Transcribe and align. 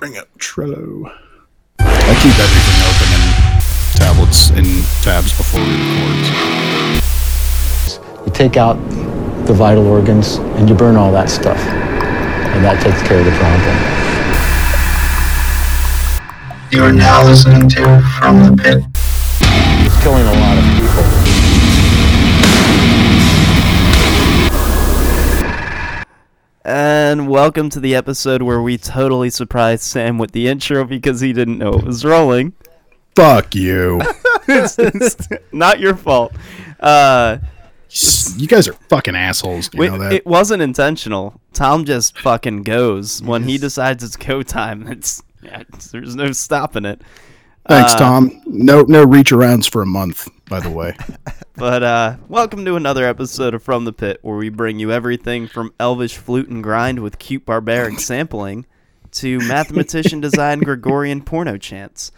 Bring 0.00 0.16
up 0.16 0.32
Trello. 0.38 1.12
I 1.78 2.14
keep 2.22 2.32
everything 2.40 2.80
open 2.88 3.08
in 3.12 3.20
tablets 3.98 4.48
and 4.48 4.66
tabs 5.04 5.36
before 5.36 5.60
we 5.60 5.76
record. 5.76 6.16
You 8.24 8.32
take 8.32 8.56
out 8.56 8.76
the 9.46 9.52
vital 9.52 9.86
organs 9.86 10.36
and 10.56 10.70
you 10.70 10.74
burn 10.74 10.96
all 10.96 11.12
that 11.12 11.28
stuff. 11.28 11.58
And 11.58 12.64
that 12.64 12.82
takes 12.82 13.06
care 13.06 13.18
of 13.18 13.26
the 13.26 13.32
problem. 13.32 13.76
You 16.72 16.82
are 16.82 16.92
now 16.92 17.22
listening 17.22 17.68
to 17.68 18.00
From 18.18 18.56
the 18.56 18.56
Pit. 18.56 18.82
It's 19.84 20.02
killing 20.02 20.26
a 20.26 20.32
lot 20.32 20.56
of 20.56 20.79
And 26.72 27.26
welcome 27.28 27.68
to 27.70 27.80
the 27.80 27.96
episode 27.96 28.42
where 28.42 28.62
we 28.62 28.78
totally 28.78 29.28
surprised 29.28 29.82
Sam 29.82 30.18
with 30.18 30.30
the 30.30 30.46
intro 30.46 30.84
because 30.84 31.20
he 31.20 31.32
didn't 31.32 31.58
know 31.58 31.70
it 31.72 31.82
was 31.82 32.04
rolling. 32.04 32.52
Fuck 33.16 33.56
you. 33.56 34.00
It's- 34.46 34.78
it's 34.78 35.16
not 35.50 35.80
your 35.80 35.96
fault. 35.96 36.32
Uh, 36.78 37.38
you 38.36 38.46
guys 38.46 38.68
are 38.68 38.74
fucking 38.88 39.16
assholes. 39.16 39.68
You 39.74 39.80
we- 39.80 39.88
know 39.88 39.98
that? 39.98 40.12
it 40.12 40.24
wasn't 40.24 40.62
intentional. 40.62 41.40
Tom 41.52 41.84
just 41.84 42.16
fucking 42.20 42.62
goes 42.62 43.20
when 43.20 43.42
he 43.42 43.58
decides 43.58 44.04
it's 44.04 44.16
go 44.16 44.44
time. 44.44 44.86
It's 44.86 45.24
yeah, 45.42 45.64
there's 45.90 46.14
no 46.14 46.30
stopping 46.30 46.84
it. 46.84 47.02
Thanks, 47.70 47.94
uh, 47.94 47.98
Tom. 47.98 48.42
No, 48.46 48.82
no 48.82 49.04
reach 49.04 49.30
arounds 49.30 49.70
for 49.70 49.80
a 49.80 49.86
month. 49.86 50.28
By 50.48 50.58
the 50.58 50.70
way, 50.70 50.96
But 51.54 51.84
uh, 51.84 52.16
welcome 52.28 52.64
to 52.64 52.74
another 52.74 53.06
episode 53.06 53.54
of 53.54 53.62
From 53.62 53.84
the 53.84 53.92
Pit, 53.92 54.18
where 54.22 54.36
we 54.36 54.48
bring 54.48 54.80
you 54.80 54.90
everything 54.90 55.46
from 55.46 55.72
elvish 55.78 56.16
flute 56.16 56.48
and 56.48 56.64
grind 56.64 56.98
with 56.98 57.20
cute 57.20 57.46
barbaric 57.46 57.98
sampling 58.00 58.66
to 59.12 59.38
mathematician 59.46 60.20
designed 60.20 60.64
Gregorian 60.64 61.22
porno 61.22 61.58
chants. 61.58 62.10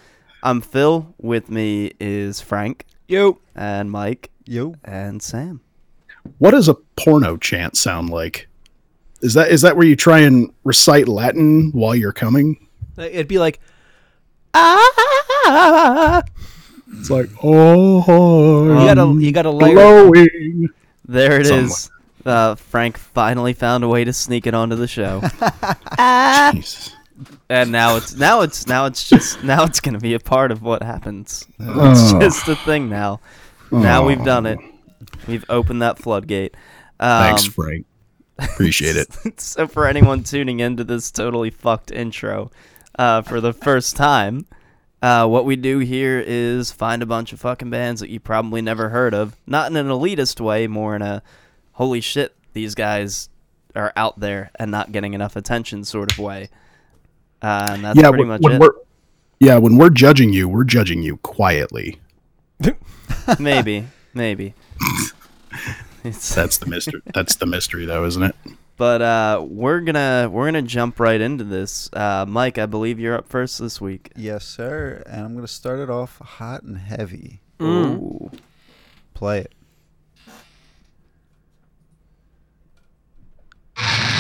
I'm 0.43 0.63
Phil. 0.63 1.15
With 1.19 1.51
me 1.51 1.93
is 2.01 2.41
Frank. 2.41 2.87
Yo. 3.07 3.39
And 3.55 3.91
Mike. 3.91 4.31
Yo. 4.47 4.77
And 4.83 5.23
Sam. 5.23 5.61
what 6.39 6.53
does 6.53 6.71
a 6.71 6.77
porno 6.97 7.37
chant 7.37 7.77
sound 7.77 8.09
like? 8.09 8.49
Is 9.21 9.35
that 9.35 9.51
is 9.51 9.61
that 9.61 9.77
where 9.77 9.87
you 9.87 9.97
try 9.97 10.21
and 10.21 10.51
recite 10.65 11.09
Latin 11.09 11.73
while 11.73 11.95
you're 11.95 12.11
coming? 12.11 12.69
It'd 12.97 13.29
be 13.29 13.39
like, 13.39 13.61
ah. 14.55 16.23
It's 16.95 17.11
like 17.11 17.31
oh, 17.43 18.69
You 18.81 18.95
gotta, 18.95 19.21
you 19.21 19.33
gotta 19.33 19.51
layer. 19.51 19.75
glowing. 19.75 20.69
There 21.07 21.41
it 21.41 21.47
Somewhat. 21.47 21.65
is. 21.65 21.91
Uh, 22.25 22.55
Frank 22.55 22.99
finally 22.99 23.53
found 23.53 23.83
a 23.83 23.89
way 23.89 24.05
to 24.05 24.13
sneak 24.13 24.47
it 24.47 24.55
onto 24.55 24.77
the 24.77 24.87
show, 24.87 25.21
Jesus. 26.53 26.95
and 27.51 27.73
now 27.73 27.97
it's 27.97 28.15
now 28.15 28.43
it's 28.43 28.69
now 28.69 28.87
it's 28.87 29.09
just 29.09 29.43
now 29.43 29.65
it's 29.65 29.81
gonna 29.81 29.99
be 29.99 30.15
a 30.15 30.21
part 30.21 30.53
of 30.53 30.63
what 30.63 30.85
happens. 30.85 31.45
It's 31.59 32.13
Oh. 32.13 32.21
just 32.21 32.47
a 32.47 32.55
thing 32.55 32.89
now. 32.89 33.19
Now 33.73 34.07
we've 34.07 34.23
done 34.25 34.47
it. 34.47 34.59
We've 35.27 35.45
opened 35.49 35.83
that 35.83 35.99
floodgate. 35.99 36.55
Um, 37.01 37.23
Thanks, 37.25 37.45
Frank. 37.47 37.87
Appreciate 38.39 38.97
it. 38.97 39.09
so 39.41 39.67
for 39.67 39.89
anyone 39.89 40.23
tuning 40.23 40.61
into 40.61 40.85
this 40.85 41.11
totally 41.11 41.51
fucked 41.51 41.91
intro 41.91 42.53
uh, 42.99 43.23
for 43.23 43.41
the 43.41 43.53
first 43.53 43.97
time, 43.97 44.47
uh, 45.01 45.27
what 45.27 45.45
we 45.45 45.57
do 45.57 45.79
here 45.79 46.23
is 46.25 46.71
find 46.71 47.03
a 47.03 47.07
bunch 47.07 47.33
of 47.33 47.41
fucking 47.41 47.71
bands 47.71 48.01
that 48.01 48.11
you 48.11 48.21
probably 48.21 48.63
never 48.63 48.91
heard 48.91 49.15
of. 49.15 49.37
Not 49.47 49.71
in 49.71 49.77
an 49.77 49.89
elitist 49.89 50.41
way, 50.41 50.67
more 50.67 50.95
in 50.95 51.03
a 51.03 51.23
holy 51.73 52.01
shit, 52.01 52.35
these 52.53 52.75
guys 52.75 53.29
are 53.75 53.93
out 53.97 54.21
there 54.21 54.51
and 54.59 54.71
not 54.71 54.93
getting 54.93 55.15
enough 55.15 55.37
attention 55.37 55.85
sort 55.85 56.13
of 56.13 56.19
way. 56.19 56.51
Uh, 57.41 57.69
and 57.71 57.85
that's 57.85 57.99
yeah, 57.99 58.09
pretty 58.09 58.25
when, 58.25 58.29
much 58.29 58.41
when 58.43 58.53
it. 58.53 58.61
we're 58.61 58.75
yeah 59.41 59.59
when 59.59 59.77
we're 59.77 59.91
judging 59.91 60.33
you, 60.33 60.49
we're 60.49 60.63
judging 60.63 61.03
you 61.03 61.17
quietly. 61.19 62.01
maybe, 63.39 63.87
maybe. 64.15 64.55
That's 66.03 66.59
the 66.59 66.67
mystery. 66.67 67.01
That's 67.15 67.37
the 67.37 67.47
mystery, 67.47 67.87
though, 67.87 68.05
isn't 68.05 68.23
it? 68.23 68.37
But 68.83 69.01
uh, 69.01 69.41
we're 69.49 69.81
gonna 69.81 70.29
we're 70.29 70.47
gonna 70.47 70.61
jump 70.61 70.99
right 70.99 71.21
into 71.21 71.45
this. 71.45 71.89
Uh, 71.93 72.27
Mike, 72.27 72.59
I 72.59 72.67
believe 72.67 72.99
you're 72.99 73.15
up 73.15 73.29
first 73.29 73.61
this 73.61 73.81
week. 73.81 74.11
Yes, 74.17 74.45
sir. 74.45 75.05
And 75.07 75.25
I'm 75.25 75.37
gonna 75.37 75.47
start 75.47 75.79
it 75.79 75.89
off 75.89 76.19
hot 76.19 76.65
and 76.65 76.77
heavy. 76.79 77.43
Ooh. 77.63 78.33
Play 79.15 79.47
it. 83.77 84.19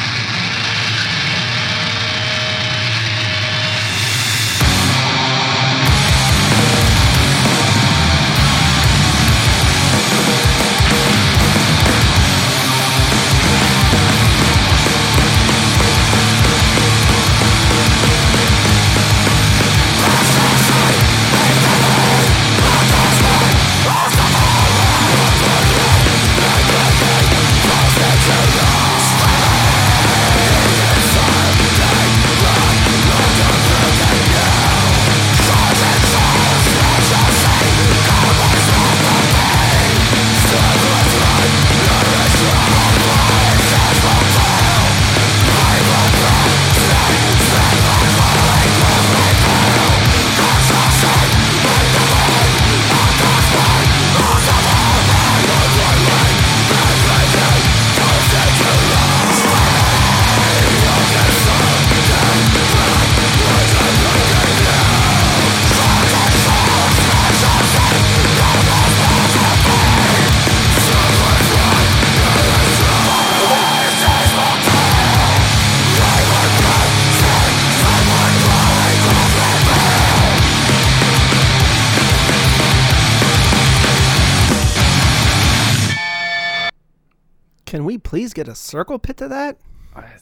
Circle 88.72 88.99
pit 88.99 89.19
to 89.19 89.28
that? 89.28 89.59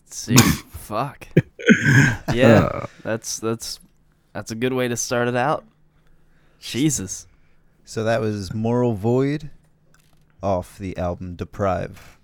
See. 0.06 0.36
Fuck. 0.70 1.28
Yeah, 2.34 2.86
that's 3.04 3.38
that's 3.38 3.78
that's 4.32 4.50
a 4.50 4.54
good 4.56 4.72
way 4.72 4.88
to 4.88 4.96
start 4.96 5.28
it 5.28 5.36
out. 5.36 5.64
Jesus. 6.58 7.28
So 7.84 8.02
that 8.04 8.20
was 8.20 8.52
Moral 8.52 8.94
Void 8.94 9.50
off 10.42 10.78
the 10.78 10.96
album 10.96 11.36
Deprive. 11.36 12.18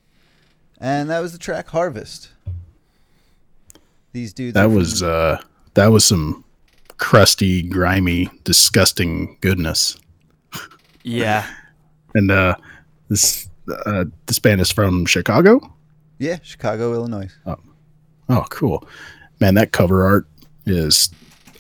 And 0.81 1.09
that 1.11 1.21
was 1.21 1.33
the 1.33 1.39
track 1.39 1.69
Harvest. 1.69 2.31
These 4.13 4.33
dudes. 4.33 4.55
That 4.55 4.65
are 4.65 4.69
from- 4.69 4.75
was 4.75 5.03
uh, 5.03 5.41
that 5.75 5.89
was 5.89 6.05
some 6.05 6.45
crusty, 6.97 7.63
grimy, 7.63 8.29
disgusting 8.43 9.37
goodness. 9.41 9.97
Yeah. 11.05 11.47
And 12.15 12.31
uh, 12.31 12.57
this 13.11 13.49
uh, 13.85 14.07
this 14.25 14.39
band 14.39 14.61
is 14.63 14.73
from 14.73 15.05
Chicago. 15.05 15.61
Yeah, 16.19 16.39
Chicago, 16.43 16.93
Illinois. 16.95 17.29
Oh, 17.47 17.57
oh 18.29 18.45
cool, 18.51 18.87
man! 19.41 19.55
That 19.55 19.73
cover 19.73 20.05
art 20.05 20.27
is. 20.65 21.11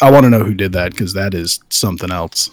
I 0.00 0.10
want 0.10 0.24
to 0.24 0.30
know 0.30 0.44
who 0.44 0.54
did 0.54 0.72
that 0.72 0.92
because 0.92 1.14
that 1.14 1.34
is 1.34 1.60
something 1.70 2.10
else. 2.10 2.50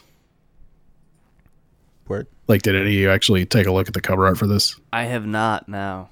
Word. 2.08 2.28
Like, 2.48 2.62
did 2.62 2.76
any 2.76 2.88
of 2.88 2.94
you 2.94 3.10
actually 3.10 3.46
take 3.46 3.68
a 3.68 3.72
look 3.72 3.88
at 3.88 3.94
the 3.94 4.02
cover 4.02 4.26
art 4.26 4.38
for 4.38 4.48
this? 4.48 4.80
I 4.92 5.04
have 5.04 5.26
not 5.26 5.68
now. 5.68 6.10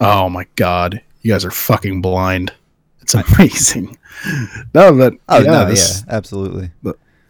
Oh 0.00 0.28
my 0.28 0.46
god, 0.56 1.00
you 1.22 1.32
guys 1.32 1.44
are 1.44 1.50
fucking 1.50 2.00
blind. 2.00 2.52
It's 3.00 3.14
amazing. 3.14 3.98
no, 4.74 4.96
but 4.96 5.14
Oh, 5.28 5.38
yeah, 5.40 5.50
no, 5.50 5.66
this- 5.66 6.02
yeah, 6.06 6.14
absolutely. 6.14 6.70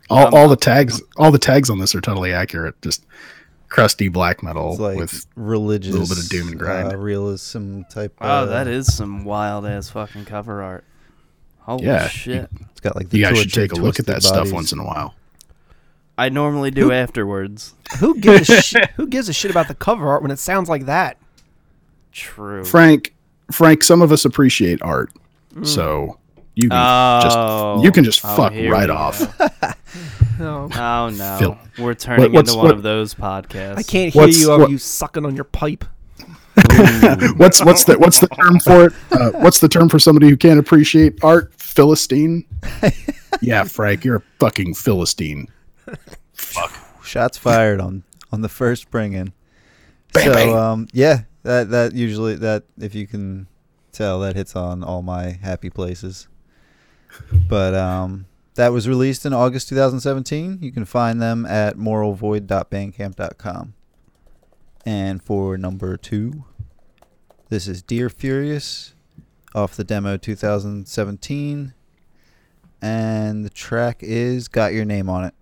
all, 0.08 0.34
all 0.34 0.44
um, 0.44 0.50
the 0.50 0.56
tags, 0.56 1.02
all 1.16 1.30
the 1.30 1.38
tags 1.38 1.68
on 1.68 1.78
this 1.78 1.94
are 1.94 2.00
totally 2.00 2.32
accurate. 2.32 2.80
Just 2.80 3.04
crusty 3.74 4.08
black 4.08 4.40
metal 4.40 4.70
It's 4.72 4.80
like 4.80 4.98
with 4.98 5.26
religious. 5.34 5.92
A 5.94 5.98
little 5.98 6.14
bit 6.14 6.22
of 6.22 6.30
doom 6.30 6.48
and 6.48 6.58
grind. 6.58 6.92
Uh, 6.92 6.96
realism 6.96 7.82
type. 7.90 8.14
Oh, 8.20 8.26
uh, 8.28 8.46
that 8.46 8.68
is 8.68 8.94
some 8.94 9.24
wild 9.24 9.66
ass 9.66 9.90
fucking 9.90 10.26
cover 10.26 10.62
art. 10.62 10.84
Holy 11.58 11.84
Yeah. 11.86 12.06
shit. 12.06 12.48
It's 12.70 12.80
got 12.80 12.94
like 12.94 13.08
the 13.08 13.18
You 13.18 13.24
guys 13.24 13.38
should 13.40 13.52
take 13.52 13.72
a 13.72 13.74
look 13.74 13.98
at 13.98 14.06
twisted 14.06 14.06
that 14.06 14.22
stuff 14.22 14.52
once 14.52 14.70
in 14.72 14.78
a 14.78 14.84
while. 14.84 15.14
I 16.16 16.28
normally 16.28 16.70
do 16.70 16.92
afterwards. 16.92 17.74
Who 17.98 18.20
gives 18.20 18.48
a 18.48 18.62
shit? 18.62 18.90
Who 18.92 19.08
gives 19.08 19.28
a 19.28 19.32
shit 19.32 19.50
about 19.50 19.66
the 19.66 19.74
cover 19.74 20.06
art 20.08 20.22
when 20.22 20.30
it 20.30 20.38
sounds 20.38 20.68
like 20.68 20.86
that? 20.86 21.16
True. 22.12 22.64
Frank, 22.64 23.12
Frank, 23.50 23.82
some 23.82 24.00
of 24.02 24.12
us 24.12 24.24
appreciate 24.24 24.80
art, 24.82 25.10
so 25.64 26.16
you 26.54 26.68
can 26.68 26.78
Oh, 26.78 27.20
just 27.22 27.84
you 27.84 27.92
can 27.92 28.04
just 28.04 28.24
oh, 28.24 28.36
fuck 28.36 28.52
right 28.52 28.90
off. 28.90 29.20
Oh, 30.40 30.68
Oh 30.74 31.08
no, 31.10 31.36
Phil. 31.38 31.58
we're 31.78 31.94
turning 31.94 32.32
what's- 32.32 32.50
into 32.50 32.58
one 32.58 32.66
what- 32.68 32.74
of 32.76 32.82
those 32.82 33.14
podcasts. 33.14 33.76
I 33.78 33.82
can't 33.84 34.12
hear 34.12 34.22
What's- 34.22 34.40
you 34.40 34.50
over 34.50 34.62
what- 34.62 34.70
you 34.70 34.78
sucking 34.78 35.24
on 35.24 35.34
your 35.36 35.44
pipe. 35.44 35.84
what's 37.36 37.64
what's 37.64 37.84
the 37.84 37.96
what's 37.98 38.20
the 38.20 38.28
term 38.28 38.58
for 38.60 38.86
it? 38.86 38.92
Uh, 39.12 39.30
what's 39.40 39.58
the 39.60 39.68
term 39.68 39.88
for 39.88 39.98
somebody 39.98 40.28
who 40.28 40.36
can't 40.36 40.58
appreciate 40.60 41.22
art? 41.22 41.52
Philistine. 41.56 42.44
yeah, 43.40 43.64
Frank, 43.64 44.04
you're 44.04 44.16
a 44.16 44.22
fucking 44.38 44.74
philistine. 44.74 45.48
Fuck. 46.32 46.72
Shots 47.04 47.36
fired 47.38 47.80
on 47.80 48.04
on 48.32 48.40
the 48.42 48.48
first 48.48 48.90
bring 48.90 49.12
in. 49.14 49.32
Bang, 50.12 50.24
so 50.26 50.32
bang. 50.34 50.56
um 50.56 50.88
yeah, 50.92 51.22
that 51.42 51.70
that 51.70 51.92
usually 51.94 52.36
that 52.36 52.64
if 52.78 52.94
you 52.94 53.06
can 53.08 53.46
tell 53.92 54.20
that 54.20 54.36
hits 54.36 54.54
on 54.56 54.82
all 54.84 55.02
my 55.02 55.30
happy 55.42 55.70
places. 55.70 56.28
But 57.49 57.75
um 57.75 58.26
that 58.55 58.72
was 58.72 58.88
released 58.88 59.26
in 59.26 59.32
August 59.32 59.69
2017. 59.69 60.58
You 60.61 60.70
can 60.70 60.84
find 60.84 61.20
them 61.20 61.44
at 61.44 61.76
moralvoid.bandcamp.com. 61.76 63.75
And 64.87 65.22
for 65.22 65.58
number 65.58 65.96
2, 65.96 66.44
this 67.49 67.66
is 67.66 67.82
Dear 67.82 68.08
Furious 68.08 68.94
off 69.55 69.76
the 69.76 69.84
demo 69.84 70.16
2017 70.16 71.75
and 72.82 73.44
the 73.44 73.50
track 73.50 74.02
is 74.02 74.49
Got 74.49 74.75
Your 74.75 74.84
Name 74.84 75.08
on 75.08 75.25
It. 75.25 75.34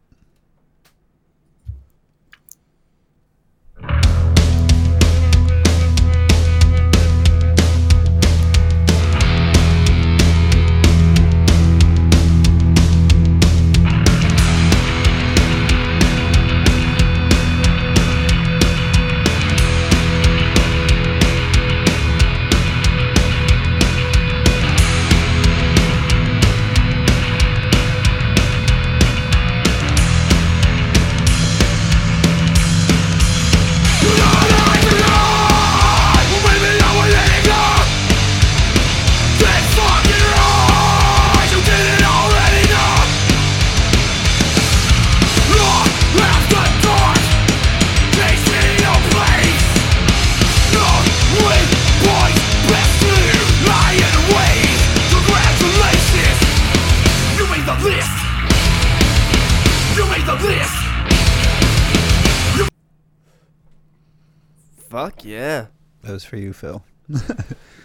Fuck 64.93 65.25
yeah. 65.25 65.67
That 66.03 66.13
was 66.13 66.23
for 66.23 66.37
you, 66.37 66.53
Phil. 66.53 66.85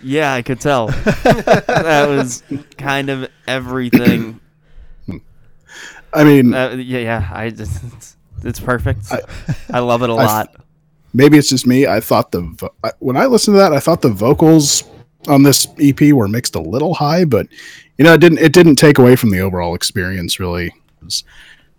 Yeah, 0.03 0.33
I 0.33 0.41
could 0.41 0.59
tell. 0.59 0.87
that 1.23 2.05
was 2.09 2.43
kind 2.77 3.09
of 3.09 3.29
everything. 3.47 4.41
I 6.13 6.23
mean, 6.25 6.53
Uh, 6.53 6.71
yeah, 6.77 6.99
yeah. 6.99 7.29
I 7.31 7.49
just, 7.49 7.81
it's, 7.95 8.17
it's 8.43 8.59
perfect. 8.59 9.09
I, 9.11 9.21
I- 9.73 9.79
love 9.79 10.03
it 10.03 10.09
a 10.09 10.13
I- 10.13 10.25
lot. 10.25 10.55
maybe 11.13 11.37
it's 11.37 11.49
just 11.49 11.65
me. 11.65 11.87
I 11.87 12.01
thought 12.01 12.31
the 12.31 12.41
vo- 12.41 12.73
I- 12.83 12.91
when 12.99 13.15
I 13.15 13.25
listened 13.25 13.55
to 13.55 13.59
that, 13.59 13.71
I 13.71 13.79
thought 13.79 14.01
the 14.01 14.09
vocals 14.09 14.83
on 15.29 15.43
this 15.43 15.65
EP 15.79 16.11
were 16.13 16.27
mixed 16.27 16.55
a 16.55 16.61
little 16.61 16.93
high, 16.93 17.23
but 17.23 17.47
you 17.97 18.03
know, 18.05 18.13
it 18.15 18.19
didn't 18.21 18.39
it 18.39 18.51
didn't 18.53 18.75
take 18.75 18.97
away 18.97 19.15
from 19.15 19.29
the 19.31 19.39
overall 19.39 19.75
experience. 19.75 20.39
Really, 20.41 20.73
was- 21.01 21.23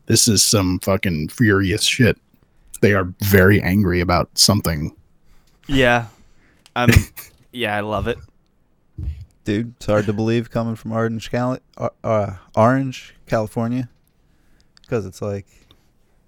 this 0.06 0.26
is 0.26 0.42
some 0.42 0.78
fucking 0.80 1.28
furious 1.28 1.82
shit. 1.84 2.16
They 2.80 2.94
are 2.94 3.12
very 3.20 3.60
angry 3.60 4.00
about 4.00 4.30
something. 4.38 4.94
Yeah. 5.68 6.06
I'm. 6.74 6.90
yeah, 7.52 7.76
I 7.76 7.80
love 7.80 8.08
it. 8.08 8.18
Dude, 9.44 9.74
it's 9.76 9.86
hard 9.86 10.06
to 10.06 10.12
believe 10.12 10.50
coming 10.50 10.76
from 10.76 10.92
Orange, 10.92 11.30
Cali- 11.30 11.60
uh, 11.78 11.88
uh, 12.04 12.34
Orange, 12.54 13.14
California, 13.26 13.88
because 14.82 15.06
it's 15.06 15.22
like 15.22 15.46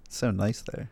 it's 0.05 0.17
so 0.17 0.31
nice 0.31 0.63
there. 0.63 0.89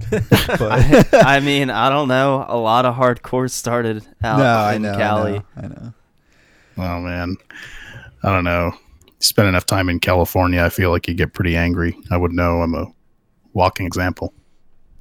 but 0.10 1.14
I 1.14 1.40
mean, 1.40 1.70
I 1.70 1.88
don't 1.88 2.08
know. 2.08 2.44
A 2.46 2.58
lot 2.58 2.84
of 2.84 2.94
hardcore 2.94 3.50
started 3.50 4.06
out 4.22 4.38
no, 4.38 4.44
I 4.44 4.74
in 4.74 4.82
know, 4.82 4.96
Cali. 4.96 5.42
I 5.56 5.62
know, 5.62 5.64
I 5.64 5.66
know. 5.68 5.94
Oh 6.76 7.00
man, 7.00 7.36
I 8.22 8.32
don't 8.32 8.44
know. 8.44 8.72
Spend 9.20 9.48
enough 9.48 9.64
time 9.66 9.88
in 9.88 9.98
California, 9.98 10.62
I 10.62 10.68
feel 10.68 10.90
like 10.90 11.08
you 11.08 11.14
get 11.14 11.32
pretty 11.32 11.56
angry. 11.56 11.96
I 12.10 12.16
would 12.18 12.32
know. 12.32 12.60
I'm 12.60 12.74
a 12.74 12.86
walking 13.54 13.86
example. 13.86 14.34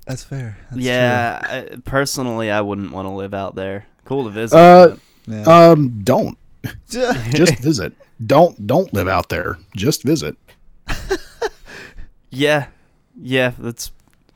That's 0.05 0.23
fair. 0.23 0.57
That's 0.71 0.81
yeah, 0.81 1.67
I, 1.71 1.75
personally, 1.85 2.49
I 2.51 2.61
wouldn't 2.61 2.91
want 2.91 3.05
to 3.07 3.11
live 3.11 3.33
out 3.33 3.55
there. 3.55 3.85
Cool 4.05 4.25
to 4.25 4.29
visit. 4.29 4.57
Uh, 4.57 4.87
but- 4.89 4.99
Yeah. 5.27 5.43
Um, 5.69 6.01
don't 6.03 6.37
just 6.89 7.59
visit. 7.59 7.93
Don't 8.25 8.67
don't 8.67 8.91
live 8.93 9.07
out 9.07 9.29
there. 9.29 9.57
Just 9.75 10.03
visit. 10.03 10.35
yeah, 12.29 12.67
yeah, 13.21 13.51
that's 13.57 13.91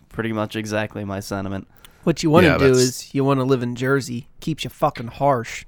pretty 0.09 0.31
much 0.33 0.55
exactly 0.55 1.03
my 1.05 1.19
sentiment. 1.19 1.67
What 2.03 2.21
you 2.23 2.29
want 2.29 2.43
to 2.45 2.49
Yeah, 2.51 2.57
do 2.57 2.63
that's- 2.65 2.77
is 2.83 3.15
you 3.15 3.23
want 3.23 3.39
to 3.39 3.43
live 3.43 3.63
in 3.63 3.75
Jersey. 3.75 4.27
Keeps 4.39 4.63
you 4.63 4.69
fucking 4.69 5.07
harsh. 5.07 5.65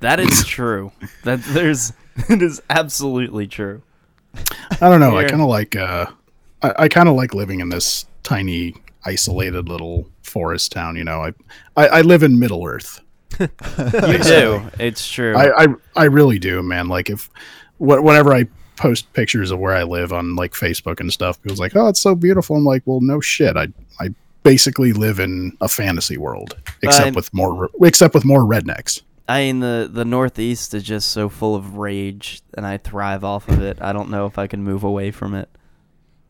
That 0.00 0.20
is 0.20 0.44
true. 0.44 0.92
that 1.24 1.42
there's 1.44 1.92
it 2.28 2.42
is 2.42 2.60
absolutely 2.68 3.46
true. 3.46 3.82
I 4.80 4.88
don't 4.88 5.00
know. 5.00 5.16
I 5.16 5.24
kind 5.24 5.42
of 5.42 5.48
like. 5.48 5.76
Uh, 5.76 6.06
I, 6.62 6.74
I 6.80 6.88
kind 6.88 7.08
of 7.08 7.14
like 7.14 7.34
living 7.34 7.60
in 7.60 7.68
this 7.68 8.06
tiny, 8.22 8.74
isolated 9.04 9.68
little 9.68 10.08
forest 10.22 10.72
town. 10.72 10.96
You 10.96 11.04
know, 11.04 11.20
I 11.20 11.32
I, 11.76 11.88
I 11.88 12.00
live 12.02 12.22
in 12.22 12.38
Middle 12.38 12.66
Earth. 12.66 13.00
You 13.40 14.18
do. 14.18 14.62
It's 14.78 15.10
true. 15.10 15.34
I, 15.36 15.64
I 15.64 15.66
I 15.96 16.04
really 16.04 16.38
do, 16.38 16.62
man. 16.62 16.88
Like 16.88 17.08
if 17.10 17.28
wh- 17.78 18.02
whenever 18.02 18.32
I 18.34 18.46
post 18.76 19.12
pictures 19.12 19.50
of 19.50 19.58
where 19.58 19.74
I 19.74 19.82
live 19.84 20.12
on 20.12 20.34
like 20.36 20.52
Facebook 20.52 21.00
and 21.00 21.12
stuff, 21.12 21.40
people's 21.42 21.60
like, 21.60 21.74
"Oh, 21.76 21.88
it's 21.88 22.00
so 22.00 22.14
beautiful." 22.14 22.56
I'm 22.56 22.64
like, 22.64 22.82
"Well, 22.84 23.00
no 23.00 23.20
shit. 23.20 23.56
I 23.56 23.68
I 24.00 24.10
basically 24.42 24.92
live 24.92 25.18
in 25.18 25.56
a 25.60 25.68
fantasy 25.68 26.18
world, 26.18 26.56
except 26.82 27.04
I'm- 27.06 27.14
with 27.14 27.32
more 27.32 27.54
re- 27.54 27.88
except 27.88 28.14
with 28.14 28.24
more 28.24 28.42
rednecks." 28.42 29.02
I 29.28 29.44
mean 29.44 29.60
the 29.60 29.88
the 29.90 30.04
Northeast 30.04 30.74
is 30.74 30.82
just 30.82 31.08
so 31.08 31.28
full 31.28 31.54
of 31.54 31.76
rage, 31.78 32.42
and 32.54 32.66
I 32.66 32.76
thrive 32.76 33.24
off 33.24 33.48
of 33.48 33.62
it. 33.62 33.78
I 33.80 33.92
don't 33.92 34.10
know 34.10 34.26
if 34.26 34.36
I 34.36 34.46
can 34.46 34.62
move 34.62 34.84
away 34.84 35.10
from 35.10 35.34
it. 35.34 35.48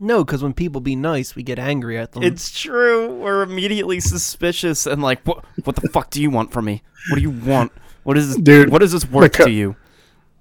No, 0.03 0.23
because 0.25 0.43
when 0.43 0.53
people 0.53 0.81
be 0.81 0.95
nice, 0.95 1.35
we 1.35 1.43
get 1.43 1.57
angry 1.57 1.97
at 1.97 2.11
them. 2.11 2.23
It's 2.23 2.51
true. 2.51 3.13
We're 3.15 3.41
immediately 3.43 3.99
suspicious 4.01 4.85
and 4.85 5.01
like, 5.01 5.21
what? 5.23 5.45
What 5.63 5.77
the 5.77 5.87
fuck 5.89 6.09
do 6.09 6.21
you 6.21 6.29
want 6.29 6.51
from 6.51 6.65
me? 6.65 6.83
What 7.09 7.15
do 7.15 7.21
you 7.21 7.31
want? 7.31 7.71
What 8.03 8.17
is 8.17 8.27
this? 8.27 8.37
Dude, 8.37 8.69
what 8.69 8.83
is 8.83 8.91
this 8.91 9.09
worth 9.09 9.31
co- 9.31 9.45
to 9.45 9.51
you? 9.51 9.75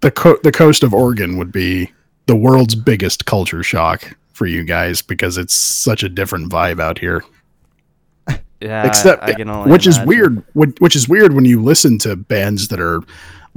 The 0.01 0.11
co- 0.11 0.39
the 0.43 0.51
coast 0.51 0.83
of 0.83 0.93
Oregon 0.93 1.37
would 1.39 1.53
be 1.53 1.93
the 2.27 2.35
world's 2.35 2.75
biggest 2.75 3.25
culture 3.25 3.63
shock 3.63 4.17
for 4.33 4.47
you 4.47 4.65
guys 4.65 5.01
because 5.01 5.39
it's 5.39 5.55
such 5.55 6.03
a 6.03 6.09
different 6.09 6.51
vibe 6.51 6.81
out 6.81 6.99
here. 6.99 7.23
Yeah, 8.61 8.87
except 8.87 9.23
I 9.25 9.35
can 9.35 9.49
only 9.49 9.71
which 9.73 9.87
is 9.89 9.99
weird 10.01 10.43
when- 10.55 10.75
which 10.79 10.95
is 10.97 11.09
weird 11.09 11.35
when 11.35 11.45
you 11.45 11.61
listen 11.63 11.99
to 11.99 12.15
bands 12.17 12.69
that 12.69 12.81
are 12.81 13.01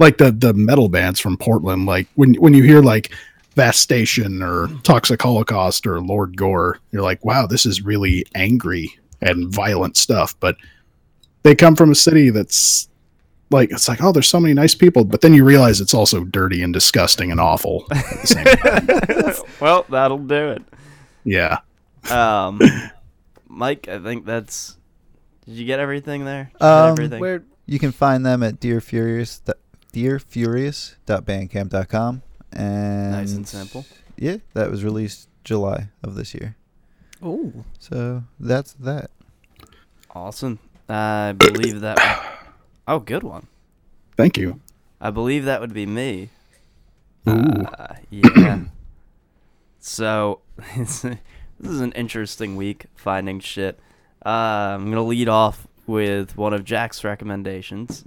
like 0.00 0.18
the 0.18 0.32
the 0.32 0.52
metal 0.52 0.88
bands 0.88 1.20
from 1.20 1.36
portland 1.36 1.86
like 1.86 2.06
when 2.16 2.34
when 2.34 2.52
you 2.54 2.62
hear 2.64 2.82
like 2.82 3.12
vast 3.56 3.80
station 3.80 4.42
or 4.42 4.68
toxic 4.84 5.20
holocaust 5.20 5.86
or 5.86 6.00
lord 6.00 6.36
gore 6.36 6.78
you're 6.92 7.02
like 7.02 7.24
wow 7.24 7.46
this 7.46 7.66
is 7.66 7.82
really 7.82 8.24
angry 8.34 8.96
and 9.22 9.52
violent 9.52 9.96
stuff 9.96 10.38
but 10.40 10.56
they 11.42 11.54
come 11.54 11.74
from 11.74 11.90
a 11.90 11.94
city 11.94 12.28
that's 12.30 12.88
like 13.50 13.70
it's 13.70 13.88
like 13.88 14.02
oh 14.02 14.12
there's 14.12 14.28
so 14.28 14.38
many 14.38 14.52
nice 14.54 14.74
people 14.74 15.04
but 15.04 15.22
then 15.22 15.32
you 15.32 15.42
realize 15.44 15.80
it's 15.80 15.94
also 15.94 16.22
dirty 16.24 16.62
and 16.62 16.74
disgusting 16.74 17.30
and 17.32 17.40
awful 17.40 17.86
at 17.92 18.04
the 18.20 18.26
same 18.26 18.44
time 18.44 18.86
well, 19.60 19.86
that'll 19.88 20.18
do 20.18 20.50
it. 20.50 20.62
yeah 21.24 21.58
Um, 22.10 22.60
Mike, 23.48 23.88
I 23.88 23.98
think 24.00 24.26
that's. 24.26 24.76
Did 25.46 25.54
you 25.54 25.64
get 25.64 25.78
everything 25.80 26.24
there? 26.24 26.44
Did 26.44 26.52
you 26.54 26.58
get 26.60 26.66
Um, 26.68 26.90
everything? 26.92 27.20
Where 27.20 27.44
You 27.66 27.78
can 27.78 27.92
find 27.92 28.26
them 28.26 28.42
at 28.42 28.58
Dear 28.60 28.80
Furious, 28.80 29.40
dearfurious.bandcamp.com. 29.92 32.22
and 32.52 33.12
Nice 33.12 33.32
and 33.32 33.46
simple. 33.46 33.84
Yeah, 34.16 34.38
that 34.54 34.70
was 34.70 34.84
released 34.84 35.28
July 35.44 35.88
of 36.02 36.14
this 36.14 36.34
year. 36.34 36.56
Oh, 37.22 37.52
So 37.78 38.24
that's 38.38 38.72
that. 38.74 39.10
Awesome. 40.14 40.58
I 40.88 41.32
believe 41.32 41.80
that. 41.80 41.96
Would, 41.96 42.48
oh, 42.88 42.98
good 43.00 43.22
one. 43.22 43.46
Thank 44.16 44.38
you. 44.38 44.60
I 45.00 45.10
believe 45.10 45.44
that 45.44 45.60
would 45.60 45.74
be 45.74 45.86
me. 45.86 46.30
Ooh. 47.28 47.32
Uh, 47.32 47.94
yeah. 48.10 48.60
so 49.80 50.40
this 50.76 51.04
is 51.04 51.80
an 51.80 51.92
interesting 51.92 52.56
week 52.56 52.86
finding 52.94 53.40
shit. 53.40 53.78
Uh, 54.24 54.74
I'm 54.78 54.88
gonna 54.90 55.02
lead 55.02 55.28
off 55.28 55.66
with 55.86 56.36
one 56.36 56.52
of 56.52 56.64
Jack's 56.64 57.04
recommendations 57.04 58.04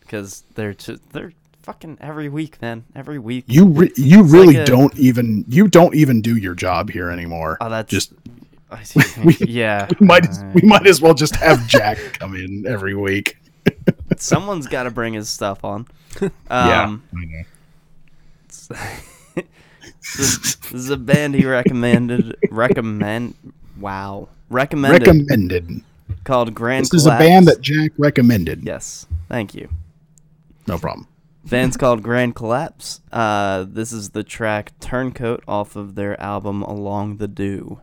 because 0.00 0.44
they're 0.54 0.74
t- 0.74 0.98
they're 1.12 1.32
fucking 1.68 1.98
every 2.00 2.30
week, 2.30 2.60
man. 2.62 2.82
Every 2.96 3.18
week. 3.18 3.44
You 3.46 3.66
re- 3.66 3.92
you 3.94 4.22
really 4.22 4.54
like 4.56 4.62
a- 4.62 4.64
don't 4.64 4.98
even 4.98 5.44
you 5.48 5.68
don't 5.68 5.94
even 5.94 6.22
do 6.22 6.34
your 6.38 6.54
job 6.54 6.88
here 6.88 7.10
anymore. 7.10 7.58
Oh, 7.60 7.68
that's 7.68 7.90
just 7.90 8.14
I- 8.70 8.82
yeah. 9.40 9.86
we 10.00 10.06
might 10.06 10.26
as, 10.26 10.42
we 10.54 10.62
might 10.62 10.86
as 10.86 11.02
well 11.02 11.12
just 11.12 11.36
have 11.36 11.66
Jack 11.66 11.98
come 12.18 12.34
in 12.34 12.66
every 12.66 12.94
week. 12.94 13.36
Someone's 14.16 14.66
got 14.66 14.84
to 14.84 14.90
bring 14.90 15.12
his 15.12 15.28
stuff 15.28 15.62
on. 15.62 15.86
yeah, 16.22 16.84
Um, 16.84 17.02
I 17.14 17.24
know. 17.26 17.42
this, 18.66 20.56
this 20.56 20.72
is 20.72 20.88
a 20.90 20.96
band 20.96 21.34
he 21.34 21.44
recommended. 21.44 22.34
Recommend. 22.50 23.34
Wow. 23.78 24.28
Recommended. 24.48 25.06
recommended. 25.06 25.82
called 26.24 26.54
Grand. 26.54 26.86
This 26.86 26.94
is 26.94 27.06
a 27.06 27.10
band 27.10 27.46
that 27.48 27.60
Jack 27.60 27.92
recommended. 27.98 28.64
Yes. 28.64 29.06
Thank 29.28 29.54
you. 29.54 29.68
No 30.66 30.78
problem. 30.78 31.06
Band's 31.50 31.78
called 31.78 32.02
Grand 32.02 32.34
Collapse. 32.34 33.00
Uh, 33.10 33.64
this 33.66 33.90
is 33.90 34.10
the 34.10 34.22
track 34.22 34.72
Turncoat 34.80 35.42
off 35.48 35.76
of 35.76 35.94
their 35.94 36.20
album 36.20 36.62
Along 36.62 37.16
the 37.16 37.28
Dew. 37.28 37.80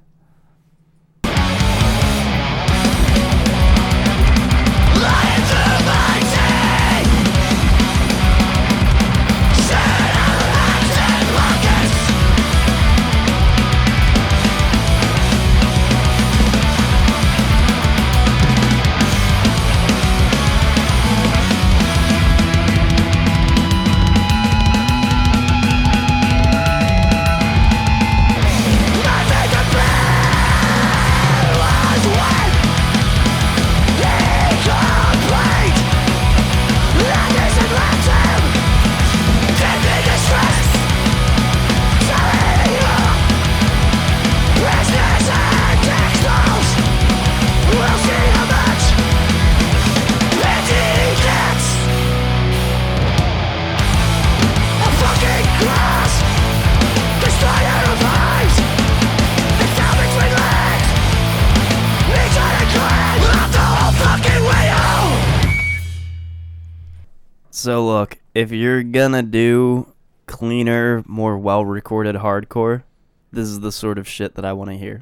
If 68.36 68.51
you're 68.51 68.84
gonna 68.84 69.24
do 69.24 69.92
cleaner, 70.27 71.04
more 71.08 71.38
well-recorded 71.38 72.15
hardcore, 72.15 72.84
this 73.32 73.48
is 73.48 73.62
the 73.62 73.72
sort 73.72 73.98
of 73.98 74.08
shit 74.08 74.36
that 74.36 74.46
I 74.46 74.54
want 74.54 74.70
to 74.70 74.77
hear. 74.77 75.01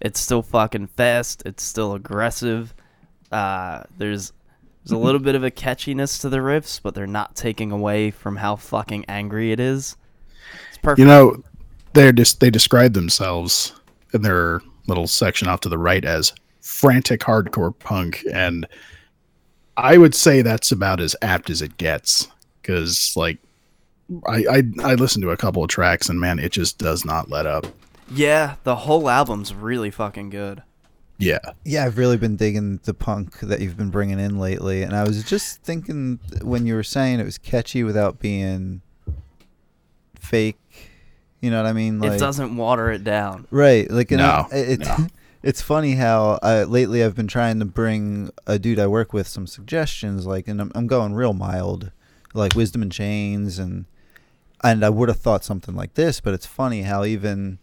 It's 0.00 0.20
still 0.20 0.42
fucking 0.42 0.88
fast. 0.88 1.42
It's 1.44 1.62
still 1.62 1.94
aggressive. 1.94 2.74
Uh, 3.32 3.82
there's 3.96 4.32
there's 4.84 4.92
a 4.92 4.98
little 4.98 5.20
bit 5.28 5.34
of 5.34 5.42
a 5.42 5.50
catchiness 5.50 6.20
to 6.20 6.28
the 6.28 6.36
riffs, 6.38 6.80
but 6.80 6.94
they're 6.94 7.06
not 7.06 7.34
taking 7.34 7.72
away 7.72 8.10
from 8.10 8.36
how 8.36 8.56
fucking 8.56 9.06
angry 9.08 9.50
it 9.50 9.58
is. 9.58 9.96
It's 10.68 10.78
perfect. 10.78 11.00
You 11.00 11.06
know, 11.06 11.42
they 11.94 12.12
just 12.12 12.40
they 12.40 12.50
describe 12.50 12.92
themselves 12.92 13.72
in 14.12 14.22
their 14.22 14.60
little 14.86 15.06
section 15.06 15.48
off 15.48 15.60
to 15.60 15.68
the 15.68 15.78
right 15.78 16.04
as 16.04 16.32
frantic 16.60 17.20
hardcore 17.20 17.76
punk, 17.78 18.24
and 18.32 18.66
I 19.78 19.96
would 19.96 20.14
say 20.14 20.42
that's 20.42 20.72
about 20.72 21.00
as 21.00 21.16
apt 21.22 21.48
as 21.50 21.62
it 21.62 21.76
gets. 21.78 22.28
Because 22.60 23.14
like, 23.16 23.38
I, 24.26 24.44
I 24.50 24.62
I 24.82 24.94
listened 24.94 25.22
to 25.22 25.30
a 25.30 25.36
couple 25.36 25.62
of 25.62 25.70
tracks, 25.70 26.08
and 26.08 26.20
man, 26.20 26.38
it 26.38 26.52
just 26.52 26.78
does 26.78 27.04
not 27.04 27.30
let 27.30 27.46
up. 27.46 27.66
yeah, 28.12 28.56
the 28.64 28.76
whole 28.76 29.08
album's 29.08 29.54
really 29.54 29.90
fucking 29.90 30.30
good. 30.30 30.62
Yeah, 31.20 31.40
Yeah, 31.64 31.84
I've 31.84 31.98
really 31.98 32.16
been 32.16 32.36
digging 32.36 32.78
the 32.84 32.94
punk 32.94 33.40
that 33.40 33.60
you've 33.60 33.76
been 33.76 33.90
bringing 33.90 34.20
in 34.20 34.38
lately, 34.38 34.82
and 34.82 34.94
I 34.94 35.02
was 35.02 35.24
just 35.24 35.62
thinking 35.62 36.20
when 36.42 36.64
you 36.64 36.74
were 36.74 36.84
saying 36.84 37.18
it 37.18 37.24
was 37.24 37.38
catchy 37.38 37.82
without 37.82 38.20
being 38.20 38.82
fake. 40.14 40.56
You 41.40 41.50
know 41.50 41.60
what 41.60 41.68
I 41.68 41.72
mean? 41.72 42.02
it 42.02 42.18
doesn't 42.18 42.56
water 42.56 42.90
it 42.90 43.02
down. 43.02 43.46
Right. 43.50 43.90
Like, 43.90 44.10
you 44.10 44.16
know, 44.16 44.46
No, 44.50 44.56
it, 44.56 44.80
it's 45.42 45.62
funny 45.62 45.94
how 45.94 46.38
uh, 46.42 46.66
lately 46.68 47.02
I've 47.04 47.14
been 47.14 47.28
trying 47.28 47.58
to 47.60 47.64
bring 47.64 48.30
a 48.46 48.58
dude 48.58 48.78
I 48.78 48.86
work 48.86 49.12
with 49.12 49.28
some 49.28 49.46
suggestions, 49.46 50.26
like, 50.26 50.48
and 50.48 50.60
I'm, 50.60 50.72
I'm 50.74 50.86
going 50.86 51.14
real 51.14 51.32
mild, 51.32 51.92
like 52.34 52.54
Wisdom 52.54 52.82
in 52.82 52.90
Chains, 52.90 53.58
and 53.58 53.86
and 54.64 54.84
I 54.84 54.90
would 54.90 55.08
have 55.08 55.20
thought 55.20 55.44
something 55.44 55.76
like 55.76 55.94
this, 55.94 56.20
but 56.20 56.34
it's 56.34 56.46
funny 56.46 56.82
how 56.82 57.04
even 57.04 57.58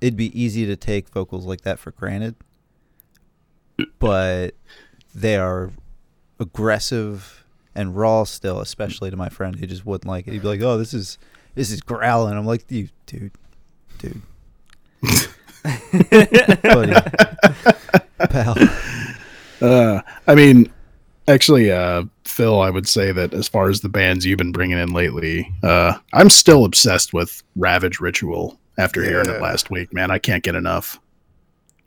it'd 0.00 0.16
be 0.16 0.40
easy 0.40 0.64
to 0.66 0.74
take 0.74 1.10
vocals 1.10 1.44
like 1.44 1.60
that 1.62 1.78
for 1.78 1.90
granted, 1.90 2.34
but 3.98 4.54
they 5.14 5.36
are 5.36 5.70
aggressive 6.40 7.44
and 7.74 7.96
raw 7.96 8.24
still, 8.24 8.60
especially 8.60 9.10
to 9.10 9.16
my 9.16 9.28
friend 9.28 9.56
who 9.56 9.66
just 9.66 9.84
wouldn't 9.84 10.08
like 10.08 10.26
it. 10.26 10.32
He'd 10.32 10.42
be 10.42 10.48
like, 10.48 10.62
"Oh, 10.62 10.78
this 10.78 10.94
is 10.94 11.18
this 11.54 11.70
is 11.70 11.82
growling." 11.82 12.36
I'm 12.36 12.46
like, 12.46 12.64
"You, 12.70 12.88
dude, 13.06 13.32
dude." 13.98 14.22
buddy, 16.62 16.92
pal. 18.28 18.54
Uh, 19.60 20.00
I 20.26 20.34
mean, 20.34 20.72
actually, 21.28 21.70
uh, 21.70 22.04
Phil, 22.24 22.60
I 22.60 22.70
would 22.70 22.88
say 22.88 23.12
that 23.12 23.32
as 23.34 23.48
far 23.48 23.68
as 23.68 23.80
the 23.80 23.88
bands 23.88 24.24
you've 24.26 24.38
been 24.38 24.52
bringing 24.52 24.78
in 24.78 24.92
lately, 24.92 25.52
uh, 25.62 25.94
I'm 26.12 26.30
still 26.30 26.64
obsessed 26.64 27.12
with 27.12 27.42
Ravage 27.56 28.00
Ritual 28.00 28.58
after 28.78 29.02
hearing 29.04 29.28
it 29.28 29.40
last 29.40 29.70
week. 29.70 29.92
Man, 29.92 30.10
I 30.10 30.18
can't 30.18 30.42
get 30.42 30.54
enough. 30.54 30.98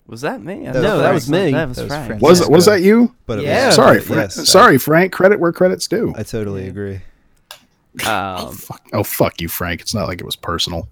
Was 0.08 0.22
that 0.22 0.42
me? 0.42 0.68
I 0.68 0.72
That 0.72 0.74
thought 0.76 0.82
No, 0.84 0.98
that 1.00 1.14
was 1.14 1.30
me. 1.30 1.52
That 1.52 1.68
was 1.68 1.78
That 1.78 1.84
was 1.84 1.94
Frank. 1.94 2.08
Frank. 2.08 2.22
Was 2.22 2.48
was 2.48 2.66
that 2.68 2.82
you? 2.84 3.14
But 3.26 3.40
it 3.40 3.46
Yeah. 3.46 3.68
was, 3.68 3.76
sorry, 3.76 3.98
but 3.98 4.06
Frank. 4.06 4.20
yes, 4.36 4.48
sorry, 4.50 4.78
Frank. 4.78 5.12
Credit 5.12 5.40
where 5.40 5.52
credit's 5.52 5.88
due. 5.88 6.14
I 6.16 6.22
totally 6.24 6.68
agree. 6.68 7.00
Um, 8.06 8.52
Fuck. 8.56 8.82
Oh, 8.94 9.04
fuck 9.04 9.42
you, 9.42 9.48
Frank. 9.50 9.82
It's 9.82 9.96
not 9.96 10.08
like 10.08 10.20
it 10.20 10.26
was 10.26 10.36
personal. 10.36 10.88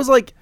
Was 0.03 0.09
like 0.09 0.35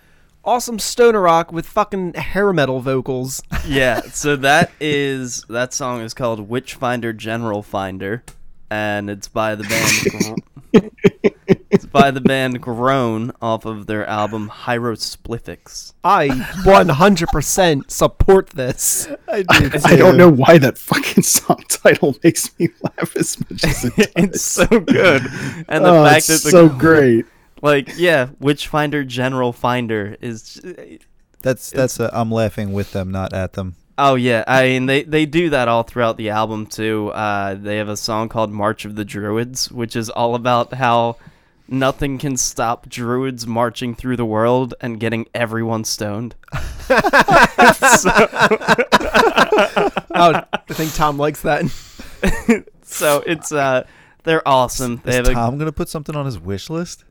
awesome 0.42 0.78
stoner 0.78 1.20
rock 1.20 1.52
with 1.52 1.66
fucking 1.66 2.14
hair 2.14 2.50
metal 2.50 2.80
vocals. 2.80 3.42
yeah, 3.66 4.00
so 4.00 4.34
that 4.36 4.70
is 4.80 5.44
that 5.50 5.74
song 5.74 6.00
is 6.00 6.14
called 6.14 6.48
Witchfinder 6.48 7.12
General 7.12 7.62
Finder, 7.62 8.24
and 8.70 9.10
it's 9.10 9.28
by 9.28 9.54
the 9.54 9.64
band. 9.64 10.40
Gro- 10.72 10.90
it's 11.68 11.84
by 11.84 12.10
the 12.10 12.22
band 12.22 12.62
Groan 12.62 13.32
off 13.42 13.66
of 13.66 13.84
their 13.84 14.06
album 14.06 14.48
Highrospliffics. 14.48 15.92
I 16.02 16.28
100% 16.28 17.90
support 17.90 18.48
this. 18.50 19.08
I 19.28 19.42
did. 19.42 19.84
I 19.84 19.96
don't 19.96 20.16
know 20.16 20.30
why 20.30 20.56
that 20.56 20.78
fucking 20.78 21.22
song 21.22 21.62
title 21.68 22.16
makes 22.24 22.58
me 22.58 22.70
laugh 22.82 23.14
as 23.14 23.38
much 23.40 23.64
as 23.64 23.84
it 23.84 23.94
does. 23.96 24.08
it's 24.16 24.42
so 24.42 24.66
good, 24.66 25.22
and 25.68 25.84
the 25.84 25.90
oh, 25.90 26.04
fact 26.04 26.30
it's 26.30 26.44
that 26.44 26.44
the 26.44 26.50
so 26.50 26.68
great. 26.70 27.26
Like 27.62 27.92
yeah, 27.96 28.30
Witchfinder 28.38 29.04
General 29.04 29.52
Finder 29.52 30.16
is 30.20 30.60
That's 31.42 31.70
that's 31.70 32.00
a, 32.00 32.10
I'm 32.12 32.30
laughing 32.30 32.72
with 32.72 32.92
them, 32.92 33.10
not 33.10 33.32
at 33.32 33.54
them. 33.54 33.76
Oh 33.98 34.14
yeah, 34.14 34.44
I 34.46 34.64
mean 34.64 34.86
they 34.86 35.02
they 35.02 35.26
do 35.26 35.50
that 35.50 35.68
all 35.68 35.82
throughout 35.82 36.16
the 36.16 36.30
album 36.30 36.66
too. 36.66 37.08
Uh, 37.08 37.54
they 37.54 37.76
have 37.76 37.88
a 37.88 37.96
song 37.96 38.28
called 38.28 38.50
March 38.50 38.84
of 38.84 38.96
the 38.96 39.04
Druids, 39.04 39.70
which 39.70 39.94
is 39.94 40.08
all 40.08 40.34
about 40.34 40.72
how 40.74 41.16
nothing 41.68 42.18
can 42.18 42.36
stop 42.36 42.88
druids 42.88 43.46
marching 43.46 43.94
through 43.94 44.16
the 44.16 44.24
world 44.24 44.74
and 44.80 44.98
getting 44.98 45.26
everyone 45.34 45.84
stoned. 45.84 46.34
Oh, 50.12 50.42
I 50.52 50.74
think 50.74 50.92
Tom 50.94 51.18
likes 51.18 51.42
that. 51.42 51.64
So 52.82 53.22
it's 53.24 53.52
uh 53.52 53.84
they're 54.24 54.46
awesome. 54.46 55.00
They 55.04 55.10
Is 55.10 55.16
have 55.16 55.28
a 55.28 55.34
Tom 55.34 55.58
gonna 55.58 55.70
put 55.72 55.88
something 55.88 56.16
on 56.16 56.26
his 56.26 56.38
wish 56.40 56.68
list? 56.68 57.04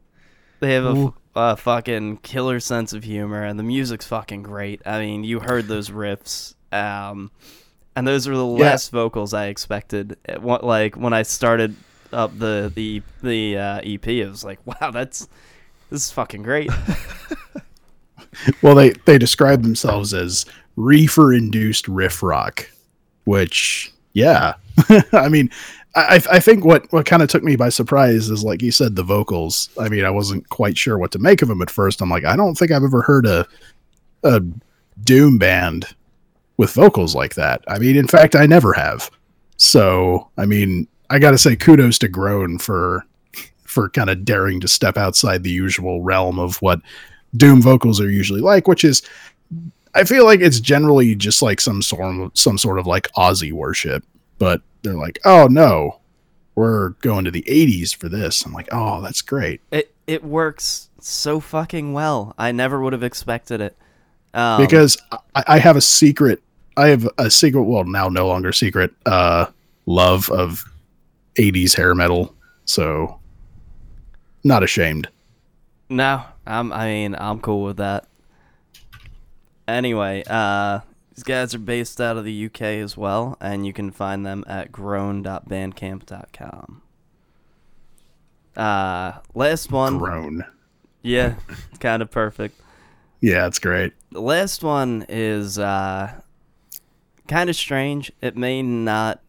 They 0.59 0.73
have 0.73 1.13
a 1.35 1.55
fucking 1.57 2.17
killer 2.17 2.59
sense 2.59 2.93
of 2.93 3.03
humor 3.03 3.43
and 3.43 3.57
the 3.59 3.63
music's 3.63 4.05
fucking 4.07 4.43
great. 4.43 4.81
I 4.85 4.99
mean, 4.99 5.23
you 5.23 5.39
heard 5.39 5.67
those 5.67 5.89
riffs. 5.89 6.55
Um 6.71 7.31
and 7.95 8.07
those 8.07 8.27
are 8.27 8.35
the 8.35 8.45
Yeah. 8.45 8.71
less 8.71 8.89
vocals 8.89 9.33
I 9.33 9.47
expected. 9.47 10.17
It, 10.25 10.43
like 10.43 10.95
when 10.95 11.13
I 11.13 11.23
started 11.23 11.75
up 12.13 12.37
the 12.37 12.71
the 12.73 13.01
the 13.21 13.57
uh, 13.57 13.81
EP, 13.83 14.07
it 14.07 14.27
was 14.29 14.43
like, 14.43 14.59
wow, 14.65 14.91
that's 14.91 15.27
this 15.89 16.05
is 16.05 16.11
fucking 16.11 16.43
great. 16.43 16.69
Well, 18.61 18.75
they 18.75 18.91
they 19.05 19.17
describe 19.17 19.63
themselves 19.63 20.13
as 20.13 20.45
reefer 20.75 21.33
induced 21.33 21.87
riff 21.87 22.21
rock, 22.23 22.69
which 23.25 23.91
yeah, 24.13 24.53
I 25.13 25.29
mean, 25.29 25.49
I 25.95 26.21
I 26.31 26.39
think 26.39 26.65
what 26.65 26.91
what 26.91 27.05
kind 27.05 27.23
of 27.23 27.29
took 27.29 27.43
me 27.43 27.55
by 27.55 27.69
surprise 27.69 28.29
is 28.29 28.43
like 28.43 28.61
you 28.61 28.71
said 28.71 28.95
the 28.95 29.03
vocals. 29.03 29.69
I 29.79 29.89
mean, 29.89 30.05
I 30.05 30.11
wasn't 30.11 30.47
quite 30.49 30.77
sure 30.77 30.97
what 30.97 31.11
to 31.11 31.19
make 31.19 31.41
of 31.41 31.47
them 31.47 31.61
at 31.61 31.71
first. 31.71 32.01
I'm 32.01 32.09
like, 32.09 32.25
I 32.25 32.35
don't 32.35 32.55
think 32.55 32.71
I've 32.71 32.83
ever 32.83 33.01
heard 33.01 33.25
a 33.25 33.47
a 34.23 34.41
doom 35.03 35.37
band 35.37 35.87
with 36.57 36.71
vocals 36.71 37.15
like 37.15 37.35
that. 37.35 37.63
I 37.67 37.79
mean, 37.79 37.95
in 37.95 38.07
fact, 38.07 38.35
I 38.35 38.45
never 38.45 38.73
have. 38.73 39.09
So, 39.57 40.29
I 40.37 40.45
mean, 40.45 40.87
I 41.09 41.19
got 41.19 41.31
to 41.31 41.37
say 41.37 41.55
kudos 41.55 41.97
to 41.99 42.07
Groan 42.07 42.59
for 42.59 43.05
for 43.63 43.89
kind 43.89 44.09
of 44.09 44.25
daring 44.25 44.59
to 44.59 44.67
step 44.67 44.97
outside 44.97 45.43
the 45.43 45.51
usual 45.51 46.01
realm 46.01 46.39
of 46.39 46.61
what 46.61 46.81
doom 47.37 47.61
vocals 47.61 48.01
are 48.01 48.09
usually 48.09 48.41
like, 48.41 48.67
which 48.67 48.83
is 48.83 49.01
I 49.95 50.03
feel 50.03 50.25
like 50.25 50.39
it's 50.39 50.59
generally 50.59 51.15
just 51.15 51.41
like 51.41 51.59
some 51.61 51.81
sort 51.81 52.15
of 52.15 52.31
some 52.35 52.57
sort 52.57 52.79
of 52.79 52.87
like 52.87 53.11
Ozzy 53.13 53.51
worship, 53.51 54.03
but 54.37 54.61
they're 54.83 54.93
like, 54.93 55.19
"Oh 55.25 55.47
no, 55.47 55.99
we're 56.55 56.89
going 57.01 57.25
to 57.25 57.31
the 57.31 57.43
80s 57.43 57.95
for 57.95 58.09
this." 58.09 58.45
I'm 58.45 58.53
like, 58.53 58.69
"Oh, 58.71 59.01
that's 59.01 59.21
great." 59.21 59.61
it 59.71 59.93
it 60.07 60.23
works 60.23 60.89
so 60.99 61.39
fucking 61.39 61.93
well. 61.93 62.33
I 62.37 62.51
never 62.51 62.81
would 62.81 62.93
have 62.93 63.03
expected 63.03 63.61
it. 63.61 63.77
Um, 64.33 64.61
because 64.61 64.97
I, 65.11 65.43
I 65.47 65.59
have 65.59 65.75
a 65.75 65.81
secret 65.81 66.41
I 66.77 66.87
have 66.89 67.07
a 67.17 67.31
secret 67.31 67.63
well 67.63 67.83
now 67.83 68.09
no 68.09 68.27
longer 68.27 68.51
secret 68.51 68.93
uh 69.05 69.47
love 69.85 70.29
of 70.29 70.63
80s 71.35 71.75
hair 71.75 71.95
metal. 71.95 72.35
So 72.65 73.19
not 74.43 74.63
ashamed. 74.63 75.09
No, 75.89 76.23
I'm. 76.45 76.71
I 76.71 76.85
mean, 76.87 77.15
I'm 77.17 77.39
cool 77.39 77.63
with 77.63 77.77
that. 77.77 78.07
Anyway, 79.67 80.23
uh, 80.27 80.79
these 81.19 81.23
guys 81.25 81.53
are 81.53 81.59
based 81.59 81.99
out 81.99 82.15
of 82.15 82.23
the 82.23 82.45
UK 82.45 82.61
as 82.61 82.95
well, 82.95 83.35
and 83.41 83.67
you 83.67 83.73
can 83.73 83.91
find 83.91 84.25
them 84.25 84.45
at 84.47 84.71
groan.bandcamp.com. 84.71 86.81
Uh, 88.55 89.11
last 89.35 89.69
one, 89.69 89.97
Groan. 89.97 90.45
yeah, 91.01 91.35
it's 91.67 91.79
kind 91.79 92.01
of 92.01 92.09
perfect. 92.09 92.57
Yeah, 93.19 93.47
it's 93.47 93.59
great. 93.59 93.91
The 94.13 94.21
last 94.21 94.63
one 94.63 95.05
is 95.09 95.59
uh, 95.59 96.21
kind 97.27 97.49
of 97.49 97.57
strange. 97.57 98.13
It 98.21 98.37
may 98.37 98.61
not 98.61 99.19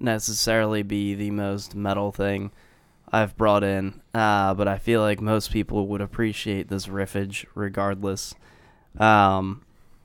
necessarily 0.00 0.82
be 0.82 1.14
the 1.14 1.30
most 1.30 1.74
metal 1.74 2.10
thing 2.10 2.52
I've 3.12 3.36
brought 3.36 3.64
in, 3.64 4.00
uh, 4.14 4.54
but 4.54 4.66
I 4.66 4.78
feel 4.78 5.02
like 5.02 5.20
most 5.20 5.52
people 5.52 5.88
would 5.88 6.00
appreciate 6.00 6.68
this 6.68 6.86
riffage 6.86 7.44
regardless. 7.54 8.34
Um, 8.98 9.60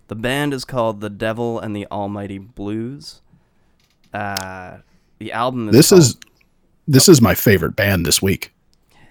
the 0.09 0.15
band 0.15 0.53
is 0.53 0.65
called 0.65 0.99
The 1.01 1.09
Devil 1.09 1.59
and 1.59 1.73
the 1.75 1.87
Almighty 1.89 2.37
Blues. 2.37 3.21
Uh, 4.13 4.79
the 5.19 5.31
album 5.31 5.69
is 5.69 5.75
This 5.75 5.89
called- 5.89 6.01
is 6.01 6.17
this 6.87 7.07
is 7.07 7.21
my 7.21 7.35
favorite 7.35 7.75
band 7.75 8.05
this 8.05 8.21
week. 8.21 8.51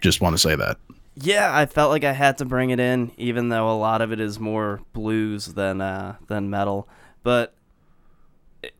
Just 0.00 0.20
want 0.20 0.34
to 0.34 0.38
say 0.38 0.54
that. 0.56 0.76
Yeah, 1.14 1.56
I 1.56 1.66
felt 1.66 1.90
like 1.90 2.04
I 2.04 2.12
had 2.12 2.38
to 2.38 2.44
bring 2.44 2.70
it 2.70 2.78
in, 2.80 3.10
even 3.16 3.48
though 3.48 3.68
a 3.70 3.74
lot 3.78 4.00
of 4.00 4.12
it 4.12 4.20
is 4.20 4.38
more 4.38 4.80
blues 4.92 5.54
than 5.54 5.80
uh, 5.80 6.16
than 6.28 6.50
metal. 6.50 6.88
But 7.24 7.54
it, 8.62 8.74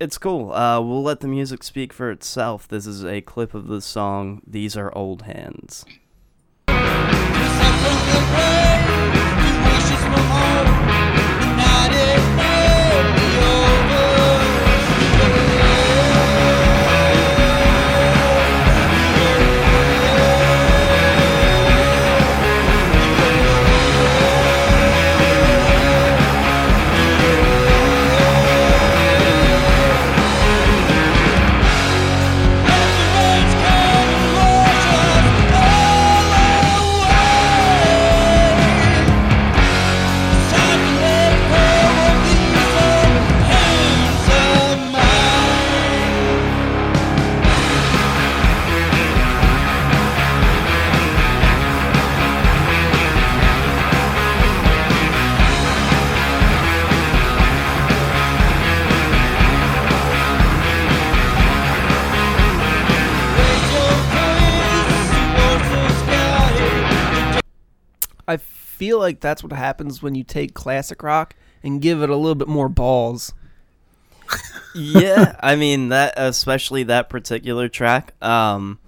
it's 0.00 0.16
cool. 0.18 0.52
Uh, 0.52 0.80
we'll 0.80 1.02
let 1.02 1.20
the 1.20 1.28
music 1.28 1.62
speak 1.62 1.92
for 1.92 2.10
itself. 2.10 2.66
This 2.68 2.86
is 2.86 3.04
a 3.04 3.20
clip 3.22 3.52
of 3.54 3.66
the 3.68 3.80
song 3.80 4.40
"These 4.46 4.76
Are 4.76 4.94
Old 4.96 5.22
Hands." 5.22 5.84
Feel 68.82 68.98
like 68.98 69.20
that's 69.20 69.44
what 69.44 69.52
happens 69.52 70.02
when 70.02 70.16
you 70.16 70.24
take 70.24 70.54
classic 70.54 71.04
rock 71.04 71.36
and 71.62 71.80
give 71.80 72.02
it 72.02 72.10
a 72.10 72.16
little 72.16 72.34
bit 72.34 72.48
more 72.48 72.68
balls. 72.68 73.32
yeah, 74.74 75.36
I 75.40 75.54
mean 75.54 75.90
that, 75.90 76.14
especially 76.16 76.82
that 76.84 77.08
particular 77.08 77.68
track. 77.68 78.12
Um, 78.20 78.80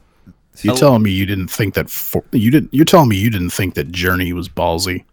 So 0.56 0.66
you're 0.66 0.76
telling 0.76 1.04
me 1.04 1.12
you 1.12 1.26
didn't 1.26 1.46
think 1.46 1.74
that 1.74 1.88
for, 1.88 2.24
you 2.32 2.50
didn't? 2.50 2.74
You're 2.74 2.84
telling 2.84 3.08
me 3.08 3.16
you 3.18 3.30
didn't 3.30 3.50
think 3.50 3.74
that 3.74 3.92
Journey 3.92 4.32
was 4.32 4.48
ballsy? 4.48 5.04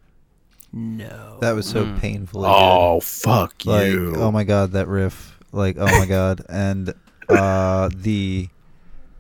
No. 0.74 1.38
That 1.42 1.52
was 1.52 1.68
so 1.68 1.86
Mm. 1.86 2.00
painfully 2.00 2.50
Oh 2.52 3.02
fuck. 3.02 3.64
Like, 3.66 3.92
you! 3.92 4.16
oh 4.16 4.32
my 4.32 4.44
god, 4.44 4.72
that 4.72 4.88
riff. 4.88 5.38
Like, 5.52 5.78
oh 5.78 5.86
my 6.00 6.08
god, 6.08 6.44
and 6.50 6.96
uh, 7.30 7.92
the 7.94 8.50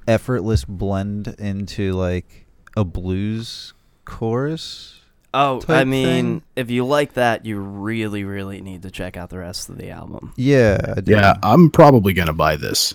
effortless 0.07 0.65
blend 0.65 1.35
into 1.37 1.93
like 1.93 2.47
a 2.75 2.83
blues 2.83 3.75
chorus. 4.05 5.00
Oh, 5.33 5.61
I 5.67 5.83
mean, 5.83 6.39
thing. 6.39 6.43
if 6.55 6.71
you 6.71 6.85
like 6.85 7.13
that, 7.13 7.45
you 7.45 7.59
really, 7.59 8.23
really 8.23 8.61
need 8.61 8.81
to 8.83 8.91
check 8.91 9.17
out 9.17 9.29
the 9.29 9.39
rest 9.39 9.69
of 9.69 9.77
the 9.77 9.89
album. 9.89 10.33
Yeah, 10.35 10.93
I 10.97 11.01
do. 11.01 11.11
yeah, 11.13 11.35
I'm 11.43 11.69
probably 11.69 12.13
gonna 12.13 12.33
buy 12.33 12.55
this. 12.57 12.93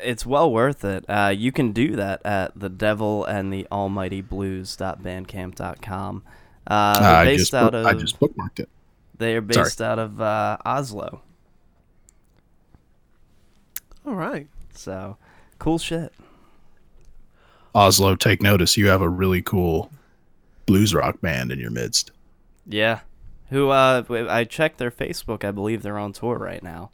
It's 0.00 0.26
well 0.26 0.52
worth 0.52 0.84
it. 0.84 1.04
Uh, 1.08 1.32
you 1.34 1.50
can 1.52 1.72
do 1.72 1.96
that 1.96 2.20
at 2.26 2.58
the 2.58 2.68
Devil 2.68 3.24
and 3.24 3.52
the 3.52 3.66
Almighty 3.72 4.20
Blues.bandcamp.com. 4.20 6.22
Uh, 6.66 7.00
they're 7.00 7.14
I 7.14 7.24
based 7.24 7.38
just 7.40 7.54
out 7.54 7.74
of 7.74 7.86
I 7.86 7.94
just 7.94 8.18
bookmarked 8.20 8.60
it. 8.60 8.68
they 9.18 9.36
are 9.36 9.52
Sorry. 9.52 9.64
based 9.64 9.80
out 9.82 9.98
of 9.98 10.20
uh, 10.20 10.56
Oslo. 10.64 11.22
All 14.06 14.14
right. 14.14 14.46
So 14.74 15.16
cool 15.58 15.78
shit. 15.78 16.12
Oslo, 17.74 18.14
take 18.14 18.42
notice. 18.42 18.76
You 18.76 18.88
have 18.88 19.00
a 19.02 19.08
really 19.08 19.42
cool 19.42 19.90
blues 20.66 20.94
rock 20.94 21.20
band 21.20 21.52
in 21.52 21.58
your 21.58 21.70
midst. 21.70 22.10
Yeah. 22.66 23.00
Who 23.50 23.70
uh 23.70 24.02
w- 24.02 24.28
I 24.28 24.44
checked 24.44 24.78
their 24.78 24.90
Facebook, 24.90 25.44
I 25.44 25.50
believe 25.50 25.82
they're 25.82 25.98
on 25.98 26.12
tour 26.12 26.36
right 26.38 26.62
now. 26.62 26.90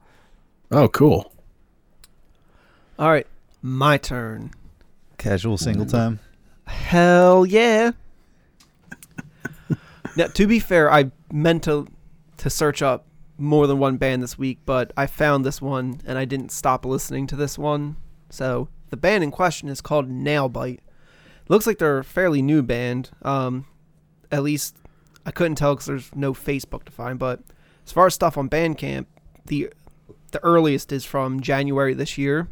Oh, 0.71 0.89
cool. 0.89 1.33
All 2.99 3.11
right. 3.11 3.27
My 3.63 3.97
turn. 3.97 4.53
Casual 5.19 5.59
single 5.59 5.87
time. 5.87 6.21
Hell 6.67 7.45
yeah. 7.45 7.93
now, 10.17 10.27
to 10.29 10.47
be 10.47 10.59
fair, 10.59 10.93
I 10.93 11.11
meant 11.33 11.65
to 11.65 11.89
to 12.39 12.51
search 12.51 12.83
up 12.83 13.07
more 13.37 13.67
than 13.67 13.79
one 13.79 13.97
band 13.97 14.23
this 14.23 14.39
week, 14.39 14.59
but 14.67 14.93
I 14.97 15.07
found 15.07 15.45
this 15.45 15.61
one 15.63 16.01
and 16.07 16.19
I 16.19 16.25
didn't 16.25 16.53
stop 16.53 16.85
listening 16.85 17.27
to 17.29 17.37
this 17.37 17.59
one. 17.59 17.97
So 18.29 18.69
the 18.91 18.97
band 18.97 19.25
in 19.25 19.31
question 19.31 19.69
is 19.69 19.81
called 19.81 20.11
Nailbite. 20.11 20.81
Looks 21.51 21.67
like 21.67 21.79
they're 21.79 21.99
a 21.99 22.05
fairly 22.05 22.43
new 22.43 22.63
band. 22.63 23.11
Um, 23.23 23.67
at 24.31 24.45
least 24.45 24.77
I 25.27 25.33
couldn't 25.33 25.57
tell 25.57 25.75
because 25.75 25.87
there's 25.87 26.15
no 26.15 26.33
Facebook 26.33 26.85
to 26.85 26.93
find. 26.93 27.19
But 27.19 27.41
as 27.85 27.91
far 27.91 28.07
as 28.07 28.15
stuff 28.15 28.39
on 28.39 28.49
Bandcamp, 28.49 29.07
the 29.47 29.73
the 30.31 30.39
earliest 30.45 30.93
is 30.93 31.05
from 31.05 31.41
January 31.41 31.93
this 31.93 32.17
year. 32.17 32.47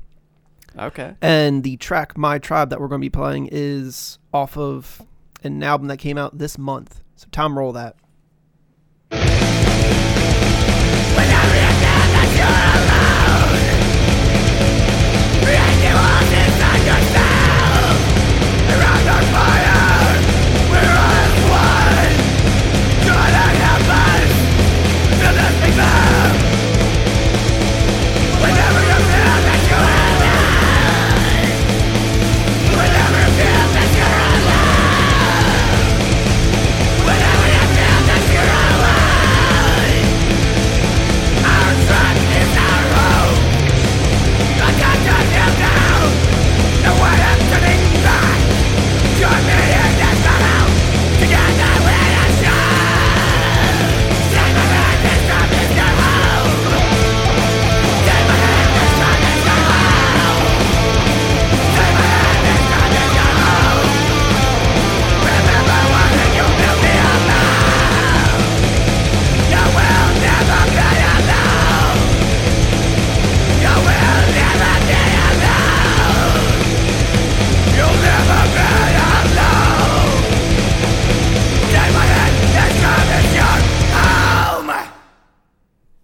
Okay. 0.77 1.15
And 1.23 1.63
the 1.63 1.77
track 1.77 2.19
My 2.19 2.41
Tribe 2.41 2.71
that 2.71 2.81
we're 2.81 2.89
going 2.89 3.01
to 3.01 3.05
be 3.05 3.09
playing 3.09 3.49
is 3.53 4.19
off 4.35 4.59
of 4.59 5.01
an 5.45 5.63
album 5.63 5.87
that 5.87 5.99
came 5.99 6.19
out 6.19 6.37
this 6.37 6.59
month. 6.59 7.01
So 7.15 7.29
Tom, 7.31 7.57
roll 7.57 7.71
that. 7.75 7.95
burn 19.21 19.33
my 19.33 19.68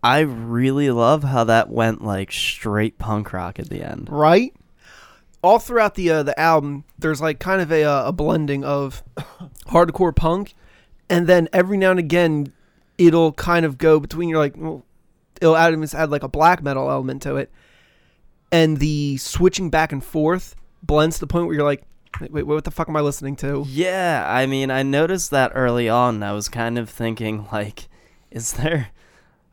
I 0.04 0.20
really 0.20 0.90
love 0.90 1.24
how 1.24 1.44
that 1.44 1.70
went 1.70 2.04
like 2.04 2.30
straight 2.30 2.98
punk 2.98 3.32
rock 3.32 3.58
at 3.58 3.70
the 3.70 3.82
end. 3.82 4.08
Right? 4.10 4.54
All 5.42 5.58
throughout 5.58 5.94
the 5.94 6.10
uh, 6.10 6.22
the 6.22 6.38
album, 6.38 6.84
there's 6.98 7.22
like 7.22 7.38
kind 7.38 7.62
of 7.62 7.72
a, 7.72 7.84
uh, 7.84 8.08
a 8.08 8.12
blending 8.12 8.64
of 8.64 9.02
hardcore 9.66 10.14
punk, 10.14 10.54
and 11.08 11.26
then 11.26 11.48
every 11.54 11.78
now 11.78 11.90
and 11.90 11.98
again, 11.98 12.52
it'll 12.98 13.32
kind 13.32 13.64
of 13.64 13.78
go 13.78 13.98
between. 13.98 14.28
You're 14.28 14.38
like, 14.38 14.54
well, 14.56 14.84
it'll 15.40 15.56
add, 15.56 15.72
it's 15.74 15.94
add 15.94 16.10
like 16.10 16.22
a 16.22 16.28
black 16.28 16.62
metal 16.62 16.90
element 16.90 17.22
to 17.22 17.36
it, 17.36 17.50
and 18.52 18.78
the 18.78 19.16
switching 19.16 19.70
back 19.70 19.90
and 19.90 20.04
forth 20.04 20.54
blends 20.82 21.16
to 21.16 21.20
the 21.20 21.26
point 21.26 21.46
where 21.46 21.54
you're 21.54 21.64
like, 21.64 21.82
wait, 22.20 22.30
wait 22.30 22.46
what 22.46 22.64
the 22.64 22.70
fuck 22.70 22.90
am 22.90 22.96
I 22.96 23.00
listening 23.00 23.36
to? 23.36 23.64
Yeah, 23.68 24.26
I 24.28 24.44
mean, 24.44 24.70
I 24.70 24.82
noticed 24.82 25.30
that 25.30 25.52
early 25.54 25.88
on. 25.88 26.22
I 26.22 26.32
was 26.32 26.50
kind 26.50 26.78
of 26.78 26.90
thinking 26.90 27.46
like 27.52 27.88
is 28.30 28.54
there 28.54 28.88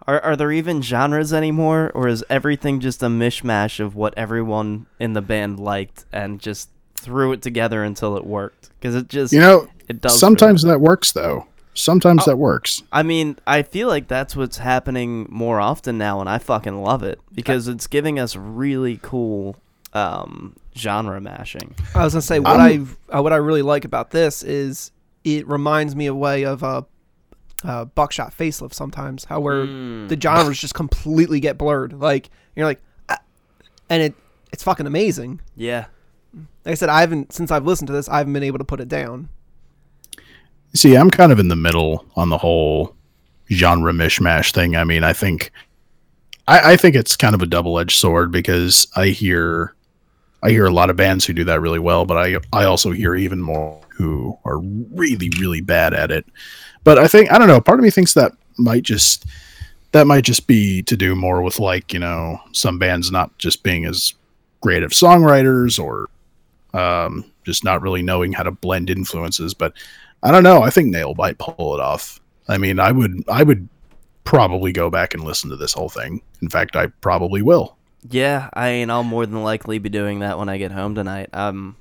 are 0.08 0.20
are 0.22 0.36
there 0.36 0.52
even 0.52 0.82
genres 0.82 1.32
anymore 1.34 1.92
or 1.94 2.08
is 2.08 2.24
everything 2.30 2.80
just 2.80 3.02
a 3.04 3.08
mishmash 3.08 3.80
of 3.80 3.96
what 3.96 4.14
everyone 4.18 4.86
in 5.00 5.14
the 5.14 5.22
band 5.22 5.60
liked 5.60 6.06
and 6.12 6.40
just 6.40 6.70
threw 6.96 7.32
it 7.32 7.42
together 7.42 7.84
until 7.84 8.18
it 8.18 8.26
worked? 8.26 8.70
Cuz 8.82 8.96
it 8.96 9.08
just 9.10 9.34
You 9.34 9.40
know, 9.40 9.68
it 9.88 10.02
does 10.02 10.14
for 10.14 10.20
sometimes 10.20 10.64
that 10.64 10.82
works 10.82 11.12
though. 11.12 11.46
sometimes 11.74 12.26
that 12.26 12.38
works. 12.38 12.84
I 12.92 13.02
mean, 13.04 13.38
I 13.48 13.62
feel 13.64 13.88
like 13.88 14.08
that's 14.08 14.36
what's 14.36 14.58
happening 14.58 15.26
more 15.30 15.60
often 15.62 15.98
now, 15.98 16.20
and 16.20 16.28
I 16.30 16.38
fucking 16.38 16.82
love 16.84 17.02
it 17.04 17.20
because 17.34 17.68
it's 17.70 17.88
giving 17.88 18.20
us 18.20 18.36
really 18.36 19.00
cool 19.02 19.56
um, 19.94 20.56
genre 20.78 21.20
mashing. 21.22 21.76
I 21.96 22.04
was 22.04 22.14
gonna 22.14 22.22
say 22.22 22.40
what 22.40 22.60
I'm- 22.60 22.98
I 23.12 23.18
uh, 23.18 23.22
what 23.22 23.34
I 23.34 23.38
really 23.38 23.62
like 23.62 23.86
about 23.86 24.12
this 24.12 24.42
is 24.44 24.92
it 25.24 25.48
reminds 25.48 25.96
me 25.96 26.08
a 26.08 26.16
way 26.16 26.44
of 26.44 26.64
a 26.64 26.86
uh, 27.64 27.86
buckshot 27.86 28.36
facelift 28.38 28.74
sometimes 28.74 29.26
how 29.26 29.40
where 29.40 29.66
Mm. 29.66 30.10
the 30.10 30.20
genres 30.20 30.60
just 30.60 30.74
completely 30.74 31.40
get 31.40 31.58
blurred 31.58 31.94
like 31.94 32.30
you're 32.56 32.66
like 32.66 32.82
ah, 33.10 33.20
and 33.90 34.02
it 34.02 34.14
it's 34.52 34.64
fucking 34.64 34.88
amazing 34.88 35.40
Yeah. 35.56 35.86
like 36.66 36.72
I 36.72 36.74
said 36.76 36.90
I 36.90 37.02
haven't 37.02 37.34
since 37.34 37.52
I've 37.52 37.66
listened 37.66 37.88
to 37.88 37.94
this 37.94 38.10
I 38.10 38.18
haven't 38.18 38.34
been 38.34 38.44
able 38.44 38.58
to 38.58 38.64
put 38.66 38.80
it 38.80 38.88
down 38.90 39.30
See, 40.74 40.96
I'm 40.96 41.10
kind 41.12 41.32
of 41.34 41.40
in 41.40 41.50
the 41.50 41.56
middle 41.58 42.06
on 42.16 42.30
the 42.30 42.38
whole 42.38 42.96
genre 43.52 43.92
mishmash 43.92 44.54
thing. 44.54 44.78
I 44.78 44.86
mean, 44.86 45.04
I 45.04 45.12
think 45.12 45.52
I, 46.48 46.72
I 46.74 46.78
think 46.78 46.96
it's 46.96 47.18
kind 47.18 47.36
of 47.36 47.42
a 47.42 47.46
double 47.46 47.78
edged 47.78 48.00
sword 48.00 48.32
because 48.32 48.88
I 48.96 49.08
hear 49.08 49.76
I 50.42 50.50
hear 50.52 50.66
a 50.66 50.72
lot 50.72 50.90
of 50.90 50.96
bands 50.96 51.26
who 51.26 51.34
do 51.34 51.44
that 51.44 51.60
really 51.62 51.80
well, 51.80 52.06
but 52.06 52.18
I 52.18 52.38
I 52.54 52.64
also 52.64 52.92
hear 52.92 53.16
even 53.16 53.42
more 53.42 53.82
who 53.90 54.38
are 54.46 54.60
really, 54.60 55.30
really 55.40 55.60
bad 55.62 55.94
at 55.94 56.10
it. 56.10 56.26
But 56.84 56.98
I 56.98 57.08
think 57.08 57.32
I 57.32 57.38
don't 57.38 57.48
know, 57.48 57.62
part 57.62 57.80
of 57.80 57.84
me 57.84 57.90
thinks 57.92 58.14
that 58.14 58.34
might 58.58 58.84
just 58.84 59.26
that 59.92 60.08
might 60.08 60.24
just 60.24 60.48
be 60.48 60.82
to 60.84 60.96
do 60.96 61.16
more 61.16 61.42
with 61.42 61.60
like, 61.60 61.94
you 61.94 62.00
know, 62.00 62.40
some 62.54 62.80
bands 62.80 63.12
not 63.12 63.38
just 63.38 63.62
being 63.64 63.86
as 63.86 64.14
great 64.62 64.84
of 64.84 64.92
songwriters 64.92 65.78
or 65.84 66.10
um, 66.74 67.26
just 67.44 67.64
not 67.64 67.82
really 67.82 68.02
knowing 68.02 68.32
how 68.32 68.44
to 68.44 68.52
blend 68.52 68.90
influences. 68.90 69.54
But 69.54 69.74
I 70.24 70.32
don't 70.32 70.44
know. 70.44 70.62
I 70.62 70.70
think 70.70 70.90
Nail 70.90 71.14
might 71.16 71.38
pull 71.38 71.76
it 71.76 71.82
off. 71.82 72.20
I 72.48 72.58
mean, 72.58 72.80
I 72.80 72.92
would, 72.92 73.24
I 73.28 73.44
would 73.44 73.68
probably 74.24 74.72
go 74.72 74.90
back 74.90 75.14
and 75.14 75.24
listen 75.24 75.50
to 75.50 75.58
this 75.58 75.74
whole 75.74 75.90
thing. 75.90 76.22
In 76.42 76.50
fact, 76.50 76.76
I 76.76 76.88
probably 76.88 77.42
will. 77.42 77.76
Yeah, 78.10 78.50
I 78.54 78.72
mean, 78.72 78.90
I'll 78.90 79.04
more 79.04 79.26
than 79.26 79.44
likely 79.44 79.78
be 79.78 79.90
doing 79.90 80.20
that 80.20 80.40
when 80.40 80.48
I 80.50 80.58
get 80.58 80.72
home 80.72 80.96
tonight. 80.96 81.30
Um, 81.34 81.76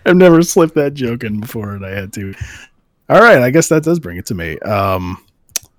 I've 0.05 0.17
never 0.17 0.43
slipped 0.43 0.75
that 0.75 0.93
joke 0.95 1.23
in 1.25 1.41
before, 1.41 1.75
and 1.75 1.85
I 1.87 1.91
had 1.91 2.13
to. 2.15 2.35
All 3.09 3.21
right, 3.21 3.41
I 3.41 3.51
guess 3.51 3.69
that 3.69 3.83
does 3.85 3.99
bring 3.99 4.19
it 4.19 4.27
to 4.27 4.35
me. 4.35 4.59
Um, 4.61 5.23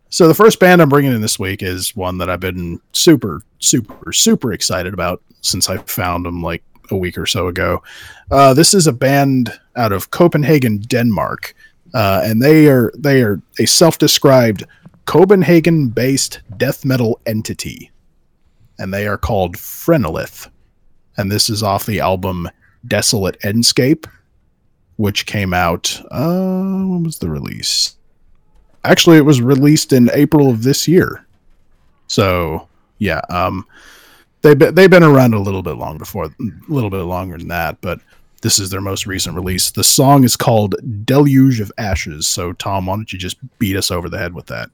so 0.09 0.27
the 0.27 0.33
first 0.33 0.59
band 0.59 0.81
I'm 0.81 0.89
bringing 0.89 1.13
in 1.13 1.21
this 1.21 1.39
week 1.39 1.61
is 1.61 1.95
one 1.95 2.17
that 2.17 2.29
I've 2.29 2.39
been 2.39 2.79
super, 2.93 3.41
super, 3.59 4.11
super 4.11 4.51
excited 4.51 4.93
about 4.93 5.21
since 5.41 5.69
I 5.69 5.77
found 5.77 6.25
them 6.25 6.41
like 6.41 6.63
a 6.91 6.97
week 6.97 7.17
or 7.17 7.25
so 7.25 7.47
ago. 7.47 7.83
Uh, 8.31 8.53
this 8.53 8.73
is 8.73 8.87
a 8.87 8.93
band 8.93 9.59
out 9.75 9.91
of 9.91 10.11
Copenhagen, 10.11 10.79
Denmark, 10.79 11.53
uh, 11.93 12.21
and 12.23 12.41
they 12.41 12.67
are 12.67 12.91
they 12.97 13.21
are 13.21 13.41
a 13.59 13.65
self-described 13.65 14.65
Copenhagen-based 15.05 16.41
death 16.57 16.85
metal 16.85 17.19
entity, 17.25 17.91
and 18.77 18.93
they 18.93 19.07
are 19.07 19.17
called 19.17 19.57
Phrenelith, 19.57 20.49
and 21.17 21.31
this 21.31 21.49
is 21.49 21.63
off 21.63 21.85
the 21.85 21.99
album 21.99 22.49
Desolate 22.87 23.39
Endscape, 23.41 24.07
which 24.97 25.25
came 25.25 25.53
out. 25.53 26.01
Uh, 26.11 26.85
when 26.85 27.03
was 27.03 27.19
the 27.19 27.29
release? 27.29 27.95
Actually, 28.83 29.17
it 29.17 29.25
was 29.25 29.41
released 29.41 29.93
in 29.93 30.09
April 30.13 30.49
of 30.49 30.63
this 30.63 30.87
year. 30.87 31.25
So 32.07 32.67
yeah, 32.97 33.21
um, 33.29 33.65
been, 34.41 34.73
they've 34.73 34.89
been 34.89 35.03
around 35.03 35.33
a 35.33 35.39
little 35.39 35.63
bit 35.63 35.75
long 35.75 35.97
before, 35.97 36.25
a 36.25 36.31
little 36.67 36.89
bit 36.89 37.03
longer 37.03 37.37
than 37.37 37.49
that, 37.49 37.81
but 37.81 37.99
this 38.41 38.59
is 38.59 38.69
their 38.69 38.81
most 38.81 39.05
recent 39.05 39.35
release. 39.35 39.71
The 39.71 39.83
song 39.83 40.23
is 40.23 40.37
called 40.37 40.75
"Deluge 41.05 41.59
of 41.59 41.71
Ashes." 41.77 42.27
So 42.27 42.53
Tom, 42.53 42.85
why 42.85 42.95
don't 42.95 43.11
you 43.11 43.19
just 43.19 43.37
beat 43.59 43.75
us 43.75 43.91
over 43.91 44.09
the 44.09 44.17
head 44.17 44.33
with 44.33 44.47
that? 44.47 44.69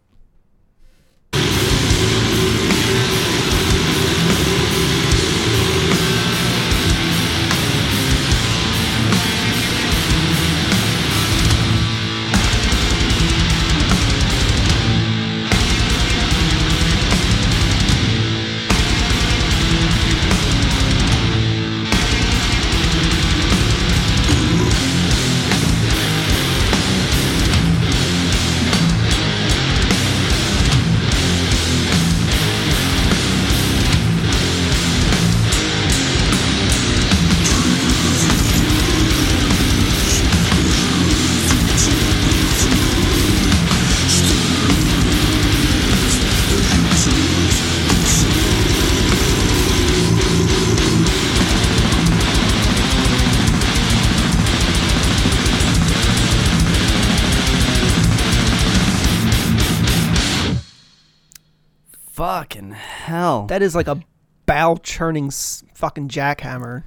That 63.55 63.61
is 63.61 63.73
like 63.73 63.87
a 63.87 64.01
bow 64.45 64.75
churning 64.83 65.31
fucking 65.73 66.09
jackhammer 66.09 66.83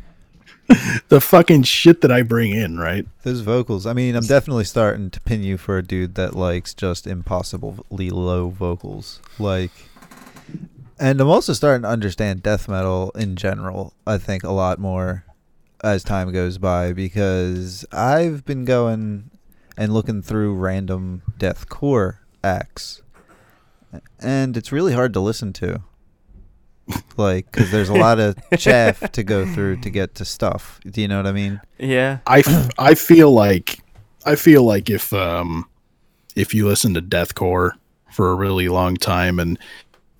The 1.08 1.18
fucking 1.18 1.62
shit 1.62 2.02
that 2.02 2.12
I 2.12 2.20
bring 2.20 2.50
in, 2.50 2.76
right? 2.76 3.06
Those 3.22 3.40
vocals. 3.40 3.86
I 3.86 3.94
mean, 3.94 4.14
I'm 4.14 4.26
definitely 4.26 4.64
starting 4.64 5.08
to 5.08 5.20
pin 5.22 5.42
you 5.42 5.56
for 5.56 5.78
a 5.78 5.82
dude 5.82 6.14
that 6.16 6.36
likes 6.36 6.74
just 6.74 7.06
impossibly 7.06 8.10
low 8.10 8.50
vocals. 8.50 9.22
Like, 9.38 9.70
and 11.00 11.18
I'm 11.22 11.28
also 11.28 11.54
starting 11.54 11.84
to 11.84 11.88
understand 11.88 12.42
death 12.42 12.68
metal 12.68 13.12
in 13.14 13.36
general. 13.36 13.94
I 14.06 14.18
think 14.18 14.44
a 14.44 14.52
lot 14.52 14.78
more 14.78 15.24
as 15.82 16.04
time 16.04 16.32
goes 16.32 16.58
by 16.58 16.92
because 16.92 17.86
I've 17.90 18.44
been 18.44 18.66
going 18.66 19.30
and 19.78 19.94
looking 19.94 20.20
through 20.20 20.54
random 20.56 21.22
deathcore 21.38 22.18
acts, 22.44 23.00
and 24.20 24.54
it's 24.54 24.70
really 24.70 24.92
hard 24.92 25.14
to 25.14 25.20
listen 25.20 25.54
to. 25.54 25.82
Like, 27.16 27.50
because 27.50 27.72
there's 27.72 27.88
a 27.88 27.94
lot 27.94 28.20
of 28.20 28.36
chaff 28.58 29.00
to 29.12 29.24
go 29.24 29.44
through 29.44 29.78
to 29.78 29.90
get 29.90 30.14
to 30.16 30.24
stuff. 30.24 30.78
Do 30.88 31.00
you 31.02 31.08
know 31.08 31.16
what 31.16 31.26
I 31.26 31.32
mean? 31.32 31.60
yeah. 31.78 32.18
I, 32.28 32.38
f- 32.40 32.70
I 32.78 32.94
feel 32.94 33.32
like 33.32 33.80
I 34.24 34.36
feel 34.36 34.62
like 34.62 34.88
if 34.88 35.12
um 35.12 35.68
if 36.36 36.54
you 36.54 36.68
listen 36.68 36.94
to 36.94 37.02
deathcore 37.02 37.72
for 38.12 38.30
a 38.30 38.34
really 38.36 38.68
long 38.68 38.96
time 38.96 39.40
and 39.40 39.58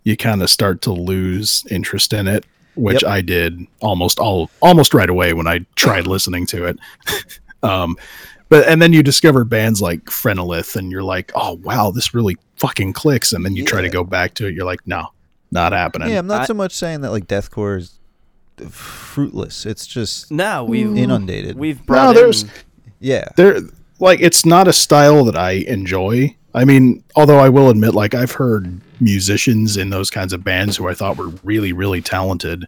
you 0.02 0.16
kind 0.16 0.42
of 0.42 0.50
start 0.50 0.83
to 0.83 0.92
lose 0.92 1.64
interest 1.70 2.12
in 2.12 2.26
it, 2.26 2.44
which 2.74 3.02
Yep. 3.02 3.11
I 3.12 3.20
did 3.20 3.64
almost 3.81 4.18
all 4.18 4.50
almost 4.61 4.92
right 4.92 5.09
away 5.11 5.33
when 5.35 5.46
I 5.46 5.61
tried 5.76 6.07
listening 6.14 6.46
to 6.46 6.64
it. 6.64 6.78
um 7.62 7.96
but 8.48 8.66
and 8.66 8.83
then 8.83 8.92
you 8.92 9.04
discover 9.04 9.44
bands 9.44 9.81
like 9.81 10.04
Phrenelith 10.07 10.74
and 10.74 10.90
you're 10.90 11.04
like, 11.04 11.31
"Oh 11.37 11.61
wow, 11.62 11.92
this 11.92 12.12
really 12.14 12.37
fucking 12.57 12.94
clicks." 12.94 13.33
And 13.33 13.44
then 13.44 13.54
you 13.54 13.64
try 13.64 13.83
to 13.83 13.88
go 13.90 14.02
back 14.02 14.35
to 14.35 14.46
it, 14.46 14.54
you're 14.54 14.64
like, 14.64 14.85
"No, 14.87 15.09
not 15.50 15.72
happening." 15.72 16.11
Yeah, 16.11 16.18
I'm 16.18 16.26
not 16.26 16.42
I- 16.42 16.46
so 16.46 16.54
much 16.54 16.72
saying 16.74 17.00
that 17.02 17.11
like 17.11 17.26
deathcore 17.26 17.78
is 17.78 17.98
fruitless. 18.70 19.66
It's 19.66 19.87
just 19.87 20.30
No, 20.30 20.64
we've 20.64 20.96
inundated. 20.96 21.56
we've 21.56 21.84
brought 21.87 22.14
there's- 22.14 22.42
in 22.42 22.50
yeah. 23.00 23.28
They're 23.37 23.61
like 24.00 24.20
it's 24.20 24.44
not 24.44 24.68
a 24.68 24.72
style 24.72 25.24
that 25.24 25.37
I 25.37 25.52
enjoy. 25.52 26.34
I 26.54 26.64
mean, 26.64 27.04
although 27.14 27.38
I 27.38 27.48
will 27.48 27.68
admit, 27.70 27.94
like 27.94 28.14
I've 28.14 28.32
heard 28.32 28.80
musicians 29.00 29.76
in 29.76 29.90
those 29.90 30.11
kinds 30.11 30.32
of 30.32 30.42
bands 30.42 30.76
who 30.76 30.88
I 30.88 30.94
thought 30.94 31.16
were 31.16 31.28
really, 31.44 31.72
really 31.72 32.00
talented. 32.00 32.66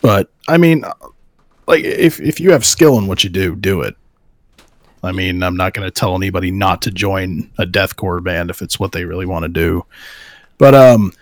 But 0.00 0.30
I 0.48 0.56
mean, 0.58 0.84
like 1.66 1.84
if 1.84 2.20
if 2.20 2.40
you 2.40 2.50
have 2.52 2.64
skill 2.64 2.98
in 2.98 3.06
what 3.06 3.22
you 3.22 3.30
do, 3.30 3.54
do 3.54 3.82
it. 3.82 3.94
I 5.04 5.12
mean, 5.12 5.44
I'm 5.44 5.56
not 5.56 5.74
going 5.74 5.86
to 5.86 5.92
tell 5.92 6.16
anybody 6.16 6.50
not 6.50 6.82
to 6.82 6.90
join 6.90 7.48
a 7.56 7.64
deathcore 7.64 8.22
band 8.22 8.50
if 8.50 8.60
it's 8.62 8.80
what 8.80 8.90
they 8.90 9.04
really 9.04 9.26
want 9.26 9.44
to 9.44 9.48
do. 9.48 9.84
But 10.58 10.74
um, 10.74 11.12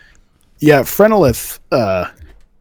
yeah, 0.59 0.81
Phrenelith. 0.81 1.59
Uh, 1.71 2.07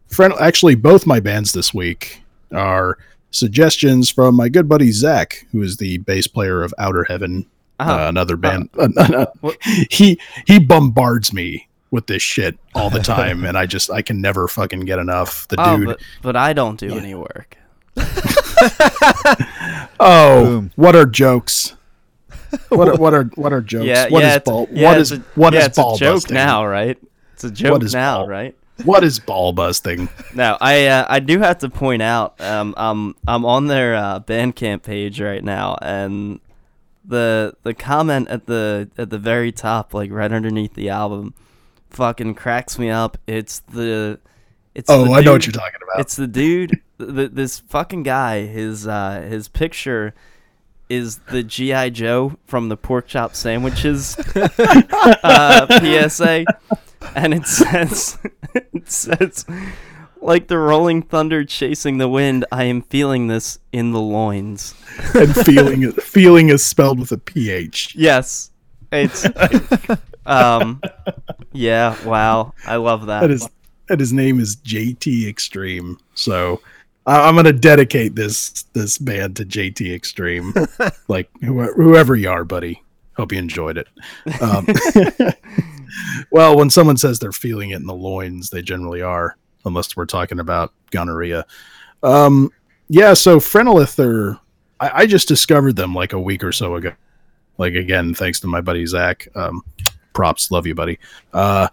Fren- 0.08 0.34
actually, 0.40 0.76
both 0.76 1.06
my 1.06 1.20
bands 1.20 1.52
this 1.52 1.74
week 1.74 2.22
are 2.54 2.98
suggestions 3.32 4.10
from 4.10 4.36
my 4.36 4.48
good 4.50 4.70
buddy 4.70 4.92
Zach, 4.92 5.46
who 5.52 5.62
is 5.62 5.78
the 5.78 5.98
bass 6.00 6.28
player 6.28 6.64
of 6.64 6.74
Outer 6.78 7.04
Heaven, 7.06 7.46
Oh, 7.80 8.06
uh, 8.06 8.08
another 8.10 8.38
band. 8.38 8.70
What- 9.42 9.58
he 9.92 10.18
he 10.48 10.60
bombards 10.60 11.34
me 11.34 11.68
with 11.92 12.08
this 12.08 12.22
shit 12.22 12.58
all 12.74 12.90
the 12.90 13.00
time, 13.02 13.44
and 13.46 13.58
I 13.58 13.66
just 13.66 13.92
I 13.92 14.02
can 14.02 14.22
never 14.22 14.48
fucking 14.48 14.82
get 14.82 15.00
enough. 15.00 15.48
The 15.50 15.56
oh, 15.60 15.78
dude. 15.78 15.88
but 15.88 16.00
but 16.22 16.36
I 16.38 16.54
don't 16.54 16.80
do 16.80 16.88
Yeah. 16.88 16.96
any 16.96 17.16
work. 17.16 17.58
oh, 20.00 20.44
Boom. 20.46 20.72
what 20.76 20.96
are 20.96 21.06
jokes? 21.06 21.76
What 22.70 22.88
are, 22.88 22.96
what 22.96 23.14
are 23.14 23.24
what 23.36 23.52
are 23.52 23.60
jokes? 23.60 23.86
Yeah, 23.86 24.08
What 24.08 24.22
yeah, 24.24 24.30
is 24.30 24.36
it's 24.38 24.48
a- 24.48 24.52
ball? 24.52 24.68
yeah, 24.72 24.88
what 24.90 24.98
it's 25.02 25.12
a- 25.12 25.24
what 25.36 25.54
yeah, 25.54 25.60
is 25.60 25.66
it's 25.68 25.78
a 25.78 25.82
ball 25.82 25.98
joke 25.98 26.16
busting? 26.16 26.34
now, 26.36 26.66
right? 26.66 26.98
It's 27.36 27.44
a 27.44 27.52
joke 27.52 27.84
is 27.84 27.94
now, 27.94 28.20
ball? 28.20 28.28
right? 28.30 28.56
What 28.86 29.04
is 29.04 29.20
ball 29.20 29.52
busting? 29.52 30.08
Now, 30.34 30.58
I 30.62 30.88
uh, 30.88 31.06
I 31.10 31.20
do 31.20 31.40
have 31.40 31.60
to 31.60 31.70
point 31.70 32.02
out, 32.02 32.40
um, 32.40 32.74
I'm 32.78 33.16
I'm 33.28 33.44
on 33.46 33.68
their 33.68 33.94
uh, 33.96 34.22
Bandcamp 34.22 34.84
page 34.84 35.20
right 35.20 35.44
now, 35.44 35.78
and 35.82 36.40
the 37.04 37.56
the 37.64 37.74
comment 37.74 38.30
at 38.30 38.46
the 38.46 38.90
at 38.98 39.10
the 39.10 39.18
very 39.18 39.52
top, 39.52 39.94
like 39.94 40.12
right 40.12 40.32
underneath 40.32 40.76
the 40.76 40.90
album, 40.90 41.34
fucking 41.90 42.36
cracks 42.36 42.80
me 42.80 42.90
up. 42.90 43.18
It's 43.28 43.60
the 43.60 44.20
it's 44.74 44.90
Oh, 44.90 45.04
the 45.06 45.12
I 45.12 45.22
know 45.22 45.34
what 45.34 45.46
you're 45.46 45.52
talking 45.52 45.80
about. 45.84 46.02
It's 46.02 46.16
the 46.16 46.28
dude, 46.28 46.72
th 47.00 47.32
this 47.34 47.60
fucking 47.60 48.04
guy. 48.04 48.46
His 48.46 48.88
uh, 48.88 49.26
his 49.28 49.50
picture 49.50 50.14
is 50.90 51.18
the 51.32 51.44
GI 51.44 51.92
Joe 51.92 52.38
from 52.46 52.70
the 52.70 52.78
pork 52.78 53.08
chop 53.08 53.36
sandwiches 53.36 54.18
uh, 54.36 56.10
PSA, 56.10 56.46
and 57.16 57.34
it 57.34 57.46
says 57.48 58.18
it 58.54 58.90
says 58.90 59.46
like 60.22 60.48
the 60.48 60.58
rolling 60.58 61.02
thunder 61.02 61.44
chasing 61.46 61.98
the 61.98 62.10
wind. 62.10 62.46
I 62.52 62.66
am 62.66 62.82
feeling 62.82 63.28
this 63.28 63.60
in 63.72 63.92
the 63.92 64.02
loins. 64.02 64.76
and 65.14 65.36
feeling 65.36 65.92
feeling 65.94 66.50
is 66.50 66.66
spelled 66.66 67.00
with 67.00 67.12
a 67.12 67.18
ph. 67.18 67.96
Yes, 67.96 68.52
it's 68.92 69.28
um, 70.26 70.82
yeah. 71.52 71.96
Wow, 72.06 72.54
I 72.66 72.76
love 72.78 73.08
that. 73.08 73.22
That 73.22 73.32
is 73.32 73.48
and 73.90 74.00
his 74.00 74.14
name 74.14 74.40
is 74.40 74.56
JT 74.58 75.28
Extreme. 75.28 76.00
So 76.16 76.62
I'm 77.06 77.36
gonna 77.36 77.54
dedicate 77.54 78.16
this 78.16 78.64
this 78.74 78.98
band 78.98 79.36
to 79.38 79.46
JT 79.46 79.94
Extreme. 79.94 80.54
like 81.08 81.30
whoever, 81.42 81.74
whoever 81.74 82.16
you 82.16 82.30
are, 82.30 82.44
buddy. 82.44 82.82
Hope 83.16 83.32
you 83.32 83.38
enjoyed 83.40 83.78
it. 83.78 83.88
Um, 84.42 84.68
well, 86.32 86.58
when 86.58 86.70
someone 86.70 86.98
says 86.98 87.20
they're 87.20 87.32
feeling 87.32 87.72
it 87.72 87.78
in 87.78 87.86
the 87.86 87.94
loins, 87.94 88.50
they 88.50 88.62
generally 88.62 89.02
are, 89.02 89.38
unless 89.66 89.96
we're 89.96 90.06
talking 90.06 90.40
about 90.40 90.74
gonorrhea. 90.92 91.46
Um, 92.04 92.52
yeah, 92.88 93.14
so 93.14 93.40
Phrenelith 93.40 94.00
are 94.00 94.40
I, 94.80 95.02
I 95.02 95.06
just 95.06 95.28
discovered 95.28 95.76
them 95.76 95.94
like 95.94 96.14
a 96.14 96.20
week 96.20 96.44
or 96.44 96.52
so 96.52 96.76
ago. 96.76 96.94
Like 97.58 97.74
again, 97.74 98.14
thanks 98.14 98.40
to 98.42 98.48
my 98.48 98.62
buddy 98.62 98.86
Zach. 98.86 99.28
Um, 99.36 99.64
props, 100.14 100.52
love 100.52 100.68
you, 100.68 100.76
buddy. 100.76 101.00
Uh, 101.34 101.68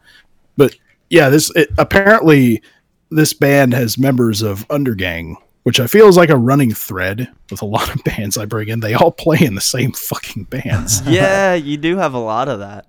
but 0.57 0.77
yeah, 1.11 1.29
this 1.29 1.51
it, 1.57 1.71
apparently 1.79 2.63
this 3.11 3.33
band 3.33 3.75
has 3.75 3.99
members 3.99 4.43
of 4.43 4.67
Undergang, 4.69 5.37
which 5.65 5.81
I 5.81 5.87
feel 5.87 6.09
is 6.09 6.17
like 6.17 6.31
a 6.31 6.37
running 6.37 6.73
thread 6.73 7.29
with 7.51 7.63
a 7.63 7.67
lot 7.67 7.95
of 7.95 8.03
bands 8.05 8.39
I 8.39 8.45
bring 8.45 8.69
in. 8.69 8.81
They 8.81 8.95
all 8.95 9.13
play 9.13 9.39
in 9.41 9.55
the 9.55 9.61
same 9.61 9.93
fucking 9.93 10.45
bands. 10.45 11.03
yeah, 11.07 11.55
you 11.55 11.77
do 11.77 11.97
have 11.97 12.15
a 12.15 12.19
lot 12.19 12.49
of 12.49 12.61
that. 12.61 12.87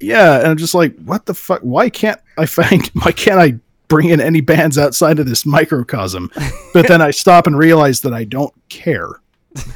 Yeah, 0.00 0.38
and 0.38 0.48
I'm 0.48 0.56
just 0.56 0.74
like, 0.74 0.96
what 1.04 1.26
the 1.26 1.34
fuck? 1.34 1.60
Why 1.60 1.88
can't 1.88 2.20
I 2.36 2.46
find? 2.46 2.86
Why 3.02 3.12
can't 3.12 3.38
I 3.40 3.58
bring 3.88 4.08
in 4.08 4.20
any 4.20 4.40
bands 4.40 4.78
outside 4.78 5.18
of 5.18 5.26
this 5.26 5.46
microcosm? 5.46 6.30
But 6.72 6.88
then 6.88 7.00
I 7.00 7.10
stop 7.10 7.46
and 7.46 7.56
realize 7.56 8.00
that 8.02 8.12
I 8.12 8.24
don't 8.24 8.54
care. 8.68 9.08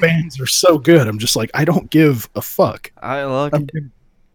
bands 0.00 0.40
are 0.40 0.46
so 0.46 0.78
good. 0.78 1.08
I'm 1.08 1.18
just 1.18 1.34
like, 1.34 1.50
I 1.52 1.64
don't 1.64 1.90
give 1.90 2.28
a 2.36 2.40
fuck. 2.42 2.92
I 3.02 3.24
look 3.24 3.54
I'm, 3.54 3.68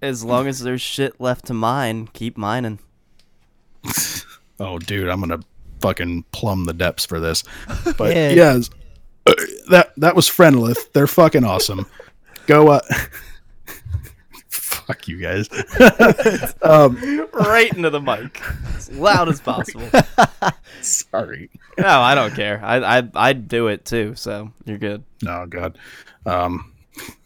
as 0.01 0.23
long 0.25 0.47
as 0.47 0.59
there's 0.59 0.81
shit 0.81 1.19
left 1.19 1.45
to 1.45 1.53
mine, 1.53 2.07
keep 2.11 2.37
mining. 2.37 2.79
oh, 4.59 4.79
dude, 4.79 5.07
I'm 5.07 5.21
gonna 5.21 5.39
fucking 5.81 6.23
plumb 6.31 6.65
the 6.65 6.73
depths 6.73 7.05
for 7.05 7.19
this. 7.19 7.43
But 7.97 8.15
Yeah. 8.15 8.29
yeah, 8.31 8.59
uh, 9.25 9.33
that 9.69 9.93
that 9.97 10.15
was 10.15 10.27
Phrenelith. 10.27 10.91
They're 10.91 11.07
fucking 11.07 11.45
awesome. 11.45 11.85
Go, 12.45 12.69
uh, 12.69 12.81
fuck 14.93 15.07
you 15.07 15.17
guys. 15.17 15.49
um, 16.61 17.27
right 17.33 17.71
into 17.75 17.89
the 17.89 18.01
mic, 18.01 18.41
as 18.75 18.91
loud 18.91 19.29
as 19.29 19.41
possible. 19.41 19.89
sorry. 20.81 21.49
No, 21.77 21.87
I 21.87 22.15
don't 22.15 22.33
care. 22.33 22.61
I 22.63 22.99
I 22.99 23.09
I'd 23.15 23.47
do 23.47 23.67
it 23.67 23.85
too. 23.85 24.13
So 24.15 24.51
you're 24.65 24.77
good. 24.77 25.03
No, 25.21 25.45
God. 25.47 25.77
Um, 26.25 26.71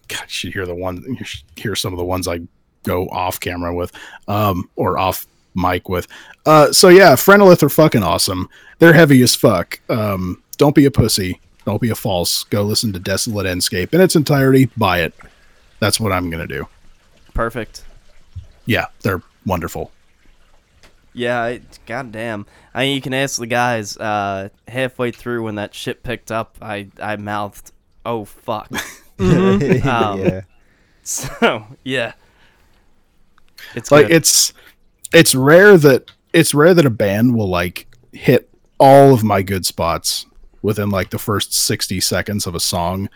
God, 0.07 0.21
you 0.21 0.27
should 0.27 0.53
hear 0.53 0.65
the 0.65 0.75
one. 0.75 1.03
You 1.07 1.25
should 1.25 1.43
hear 1.55 1.75
some 1.75 1.93
of 1.93 1.99
the 1.99 2.05
ones 2.05 2.27
I 2.27 2.41
go 2.83 3.07
off 3.09 3.39
camera 3.39 3.75
with, 3.75 3.91
um, 4.27 4.69
or 4.75 4.97
off 4.97 5.27
mic 5.53 5.89
with. 5.89 6.07
Uh, 6.45 6.71
so 6.71 6.87
yeah, 6.87 7.13
Phrenelith 7.13 7.63
are 7.63 7.69
fucking 7.69 8.03
awesome. 8.03 8.49
They're 8.79 8.93
heavy 8.93 9.21
as 9.23 9.35
fuck. 9.35 9.79
Um, 9.89 10.41
don't 10.57 10.75
be 10.75 10.85
a 10.85 10.91
pussy. 10.91 11.41
Don't 11.65 11.81
be 11.81 11.89
a 11.89 11.95
false. 11.95 12.45
Go 12.45 12.63
listen 12.63 12.93
to 12.93 12.99
Desolate 12.99 13.45
Endscape 13.45 13.93
in 13.93 13.99
its 13.99 14.15
entirety. 14.15 14.69
Buy 14.77 15.01
it. 15.01 15.13
That's 15.79 15.99
what 15.99 16.13
I'm 16.13 16.29
gonna 16.29 16.47
do. 16.47 16.67
Perfect. 17.37 17.83
Yeah, 18.65 18.87
they're 19.03 19.21
wonderful. 19.45 19.91
Yeah. 21.13 21.39
I, 21.39 21.61
God 21.85 22.11
damn. 22.11 22.47
I 22.73 22.85
mean, 22.85 22.95
you 22.95 23.01
can 23.01 23.13
ask 23.13 23.39
the 23.39 23.45
guys. 23.45 23.95
Uh, 23.95 24.49
halfway 24.67 25.11
through 25.11 25.43
when 25.43 25.53
that 25.55 25.75
shit 25.75 26.01
picked 26.01 26.31
up, 26.31 26.57
I 26.61 26.89
I 26.99 27.15
mouthed, 27.15 27.71
"Oh 28.05 28.25
fuck." 28.25 28.71
Um, 29.19 30.19
yeah. 30.19 30.41
so 31.01 31.65
yeah. 31.83 32.13
It's 33.73 33.91
like 33.91 34.07
good. 34.07 34.17
it's 34.17 34.53
it's 35.11 35.33
rare 35.33 35.75
that 35.77 36.11
it's 36.33 36.53
rare 36.53 36.75
that 36.75 36.85
a 36.85 36.91
band 36.91 37.35
will 37.35 37.49
like 37.49 37.87
hit 38.13 38.47
all 38.79 39.15
of 39.15 39.23
my 39.23 39.41
good 39.41 39.65
spots 39.65 40.27
within 40.61 40.91
like 40.91 41.09
the 41.09 41.17
first 41.17 41.51
60 41.53 41.99
seconds 41.99 42.45
of 42.45 42.53
a 42.53 42.59
song 42.59 43.09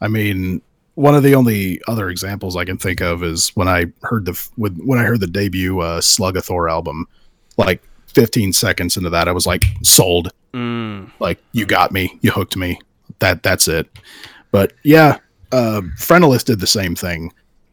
i 0.00 0.06
mean 0.06 0.62
one 1.00 1.14
of 1.14 1.22
the 1.22 1.34
only 1.34 1.80
other 1.88 2.10
examples 2.10 2.56
i 2.56 2.64
can 2.64 2.76
think 2.76 3.00
of 3.00 3.22
is 3.22 3.48
when 3.56 3.68
i 3.68 3.86
heard 4.02 4.24
the 4.24 4.48
when 4.56 4.98
i 4.98 5.02
heard 5.04 5.20
the 5.20 5.26
debut 5.26 5.80
uh 5.80 6.00
slugathor 6.00 6.70
album 6.70 7.06
like 7.56 7.82
15 8.08 8.52
seconds 8.52 8.96
into 8.96 9.10
that 9.10 9.28
i 9.28 9.32
was 9.32 9.46
like 9.46 9.64
sold 9.82 10.30
Mm, 10.52 11.12
like 11.20 11.38
you 11.52 11.64
got 11.64 11.92
me 11.92 12.18
you 12.22 12.32
hooked 12.32 12.56
me 12.56 12.80
that 13.20 13.42
that's 13.44 13.68
it 13.68 13.88
but 14.50 14.72
yeah 14.82 15.18
uh 15.52 15.80
did 16.42 16.58
the 16.58 16.66
same 16.66 16.96
thing 16.96 17.32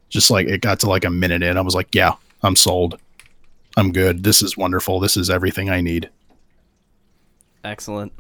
just 0.10 0.30
like 0.30 0.46
it 0.48 0.62
got 0.62 0.80
to 0.82 0.88
like 0.90 1.04
a 1.04 1.10
minute 1.10 1.42
in 1.42 1.58
i 1.58 1.62
was 1.62 1.74
like 1.74 1.96
yeah 1.96 2.13
i'm 2.44 2.56
sold 2.56 3.00
i'm 3.78 3.92
good 3.92 4.24
this 4.24 4.44
is 4.44 4.56
wonderful 4.56 5.00
this 5.00 5.18
is 5.18 5.28
everything 5.30 5.72
i 5.72 5.82
need 5.82 6.10
excellent. 7.63 8.13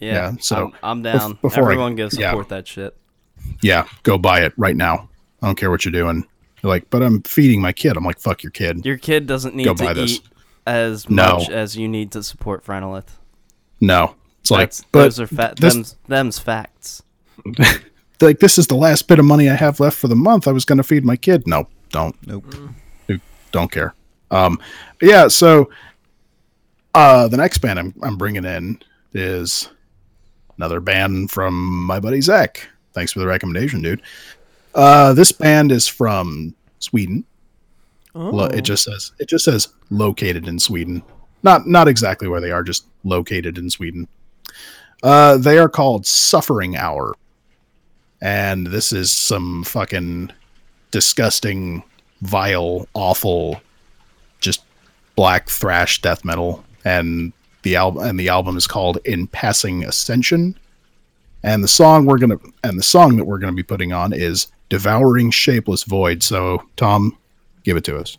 Yeah. 0.00 0.12
Yeah, 0.12 0.32
so 0.40 0.56
I'm, 0.66 0.72
I'm 0.82 1.02
down. 1.02 1.38
before 1.42 1.64
I- 1.64 1.72
Everyone 1.72 1.96
yeah. 2.16 2.30
support 2.30 2.48
that 2.50 2.68
shit. 2.68 2.96
Yeah 3.62 3.86
go 4.02 4.18
buy 4.18 4.40
it 4.42 4.52
right 4.56 4.76
now 4.76 5.08
i 5.42 5.46
don't 5.46 5.56
care 5.56 5.70
what 5.70 5.84
you're 5.84 5.92
doing 5.92 6.26
you're 6.62 6.70
like 6.70 6.88
but 6.90 7.02
i'm 7.02 7.22
feeding 7.22 7.60
my 7.60 7.72
kid 7.72 7.96
i'm 7.96 8.04
like 8.04 8.18
fuck 8.20 8.42
your 8.42 8.50
kid 8.52 8.84
Your 8.84 8.98
kid 8.98 9.26
doesn't 9.26 9.54
need 9.54 9.64
Go 9.64 9.74
to 9.74 9.84
buy 9.84 9.92
this. 9.92 10.12
eat 10.16 10.28
as 10.66 11.08
No. 11.08 11.38
much 11.38 11.50
as 11.50 11.76
you 11.76 11.88
need 11.88 12.12
to 12.12 12.22
support 12.22 12.64
Phrenelith. 12.64 13.08
no 13.80 14.14
it's 14.40 14.50
like 14.50 14.60
That's, 14.70 14.84
but 14.92 15.02
those 15.04 15.20
are 15.20 15.26
fa- 15.26 15.54
this- 15.58 15.74
them's, 15.74 15.96
them's 16.08 16.38
facts. 16.38 17.02
like 18.20 18.40
this 18.40 18.58
is 18.58 18.66
the 18.66 18.74
last 18.76 19.06
bit 19.08 19.18
of 19.18 19.24
money 19.24 19.48
i 19.48 19.54
have 19.54 19.78
left 19.80 19.96
for 19.98 20.08
the 20.08 20.16
month 20.16 20.48
i 20.48 20.52
was 20.52 20.64
going 20.64 20.76
to 20.78 20.82
feed 20.82 21.04
my 21.04 21.16
kid 21.16 21.46
no 21.46 21.68
don't 21.90 22.14
Nope. 22.26 22.44
don't 23.52 23.72
care. 23.72 23.94
Um, 24.30 24.58
yeah. 25.00 25.28
So 25.28 25.70
uh, 26.94 27.28
the 27.28 27.38
next 27.38 27.58
band 27.58 27.78
I'm, 27.78 27.94
I'm 28.02 28.16
bringing 28.18 28.44
in 28.44 28.82
is 29.14 29.70
another 30.58 30.80
band 30.80 31.30
from 31.30 31.54
my 31.86 31.98
buddy 31.98 32.20
Zach. 32.20 32.68
Thanks 32.92 33.12
for 33.12 33.18
the 33.20 33.26
recommendation, 33.26 33.82
dude. 33.82 34.02
Uh, 34.74 35.12
this 35.12 35.32
band 35.32 35.72
is 35.72 35.88
from 35.88 36.54
Sweden. 36.78 37.24
Oh. 38.14 38.44
It 38.44 38.62
just 38.62 38.84
says 38.84 39.12
it 39.18 39.28
just 39.28 39.44
says 39.44 39.68
located 39.90 40.48
in 40.48 40.58
Sweden. 40.58 41.02
not 41.42 41.66
not 41.66 41.88
exactly 41.88 42.28
where 42.28 42.40
they 42.40 42.50
are, 42.50 42.62
just 42.62 42.86
located 43.04 43.58
in 43.58 43.70
Sweden. 43.70 44.08
Uh, 45.02 45.36
they 45.36 45.58
are 45.58 45.68
called 45.68 46.06
Suffering 46.06 46.76
Hour, 46.76 47.14
and 48.20 48.66
this 48.66 48.92
is 48.92 49.12
some 49.12 49.62
fucking 49.62 50.32
disgusting, 50.90 51.84
vile, 52.22 52.88
awful, 52.94 53.60
just 54.40 54.64
black 55.14 55.48
thrash 55.48 56.00
death 56.00 56.24
metal. 56.24 56.64
And 56.84 57.32
the 57.62 57.76
album 57.76 58.02
and 58.02 58.18
the 58.18 58.28
album 58.28 58.56
is 58.56 58.66
called 58.66 58.98
In 59.04 59.26
Passing 59.26 59.84
Ascension. 59.84 60.56
And 61.48 61.64
the 61.64 61.68
song 61.68 62.04
we're 62.04 62.18
gonna 62.18 62.36
and 62.62 62.78
the 62.78 62.82
song 62.82 63.16
that 63.16 63.24
we're 63.24 63.38
gonna 63.38 63.54
be 63.54 63.62
putting 63.62 63.90
on 63.90 64.12
is 64.12 64.48
Devouring 64.68 65.30
Shapeless 65.30 65.82
Void. 65.84 66.22
So 66.22 66.62
Tom, 66.76 67.16
give 67.64 67.78
it 67.78 67.84
to 67.84 67.96
us. 67.96 68.18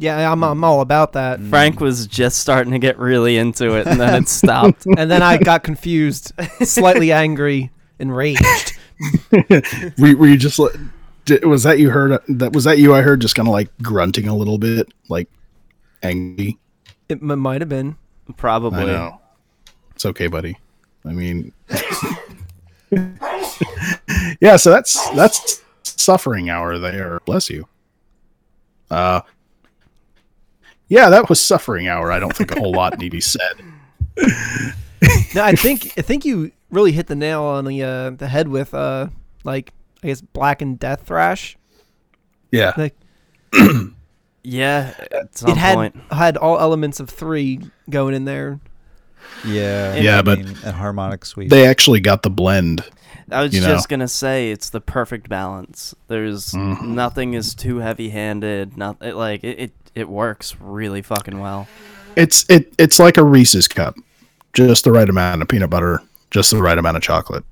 Yeah, 0.00 0.30
I'm, 0.30 0.44
I'm 0.44 0.62
all 0.62 0.80
about 0.80 1.14
that. 1.14 1.40
Frank 1.40 1.80
was 1.80 2.06
just 2.06 2.38
starting 2.38 2.72
to 2.72 2.78
get 2.78 2.98
really 2.98 3.36
into 3.36 3.74
it, 3.74 3.86
and 3.88 4.00
then 4.00 4.22
it 4.22 4.28
stopped. 4.28 4.86
And 4.96 5.10
then 5.10 5.22
I 5.22 5.38
got 5.38 5.64
confused, 5.64 6.32
slightly 6.62 7.10
angry, 7.10 7.72
enraged. 7.98 8.78
were, 9.98 10.16
were 10.16 10.26
you 10.28 10.36
just 10.36 10.58
like 10.58 10.72
did, 11.24 11.44
was 11.44 11.62
that 11.64 11.78
you 11.78 11.90
heard 11.90 12.20
that 12.28 12.52
was 12.52 12.64
that 12.64 12.78
you 12.78 12.92
i 12.94 13.00
heard 13.00 13.20
just 13.20 13.36
kind 13.36 13.46
of 13.46 13.52
like 13.52 13.68
grunting 13.80 14.26
a 14.26 14.34
little 14.34 14.58
bit 14.58 14.92
like 15.08 15.28
angry 16.02 16.58
It 17.08 17.22
m- 17.22 17.38
might 17.38 17.60
have 17.60 17.68
been. 17.68 17.96
Probably. 18.36 18.80
i 18.80 18.84
know 18.86 19.20
it's 19.94 20.04
okay 20.04 20.26
buddy 20.26 20.58
i 21.04 21.12
mean 21.12 21.52
yeah 24.40 24.56
so 24.56 24.70
that's 24.70 25.08
that's 25.10 25.62
suffering 25.84 26.50
hour 26.50 26.76
there 26.78 27.20
bless 27.24 27.48
you 27.50 27.68
uh 28.90 29.20
yeah 30.88 31.08
that 31.10 31.28
was 31.28 31.40
suffering 31.40 31.86
hour 31.88 32.10
i 32.12 32.18
don't 32.18 32.34
think 32.36 32.50
a 32.52 32.58
whole 32.58 32.72
lot 32.72 32.98
need 32.98 33.12
be 33.12 33.20
said 33.20 33.54
No, 35.34 35.44
I 35.44 35.52
think 35.54 35.92
I 35.96 36.02
think 36.02 36.24
you 36.24 36.50
really 36.70 36.90
hit 36.90 37.06
the 37.06 37.14
nail 37.14 37.42
on 37.44 37.64
the 37.64 37.82
uh, 37.84 38.10
the 38.10 38.26
head 38.26 38.48
with 38.48 38.74
uh 38.74 39.08
like 39.44 39.72
I 40.02 40.08
guess 40.08 40.20
black 40.20 40.60
and 40.60 40.76
death 40.78 41.02
thrash. 41.06 41.56
yeah 42.50 42.72
Like 42.76 42.96
Yeah, 44.42 44.94
at 45.12 45.36
some 45.36 45.50
it 45.50 45.56
had 45.56 45.74
point. 45.74 45.96
had 46.10 46.36
all 46.36 46.58
elements 46.58 47.00
of 47.00 47.10
three 47.10 47.60
going 47.90 48.14
in 48.14 48.24
there. 48.24 48.58
Yeah, 49.46 49.94
Yeah, 49.96 50.18
I 50.18 50.22
but 50.22 50.38
mean, 50.38 50.56
a 50.64 50.72
harmonic 50.72 51.24
sweep. 51.24 51.50
they 51.50 51.66
actually 51.66 52.00
got 52.00 52.22
the 52.22 52.30
blend 52.30 52.82
I 53.30 53.42
was 53.42 53.54
you 53.54 53.60
know. 53.60 53.66
just 53.68 53.88
gonna 53.90 54.08
say 54.08 54.50
it's 54.50 54.70
the 54.70 54.80
perfect 54.80 55.28
balance. 55.28 55.94
There's 56.08 56.52
Mhm. 56.52 56.82
nothing 56.88 57.34
is 57.34 57.54
too 57.54 57.76
heavy-handed. 57.78 58.76
Not 58.78 58.96
it, 59.02 59.14
like 59.16 59.44
it, 59.44 59.58
it. 59.60 59.72
It 59.94 60.08
works 60.08 60.56
really 60.60 61.02
fucking 61.02 61.38
well. 61.40 61.66
it's 62.16 62.44
it 62.48 62.72
it's 62.78 62.98
like 62.98 63.16
a 63.16 63.24
reese's 63.24 63.68
cup 63.68 63.94
just 64.54 64.84
the 64.84 64.90
right 64.92 65.08
amount 65.08 65.40
of 65.42 65.48
peanut 65.48 65.70
butter 65.70 66.00
just 66.30 66.50
the 66.50 66.60
right 66.62 66.78
amount 66.78 66.96
of 66.96 67.02
chocolate 67.02 67.44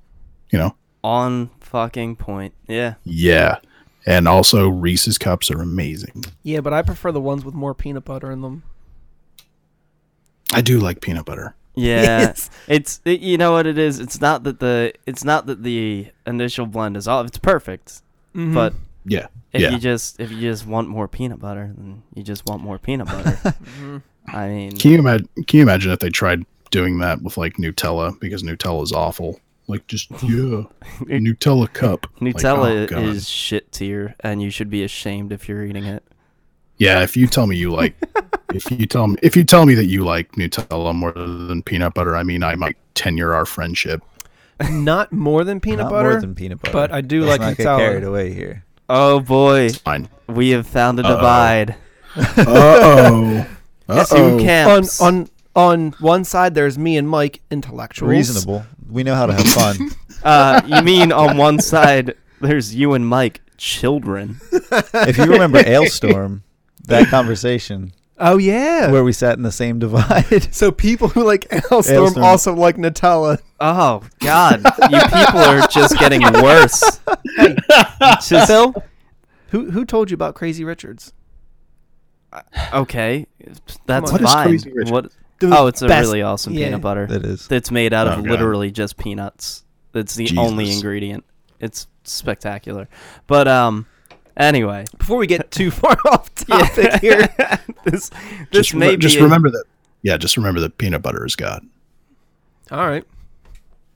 you 0.50 0.58
know 0.58 0.74
On 1.04 1.50
fucking 1.60 2.16
point. 2.16 2.54
Yeah. 2.66 2.94
Yeah. 3.04 3.58
And 4.06 4.26
also 4.28 4.68
Reese's 4.68 5.18
cups 5.18 5.50
are 5.50 5.60
amazing. 5.60 6.24
Yeah, 6.44 6.60
but 6.60 6.72
I 6.72 6.82
prefer 6.82 7.10
the 7.12 7.20
ones 7.20 7.44
with 7.44 7.54
more 7.54 7.74
peanut 7.74 8.04
butter 8.04 8.30
in 8.30 8.40
them. 8.40 8.62
I 10.52 10.60
do 10.60 10.78
like 10.78 11.00
peanut 11.00 11.24
butter. 11.26 11.54
Yeah. 11.74 12.02
Yes. 12.26 12.50
It's 12.68 13.00
it, 13.04 13.20
you 13.20 13.36
know 13.36 13.52
what 13.52 13.66
it 13.66 13.76
is. 13.78 13.98
It's 14.00 14.20
not 14.20 14.44
that 14.44 14.60
the 14.60 14.92
it's 15.06 15.24
not 15.24 15.46
that 15.46 15.62
the 15.62 16.08
initial 16.26 16.66
blend 16.66 16.96
is 16.96 17.06
all. 17.06 17.22
It's 17.24 17.36
perfect. 17.38 18.00
Mhm. 18.34 18.54
But 18.54 18.72
Yeah. 19.06 19.26
if 19.52 19.60
yeah. 19.62 19.70
you 19.70 19.78
just 19.78 20.20
if 20.20 20.30
you 20.30 20.40
just 20.40 20.66
want 20.66 20.88
more 20.88 21.08
peanut 21.08 21.38
butter, 21.38 21.72
then 21.76 22.02
you 22.14 22.22
just 22.22 22.44
want 22.46 22.62
more 22.62 22.78
peanut 22.78 23.06
butter. 23.06 23.38
Mhm. 23.80 24.02
I 24.28 24.48
mean, 24.48 24.76
Can 24.76 24.90
you 24.92 24.98
imagine 24.98 25.28
can 25.46 25.58
you 25.58 25.62
imagine 25.62 25.92
if 25.92 26.00
they 26.00 26.10
tried 26.10 26.44
doing 26.72 26.98
that 26.98 27.22
with 27.22 27.36
like 27.36 27.54
Nutella 27.58 28.18
because 28.20 28.42
Nutella 28.42 28.82
is 28.82 28.92
awful. 28.92 29.38
Like 29.68 29.86
just 29.86 30.10
yeah. 30.22 30.64
Nutella 31.06 31.72
cup. 31.72 32.06
Like, 32.20 32.34
Nutella 32.36 32.92
oh, 32.92 33.02
is 33.08 33.28
shit 33.28 33.70
tier, 33.72 34.14
and 34.20 34.42
you 34.42 34.50
should 34.50 34.68
be 34.70 34.82
ashamed 34.84 35.32
if 35.32 35.48
you're 35.48 35.64
eating 35.64 35.84
it. 35.84 36.02
Yeah, 36.78 37.02
if 37.02 37.16
you 37.16 37.26
tell 37.28 37.46
me 37.46 37.56
you 37.56 37.70
like 37.70 37.94
if 38.52 38.70
you 38.70 38.86
tell 38.86 39.06
me 39.06 39.16
if 39.22 39.36
you 39.36 39.44
tell 39.44 39.64
me 39.64 39.74
that 39.74 39.86
you 39.86 40.04
like 40.04 40.32
Nutella 40.32 40.94
more 40.94 41.12
than 41.12 41.62
peanut 41.62 41.94
butter, 41.94 42.16
I 42.16 42.22
mean 42.24 42.42
I 42.42 42.54
might 42.56 42.76
tenure 42.94 43.32
our 43.32 43.46
friendship. 43.46 44.02
not 44.70 45.12
more 45.12 45.44
than 45.44 45.60
peanut 45.60 45.84
Not 45.84 45.90
butter. 45.90 46.10
more 46.12 46.20
than 46.20 46.34
peanut 46.34 46.60
butter. 46.60 46.72
but 46.72 46.90
I 46.92 47.00
do 47.00 47.24
Let's 47.24 47.38
like 47.38 47.40
not 47.40 47.56
get 47.58 47.78
carried 47.78 48.04
away 48.04 48.32
here. 48.32 48.64
Oh 48.88 49.20
boy, 49.20 49.70
Fine. 49.70 50.08
we 50.28 50.50
have 50.50 50.66
found 50.66 51.00
a 51.00 51.04
Uh-oh. 51.04 51.16
divide. 51.16 51.76
Uh-oh. 52.16 53.46
Two 53.88 53.92
Uh-oh. 53.92 54.38
camps. 54.40 55.00
on 55.00 55.22
on 55.22 55.28
on 55.54 55.92
one 56.00 56.24
side 56.24 56.54
there's 56.54 56.78
me 56.78 56.96
and 56.96 57.08
Mike 57.08 57.40
intellectuals. 57.50 58.10
Reasonable. 58.10 58.64
We 58.90 59.02
know 59.02 59.14
how 59.14 59.26
to 59.26 59.32
have 59.34 59.46
fun. 59.46 59.90
Uh, 60.24 60.60
you 60.66 60.82
mean 60.82 61.12
on 61.12 61.36
one 61.36 61.60
side 61.60 62.14
there's 62.40 62.74
you 62.74 62.94
and 62.94 63.06
Mike, 63.06 63.42
children. 63.58 64.40
if 64.50 65.16
you 65.18 65.26
remember 65.26 65.58
Ailstorm, 65.64 66.42
that 66.86 67.08
conversation 67.08 67.92
Oh 68.18 68.38
yeah. 68.38 68.90
where 68.90 69.04
we 69.04 69.12
sat 69.12 69.36
in 69.36 69.42
the 69.42 69.52
same 69.52 69.78
divide. 69.80 70.54
so 70.54 70.72
people 70.72 71.08
who 71.08 71.22
like 71.24 71.46
Ailstorm 71.70 71.96
Ailstorm. 71.96 72.24
also 72.24 72.54
like 72.54 72.76
Nutella. 72.76 73.40
Oh 73.60 74.02
God, 74.20 74.62
you 74.90 74.98
people 75.00 75.40
are 75.40 75.66
just 75.68 75.98
getting 75.98 76.22
worse. 76.22 77.00
Just- 78.26 78.46
Phil, 78.48 78.74
who 79.48 79.70
who 79.70 79.84
told 79.84 80.10
you 80.10 80.14
about 80.14 80.34
Crazy 80.34 80.64
Richards? 80.64 81.12
okay, 82.72 83.26
that's 83.86 84.12
What 84.12 84.20
is 84.20 84.32
fine. 84.32 84.46
Crazy 84.48 84.72
Richard? 84.72 84.92
What? 84.92 85.12
The 85.38 85.54
Oh, 85.56 85.66
it's 85.66 85.82
a 85.82 85.86
best- 85.88 86.06
really 86.06 86.22
awesome 86.22 86.54
yeah. 86.54 86.66
peanut 86.66 86.80
butter. 86.80 87.06
That 87.06 87.24
is. 87.24 87.46
That's 87.48 87.70
made 87.70 87.92
out 87.92 88.08
Oh, 88.08 88.12
of 88.12 88.16
God. 88.24 88.30
literally 88.30 88.70
just 88.70 88.96
peanuts. 88.96 89.64
That's 89.92 90.14
the 90.14 90.24
Jesus. 90.24 90.38
only 90.38 90.72
ingredient. 90.72 91.24
It's 91.60 91.86
spectacular. 92.04 92.88
But 93.26 93.46
um, 93.48 93.86
anyway, 94.36 94.84
Before 94.98 95.16
we 95.18 95.26
get 95.26 95.50
too 95.50 95.70
far 95.70 95.96
off 96.06 96.34
topic 96.34 97.00
here, 97.00 97.28
this 97.84 98.10
this 98.50 98.68
just, 98.68 98.74
may 98.74 98.90
re- 98.90 98.96
be 98.96 99.02
just 99.02 99.16
a- 99.16 99.22
remember 99.22 99.50
that 99.50 99.64
yeah, 100.02 100.16
just 100.16 100.36
remember 100.36 100.60
that 100.60 100.78
peanut 100.78 101.02
butter 101.02 101.24
is 101.26 101.34
God. 101.36 101.66
all 102.70 102.86
right. 102.86 103.04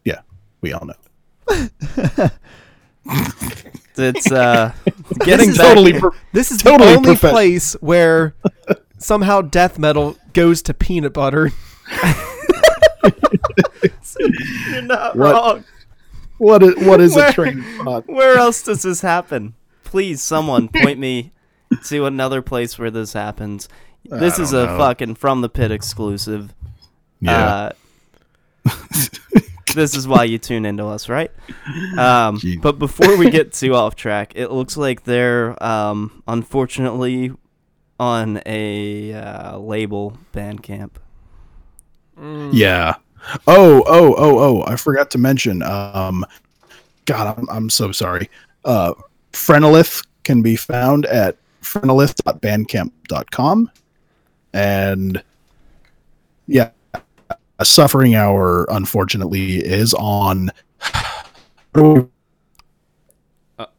Yeah, 0.05 0.21
we 0.61 0.73
all 0.73 0.87
know. 0.87 0.95
it's 3.97 4.31
uh 4.33 4.73
getting 5.21 5.51
is 5.51 5.59
back. 5.59 5.67
totally 5.69 5.99
per- 5.99 6.11
This 6.33 6.51
is 6.53 6.63
Totally 6.63 6.91
the 6.93 6.97
only 6.97 7.15
profe- 7.15 7.31
place 7.31 7.73
where 7.81 8.35
somehow 8.99 9.41
death 9.43 9.79
metal 9.79 10.17
goes 10.33 10.63
to 10.63 10.75
peanut 10.75 11.13
butter. 11.13 11.51
You're 14.71 14.83
not 14.83 15.17
What? 15.17 15.33
wrong. 15.35 15.65
what 16.39 16.63
is 16.63 16.77
what 16.87 17.01
is 17.01 17.15
Where- 17.15 17.29
a 17.29 17.33
train 17.33 17.59
of 17.61 17.65
thought? 17.85 18.07
Where 18.09 18.37
else 18.37 18.63
does 18.63 18.83
this 18.83 19.01
happen? 19.01 19.55
Please, 19.91 20.23
someone 20.23 20.69
point 20.69 21.01
me 21.01 21.33
to 21.87 22.07
another 22.07 22.43
place 22.43 22.79
where 22.79 22.93
this 22.93 23.13
happens. 23.13 23.69
This 24.05 24.39
is 24.39 24.53
a 24.53 24.67
know. 24.67 24.79
fucking 24.79 25.17
from 25.17 25.41
the 25.41 25.49
pit 25.49 25.73
exclusive. 25.73 26.55
Yeah, 27.21 27.73
Uh, 28.65 28.71
this 29.75 29.97
is 29.97 30.07
why 30.07 30.23
you 30.23 30.39
tune 30.39 30.65
into 30.65 30.87
us, 30.87 31.09
right? 31.09 31.33
Um, 31.99 32.41
but 32.63 32.79
before 32.79 33.17
we 33.17 33.31
get 33.31 33.53
too 33.53 33.75
off 33.75 33.97
track, 33.97 34.33
it 34.37 34.53
looks 34.53 34.77
like 34.77 35.03
they're 35.03 35.61
um, 35.61 36.23
unfortunately 36.29 37.33
on 37.99 38.41
a 38.47 39.13
uh, 39.13 39.59
label 39.59 40.17
Bandcamp. 40.33 40.93
Yeah. 42.17 42.95
Oh, 43.49 43.83
oh, 43.89 44.15
oh, 44.17 44.39
oh! 44.39 44.65
I 44.69 44.77
forgot 44.77 45.11
to 45.11 45.19
mention. 45.19 45.65
Um, 45.65 46.25
God, 47.07 47.37
I'm, 47.37 47.51
I'm 47.51 47.71
so 47.71 47.91
sorry. 47.91 48.31
Uh, 48.65 48.95
Phrenelith 49.33 50.07
can 50.25 50.43
be 50.43 50.57
found 50.57 51.07
at 51.07 51.37
phrenelith.bandcamp.com, 51.63 53.71
and 54.53 55.23
yeah, 56.47 56.71
a 57.59 57.65
suffering 57.65 58.15
hour 58.15 58.67
unfortunately 58.71 59.57
is 59.57 59.95
on. 59.95 60.51
Uh 61.75 62.05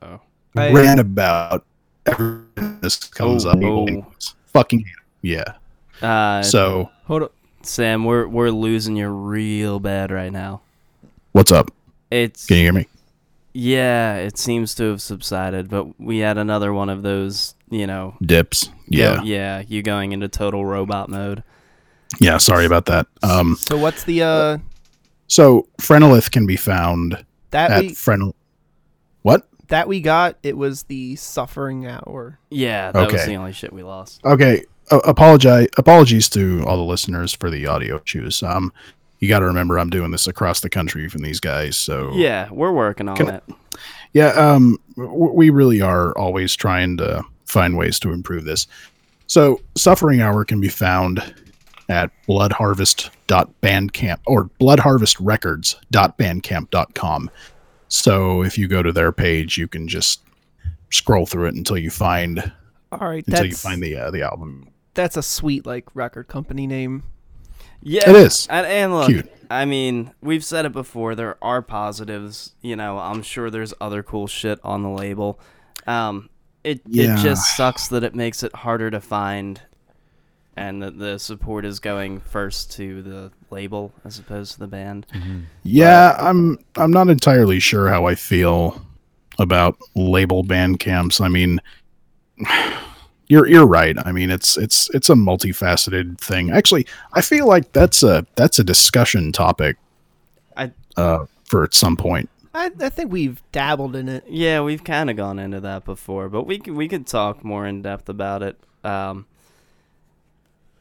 oh. 0.01 0.21
I- 0.55 0.71
ran 0.71 0.99
about 0.99 1.65
every 2.05 2.39
this 2.81 2.97
comes 2.97 3.45
up. 3.45 3.57
Oh. 3.63 4.05
Fucking 4.47 4.83
yeah. 5.21 5.53
Uh, 6.01 6.41
So 6.43 6.89
Hold 7.05 7.23
up. 7.23 7.33
Sam, 7.63 8.05
we're 8.05 8.27
we're 8.27 8.49
losing 8.49 8.95
you 8.95 9.07
real 9.09 9.79
bad 9.79 10.11
right 10.11 10.31
now. 10.31 10.61
what's 11.31 11.51
up? 11.51 11.71
It's 12.09 12.45
Can 12.47 12.57
you 12.57 12.63
hear 12.63 12.73
me? 12.73 12.87
Yeah, 13.53 14.15
it 14.15 14.37
seems 14.37 14.73
to 14.75 14.83
have 14.91 15.01
subsided, 15.01 15.69
but 15.69 15.99
we 15.99 16.19
had 16.19 16.37
another 16.37 16.71
one 16.73 16.89
of 16.89 17.03
those, 17.03 17.55
you 17.69 17.85
know, 17.85 18.15
Dips. 18.21 18.67
go- 18.67 18.73
Yeah. 18.89 19.21
yeah, 19.23 19.63
you 19.67 19.81
going 19.83 20.13
into 20.13 20.27
total 20.29 20.65
robot 20.65 21.09
mode. 21.09 21.43
Yeah. 22.19 22.37
Sorry 22.37 22.65
about 22.65 22.85
that. 22.87 23.07
Um. 23.23 23.55
So 23.59 23.77
what's 23.77 24.03
the 24.03 24.21
uh 24.23 24.57
So 25.27 25.67
Phrenelith 25.81 26.31
can 26.31 26.45
be 26.45 26.55
found 26.57 27.25
that 27.51 27.71
at 27.71 27.81
we 27.81 27.89
Frenol. 27.91 28.33
What? 29.21 29.47
that 29.67 29.87
we 29.87 30.01
got? 30.01 30.37
It 30.43 30.57
was 30.57 30.83
the 30.83 31.15
suffering 31.15 31.85
hour. 31.87 32.39
Yeah, 32.49 32.91
that 32.91 33.11
was 33.11 33.25
the 33.25 33.35
only 33.35 33.53
shit 33.53 33.71
we 33.71 33.83
lost. 33.83 34.19
Okay. 34.25 34.63
Uh, 34.89 34.99
apologize. 35.05 35.67
Apologies 35.77 36.27
to 36.31 36.65
all 36.67 36.75
the 36.75 36.83
listeners 36.83 37.33
for 37.33 37.49
the 37.49 37.65
audio 37.67 38.01
issues. 38.05 38.43
Um, 38.43 38.73
you 39.21 39.29
got 39.29 39.39
to 39.39 39.45
remember 39.45 39.79
I'm 39.79 39.89
doing 39.89 40.11
this 40.11 40.27
across 40.27 40.59
the 40.59 40.69
country 40.69 41.07
from 41.07 41.21
these 41.21 41.39
guys. 41.39 41.77
So 41.77 42.11
Yeah, 42.13 42.49
we're 42.51 42.73
working 42.73 43.07
on 43.07 43.29
it. 43.29 43.43
yeah. 44.13 44.29
Um, 44.33 44.77
we 44.97 45.49
really 45.49 45.79
are 45.81 46.11
always 46.17 46.53
trying 46.55 46.97
to 46.97 47.23
find 47.45 47.77
ways 47.77 47.97
to 47.99 48.11
improve 48.11 48.43
this. 48.43 48.67
So 49.27 49.61
Suffering 49.77 50.19
Hour 50.21 50.43
can 50.43 50.59
be 50.59 50.67
found 50.69 51.23
at 51.87 52.11
bloodharvest.bandcamp 52.27 54.17
or 54.25 54.49
bloodharvestrecords.bandcamp.com. 54.59 57.29
So 57.87 58.43
if 58.43 58.57
you 58.57 58.67
go 58.67 58.83
to 58.83 58.91
their 58.91 59.11
page, 59.11 59.57
you 59.57 59.67
can 59.67 59.87
just 59.87 60.21
scroll 60.89 61.25
through 61.25 61.47
it 61.47 61.55
until 61.55 61.77
you 61.77 61.89
find 61.89 62.51
All 62.91 63.07
right, 63.09 63.25
until 63.27 63.45
you 63.45 63.55
find 63.55 63.81
the 63.83 63.95
uh, 63.97 64.11
the 64.11 64.21
album. 64.23 64.69
that's 64.93 65.17
a 65.17 65.23
sweet 65.23 65.65
like 65.65 65.85
record 65.93 66.27
company 66.27 66.67
name. 66.67 67.03
Yeah, 67.81 68.09
It 68.09 68.15
is. 68.15 68.47
And, 68.49 68.65
and 68.67 68.93
look, 68.93 69.07
Cute. 69.07 69.31
I 69.49 69.65
mean, 69.65 70.11
we've 70.21 70.45
said 70.45 70.65
it 70.65 70.71
before. 70.71 71.13
There 71.15 71.37
are 71.43 71.61
positives. 71.61 72.53
You 72.61 72.75
know, 72.75 72.99
I'm 72.99 73.21
sure 73.23 73.49
there's 73.49 73.73
other 73.81 74.01
cool 74.03 74.27
shit 74.27 74.59
on 74.63 74.83
the 74.83 74.89
label. 74.89 75.39
Um, 75.87 76.29
it 76.63 76.81
Yeah. 76.87 77.15
it 77.19 77.23
just 77.23 77.55
sucks 77.57 77.87
that 77.89 78.03
it 78.03 78.13
makes 78.15 78.43
it 78.43 78.55
harder 78.55 78.89
to 78.91 79.01
find, 79.01 79.59
and 80.55 80.81
that 80.83 80.99
the 80.99 81.17
support 81.17 81.65
is 81.65 81.79
going 81.79 82.19
first 82.19 82.71
to 82.73 83.01
the 83.01 83.31
label 83.49 83.91
as 84.05 84.19
opposed 84.19 84.53
to 84.53 84.59
the 84.59 84.67
band. 84.67 85.05
Yeah, 85.63 86.15
I'm 86.19 86.59
I'm 86.75 86.91
not 86.91 87.09
entirely 87.09 87.59
sure 87.59 87.89
how 87.89 88.05
I 88.05 88.15
feel 88.15 88.79
about 89.39 89.75
label 89.95 90.43
band 90.43 90.79
camps. 90.79 91.19
I 91.19 91.29
mean, 91.29 91.59
you're 93.31 93.47
you're 93.47 93.65
right. 93.65 93.95
I 94.05 94.11
mean, 94.11 94.29
it's 94.29 94.57
it's 94.57 94.89
it's 94.93 95.09
a 95.09 95.13
multifaceted 95.13 96.17
thing. 96.19 96.51
Actually, 96.51 96.85
I 97.13 97.21
feel 97.21 97.47
like 97.47 97.71
that's 97.71 98.03
a 98.03 98.25
that's 98.35 98.59
a 98.59 98.63
discussion 98.63 99.31
topic. 99.31 99.77
I- 100.57 100.71
uh 100.97 101.25
for 101.45 101.63
at 101.63 101.73
some 101.73 101.95
point. 101.97 102.29
I, 102.53 102.69
I 102.81 102.89
think 102.89 103.11
we've 103.13 103.41
dabbled 103.53 103.95
in 103.95 104.09
it. 104.09 104.25
Yeah, 104.27 104.59
we've 104.61 104.83
kind 104.83 105.09
of 105.09 105.15
gone 105.15 105.39
into 105.39 105.61
that 105.61 105.85
before, 105.85 106.27
but 106.27 106.45
we 106.45 106.59
could, 106.59 106.73
we 106.75 106.89
could 106.89 107.07
talk 107.07 107.45
more 107.45 107.65
in 107.65 107.81
depth 107.81 108.09
about 108.09 108.43
it. 108.43 108.57
Um, 108.83 109.25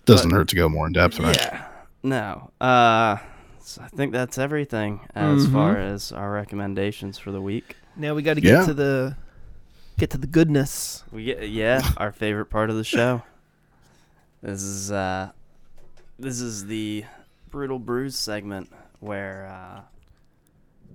Doesn't 0.04 0.30
But- 0.30 0.36
hurt 0.36 0.48
to 0.48 0.56
go 0.56 0.68
more 0.68 0.86
in 0.88 0.92
depth, 0.92 1.20
right? 1.20 1.36
Yeah. 1.36 1.64
No. 2.02 2.50
Uh, 2.60 3.18
so 3.60 3.82
I 3.82 3.88
think 3.88 4.12
that's 4.12 4.36
everything 4.38 5.00
as 5.14 5.46
Mhm. 5.46 5.52
far 5.52 5.76
as 5.76 6.10
our 6.10 6.32
recommendations 6.32 7.18
for 7.18 7.30
the 7.30 7.40
week. 7.40 7.76
Now 7.96 8.14
we 8.16 8.22
got 8.22 8.34
to 8.34 8.40
get 8.40 8.50
Yeah. 8.60 8.66
to 8.66 8.74
the 8.74 9.16
get 10.00 10.10
to 10.10 10.18
the 10.18 10.26
goodness. 10.26 11.04
We 11.12 11.24
get 11.24 11.48
yeah, 11.48 11.82
our 11.98 12.10
favorite 12.10 12.46
part 12.46 12.70
of 12.70 12.76
the 12.76 12.84
show. 12.84 13.22
This 14.42 14.62
is 14.62 14.90
uh, 14.90 15.30
this 16.18 16.40
is 16.40 16.66
the 16.66 17.04
brutal 17.50 17.78
brews 17.78 18.16
segment 18.16 18.70
where 19.00 19.46
uh, 19.46 19.82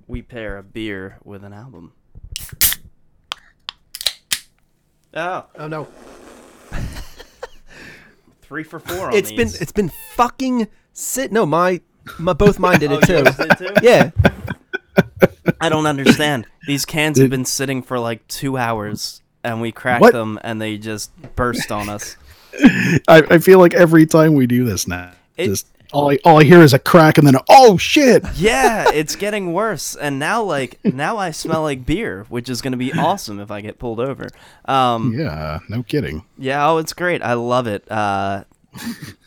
we 0.08 0.22
pair 0.24 0.58
a 0.58 0.64
beer 0.64 1.18
with 1.24 1.44
an 1.44 1.54
album. 1.54 1.94
Oh, 5.14 5.46
Oh 5.58 5.68
no. 5.68 5.88
three 8.42 8.64
for 8.64 8.80
four 8.80 9.08
on 9.08 9.14
It's 9.16 9.30
been 9.32 9.48
these. 9.48 9.62
it's 9.62 9.72
been 9.72 9.92
fucking 10.16 10.68
sit. 10.94 11.32
No, 11.32 11.46
my 11.46 11.82
my 12.20 12.34
both 12.34 12.60
mine 12.60 12.80
did 12.80 12.92
Oh, 12.92 12.98
it 12.98 13.04
too. 13.06 13.14
yours 13.14 13.36
did 13.38 13.58
too? 13.58 13.74
Yeah. 13.82 14.12
I 15.62 15.70
don't 15.70 15.86
understand. 15.86 16.46
These 16.68 16.86
cans 16.86 17.20
have 17.20 17.30
been 17.30 17.46
sitting 17.46 17.82
for 17.84 18.00
like 18.00 18.28
two 18.28 18.58
hours, 18.58 19.22
and 19.44 19.62
we 19.62 19.72
cracked 19.72 20.02
What? 20.02 20.14
them, 20.14 20.40
and 20.44 20.62
they 20.62 20.78
just 20.78 21.12
burst 21.36 21.72
on 21.72 21.90
us. 21.90 22.18
I, 23.08 23.24
I 23.30 23.38
feel 23.40 23.60
like 23.60 23.74
every 23.74 24.06
time 24.06 24.34
we 24.34 24.48
do 24.48 24.64
this 24.66 24.88
now, 24.88 25.12
It- 25.38 25.48
just 25.48 25.68
all 25.94 26.10
I 26.12 26.18
all 26.26 26.40
I 26.42 26.44
hear 26.44 26.62
is 26.62 26.74
a 26.74 26.80
crack 26.80 27.18
and 27.20 27.26
then 27.28 27.36
oh 27.48 27.78
shit. 27.78 28.24
Yeah, 28.36 28.86
it's 28.94 29.16
getting 29.16 29.54
worse, 29.54 29.96
and 29.96 30.18
now 30.20 30.42
like 30.44 30.80
now 30.84 31.18
I 31.18 31.32
smell 31.32 31.62
like 31.62 31.86
beer, 31.86 32.26
which 32.30 32.50
is 32.50 32.62
gonna 32.62 32.76
be 32.76 32.92
awesome 32.94 33.40
if 33.40 33.52
I 33.52 33.62
get 33.62 33.78
pulled 33.80 34.00
over. 34.00 34.28
Um, 34.66 35.14
Yeah, 35.18 35.60
no 35.70 35.84
kidding. 35.84 36.26
yeah, 36.38 36.68
oh, 36.70 36.80
it's 36.80 36.92
great. 36.94 37.22
I 37.22 37.34
love 37.34 37.68
it. 37.68 37.90
Uh, 37.90 38.44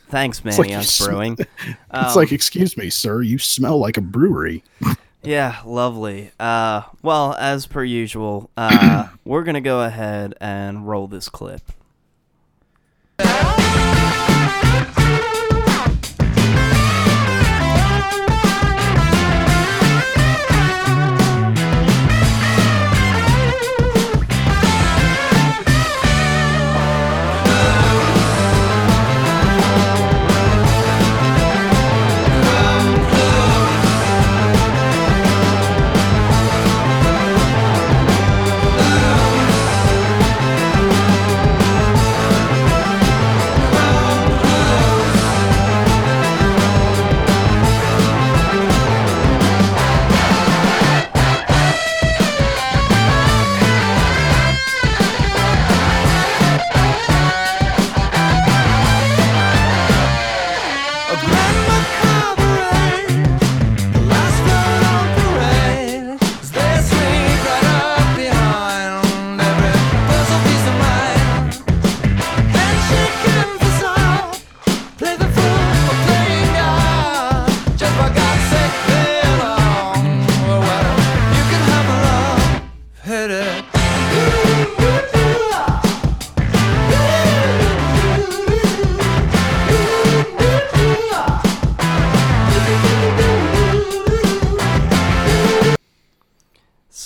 thanks, 0.08 0.44
like 0.44 0.56
Manny 0.58 0.70
you 0.72 0.76
on 0.78 0.82
sm- 0.84 1.04
Brewing. 1.04 1.36
It's 1.38 1.46
Um, 1.90 2.14
like, 2.16 2.32
excuse 2.32 2.76
me, 2.76 2.90
sir, 2.90 3.22
you 3.22 3.38
smell 3.38 3.78
like 3.78 3.96
a 3.96 4.02
brewery. 4.02 4.62
Yeah, 5.28 5.60
lovely. 5.66 6.30
Uh, 6.40 6.84
well, 7.02 7.34
as 7.34 7.66
per 7.66 7.84
usual, 7.84 8.48
uh, 8.56 9.08
we're 9.26 9.42
gonna 9.42 9.60
go 9.60 9.82
ahead 9.82 10.32
and 10.40 10.88
roll 10.88 11.06
this 11.06 11.28
clip. 11.28 11.60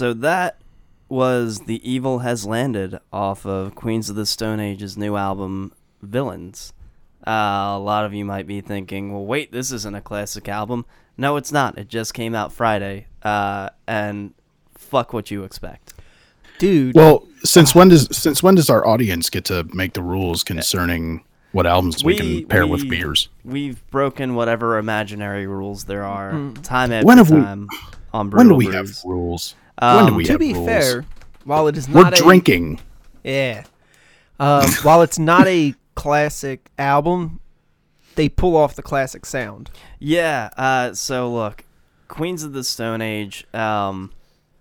So 0.03 0.13
that 0.15 0.57
was 1.09 1.61
The 1.61 1.81
Evil 1.89 2.19
Has 2.19 2.45
Landed 2.45 2.99
off 3.13 3.47
of 3.47 3.77
Queens 3.77 4.11
of 4.11 4.17
the 4.17 4.27
Stone 4.27 4.59
Age's 4.59 4.97
new 4.97 5.15
album, 5.15 5.73
Villains. 6.03 6.73
Uh, 7.25 7.31
a 7.31 7.79
lot 7.79 8.05
of 8.05 8.13
you 8.13 8.25
might 8.25 8.49
be 8.49 8.61
thinking, 8.61 9.13
well, 9.13 9.25
wait, 9.25 9.53
this 9.53 9.71
isn't 9.71 9.95
a 9.95 10.01
classic 10.01 10.49
album. 10.49 10.87
No, 11.17 11.37
it's 11.37 11.53
not. 11.53 11.79
It 11.79 11.87
just 11.87 12.15
came 12.15 12.35
out 12.35 12.53
Friday. 12.53 13.07
Uh, 13.23 13.69
and 13.87 14.35
fuck 14.75 15.13
what 15.13 15.31
you 15.31 15.45
expect. 15.45 15.95
Dude, 16.59 16.97
Well, 16.97 17.29
since 17.45 17.73
when 17.73 17.89
does 17.89 18.09
since 18.11 18.43
when 18.43 18.57
does 18.57 18.69
our 18.69 18.85
audience 18.85 19.31
get 19.31 19.45
to 19.45 19.63
make 19.73 19.93
the 19.93 20.03
rules 20.03 20.43
concerning 20.43 21.23
what 21.53 21.65
albums 21.65 22.03
we, 22.03 22.15
We- 22.15 22.19
can 22.41 22.49
pair 22.49 22.67
with 22.67 22.89
beers? 22.91 23.29
We've 23.45 23.89
broken 23.93 24.35
whatever 24.35 24.79
imaginary 24.79 25.47
rules 25.47 25.85
there 25.85 26.03
are 26.03 26.33
Mm. 26.33 26.61
time 26.65 26.91
after 26.91 27.07
When 27.07 27.19
have 27.19 27.31
we- 27.31 27.41
time 27.41 27.69
on 28.13 28.31
When 28.31 28.49
do 28.49 28.57
we 28.57 28.65
Brews. 28.67 28.75
have 28.75 29.05
rules? 29.09 29.55
When 29.97 30.07
do 30.07 30.11
Um, 30.13 30.17
we 30.17 30.25
to 30.25 30.33
have 30.33 30.41
be 30.41 30.53
rules? 30.55 30.67
fair, 30.67 31.05
while 31.45 31.67
it 31.69 31.77
is 31.77 31.89
not 31.89 32.13
We're 32.13 32.19
a, 32.21 32.23
drinking. 32.23 32.81
Yeah. 33.25 33.65
Uh, 34.39 34.71
while 34.83 35.03
it's 35.03 35.19
not 35.19 35.47
a 35.49 35.75
classic 35.95 36.71
album, 36.79 37.41
they 38.15 38.29
pull 38.29 38.57
off 38.57 38.75
the 38.77 38.83
classic 38.83 39.27
sound. 39.27 39.71
Yeah. 39.99 40.51
Uh, 40.57 40.95
so 40.95 41.31
look, 41.33 41.65
Queens 42.09 42.43
of 42.45 42.53
the 42.53 42.63
Stone 42.65 43.01
Age. 43.03 43.45
Um, 43.55 44.13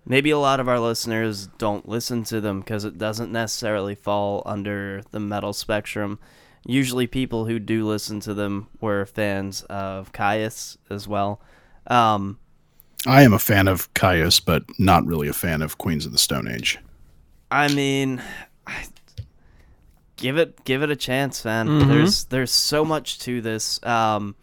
maybe 0.04 0.30
a 0.30 0.38
lot 0.38 0.58
of 0.60 0.68
our 0.68 0.80
listeners 0.80 1.46
don't 1.58 1.88
listen 1.88 2.24
to 2.24 2.40
them 2.40 2.60
because 2.60 2.84
it 2.84 2.98
doesn't 2.98 3.30
necessarily 3.30 3.94
fall 3.94 4.42
under 4.44 5.02
the 5.12 5.20
metal 5.20 5.52
spectrum. 5.52 6.18
Usually, 6.64 7.06
people 7.06 7.46
who 7.46 7.58
do 7.58 7.86
listen 7.86 8.20
to 8.20 8.34
them 8.34 8.68
were 8.80 9.04
fans 9.06 9.62
of 9.64 10.12
Kyuss 10.12 10.76
as 10.90 11.06
well. 11.08 11.40
Um, 11.88 12.38
I 13.06 13.22
am 13.22 13.32
a 13.32 13.38
fan 13.38 13.68
of 13.68 13.92
Kyuss, 13.94 14.44
but 14.44 14.64
not 14.78 15.04
really 15.06 15.28
a 15.28 15.32
fan 15.32 15.62
of 15.62 15.78
Queens 15.78 16.06
of 16.06 16.12
the 16.12 16.18
Stone 16.18 16.48
Age. 16.48 16.78
I 17.50 17.72
mean, 17.72 18.22
I, 18.66 18.84
give 20.16 20.38
it 20.38 20.64
give 20.64 20.82
it 20.82 20.90
a 20.90 20.96
chance, 20.96 21.44
man. 21.44 21.68
Mhm. 21.68 21.88
There's 21.88 22.24
there's 22.24 22.52
so 22.52 22.84
much 22.84 23.18
to 23.20 23.40
this. 23.40 23.82
Um, 23.84 24.36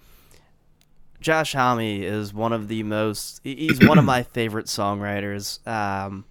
Josh 1.22 1.53
Homme 1.53 1.80
is 1.80 2.34
one 2.34 2.53
of 2.53 2.68
the 2.68 2.84
most. 2.84 3.41
He's 3.43 3.80
one 3.86 3.97
of 3.97 4.05
my 4.05 4.24
favorite 4.34 4.68
songwriters. 4.68 5.66
Um, 5.68 6.26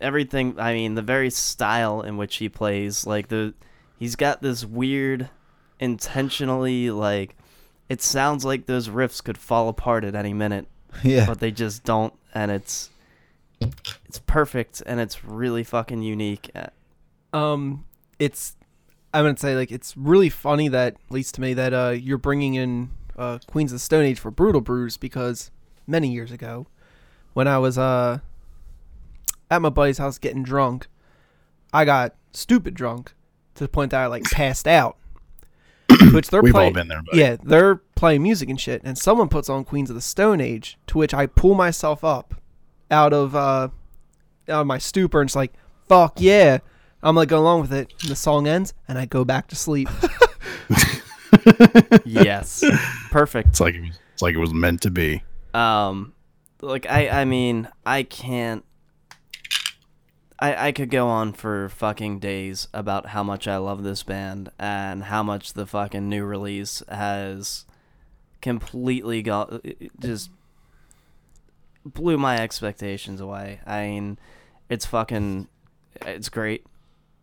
everything. 0.00 0.58
I 0.58 0.74
mean, 0.74 0.94
the 0.94 1.02
very 1.02 1.30
style 1.30 2.02
in 2.02 2.16
which 2.16 2.36
he 2.36 2.48
plays, 2.48 3.06
like 3.06 3.28
the, 3.28 3.54
he's 3.98 4.16
got 4.16 4.42
this 4.42 4.64
weird, 4.64 5.30
intentionally 5.80 6.90
like. 6.90 7.36
It 7.88 8.02
sounds 8.02 8.44
like 8.44 8.66
those 8.66 8.90
riffs 8.90 9.24
could 9.24 9.38
fall 9.38 9.70
apart 9.70 10.04
at 10.04 10.14
any 10.14 10.34
minute 10.34 10.66
Yeah. 11.04 11.26
but 11.26 11.40
they 11.40 11.50
just 11.50 11.84
don't 11.84 12.12
and 12.34 12.50
it's 12.50 12.90
it's 14.06 14.18
perfect 14.26 14.82
and 14.86 15.00
it's 15.00 15.24
really 15.24 15.64
fucking 15.64 16.02
unique 16.02 16.50
Uh, 16.54 17.36
Um, 17.36 17.84
it's 18.18 18.56
I'm 19.12 19.24
gonna 19.24 19.36
say 19.36 19.54
like 19.56 19.70
it's 19.72 19.96
really 19.96 20.28
funny 20.28 20.68
that 20.68 20.94
at 20.94 21.12
least 21.12 21.34
to 21.36 21.40
me 21.40 21.54
that 21.54 21.72
uh 21.74 21.90
you're 21.90 22.18
bringing 22.18 22.54
in 22.54 22.90
uh 23.16 23.38
Queens 23.46 23.72
of 23.72 23.76
the 23.76 23.80
Stone 23.80 24.04
Age 24.04 24.18
for 24.20 24.30
Brutal 24.30 24.60
Brews 24.60 24.96
because 24.96 25.50
many 25.86 26.08
years 26.12 26.30
ago 26.30 26.66
when 27.32 27.48
I 27.48 27.58
was 27.58 27.78
uh 27.78 28.18
at 29.50 29.62
my 29.62 29.70
buddy's 29.70 29.98
house 29.98 30.18
getting 30.18 30.42
drunk, 30.42 30.86
I 31.72 31.84
got 31.84 32.14
stupid 32.32 32.74
drunk 32.74 33.14
to 33.54 33.64
the 33.64 33.68
point 33.68 33.90
that 33.92 34.00
I 34.00 34.06
like 34.06 34.24
passed 34.24 34.68
out. 34.68 34.96
Which 36.12 36.28
they're 36.28 36.42
We've 36.42 36.54
all 36.54 36.60
playing, 36.60 36.74
been 36.74 36.88
there, 36.88 37.02
buddy. 37.02 37.18
Yeah, 37.18 37.36
they're 37.42 37.76
playing 37.94 38.22
music 38.22 38.48
and 38.48 38.60
shit, 38.60 38.82
and 38.84 38.96
someone 38.98 39.28
puts 39.28 39.48
on 39.48 39.64
Queens 39.64 39.90
of 39.90 39.96
the 39.96 40.02
Stone 40.02 40.40
Age, 40.40 40.78
to 40.88 40.98
which 40.98 41.12
I 41.14 41.26
pull 41.26 41.54
myself 41.54 42.04
up 42.04 42.34
out 42.90 43.12
of 43.12 43.34
uh 43.36 43.68
out 44.48 44.60
of 44.62 44.66
my 44.66 44.78
stupor 44.78 45.20
and 45.20 45.28
it's 45.28 45.36
like, 45.36 45.52
fuck 45.88 46.20
yeah. 46.20 46.58
I'm 47.02 47.14
like 47.14 47.28
going 47.28 47.42
along 47.42 47.60
with 47.60 47.72
it. 47.72 47.92
And 48.02 48.10
the 48.10 48.16
song 48.16 48.46
ends 48.48 48.74
and 48.88 48.98
I 48.98 49.04
go 49.06 49.24
back 49.24 49.46
to 49.48 49.56
sleep. 49.56 49.88
yes 52.04 52.64
perfect 53.10 53.48
It's 53.50 53.60
like 53.60 53.74
it's 54.12 54.22
like 54.22 54.34
it 54.34 54.38
was 54.38 54.52
meant 54.54 54.82
to 54.82 54.90
be. 54.90 55.22
um 55.54 56.12
like 56.60 56.86
i 56.90 57.08
i 57.08 57.24
mean 57.24 57.68
i 57.86 58.02
can't 58.02 58.64
I, 60.40 60.68
I 60.68 60.72
could 60.72 60.90
go 60.90 61.08
on 61.08 61.32
for 61.32 61.68
fucking 61.68 62.20
days 62.20 62.68
about 62.72 63.06
how 63.06 63.22
much 63.24 63.48
I 63.48 63.56
love 63.56 63.82
this 63.82 64.02
band 64.04 64.50
and 64.58 65.04
how 65.04 65.22
much 65.22 65.54
the 65.54 65.66
fucking 65.66 66.08
new 66.08 66.24
release 66.24 66.82
has 66.88 67.66
completely 68.40 69.20
got 69.22 69.64
just 69.98 70.30
blew 71.84 72.16
my 72.18 72.38
expectations 72.38 73.20
away. 73.20 73.60
I 73.66 73.86
mean, 73.86 74.18
it's 74.68 74.86
fucking 74.86 75.48
it's 76.06 76.28
great. 76.28 76.64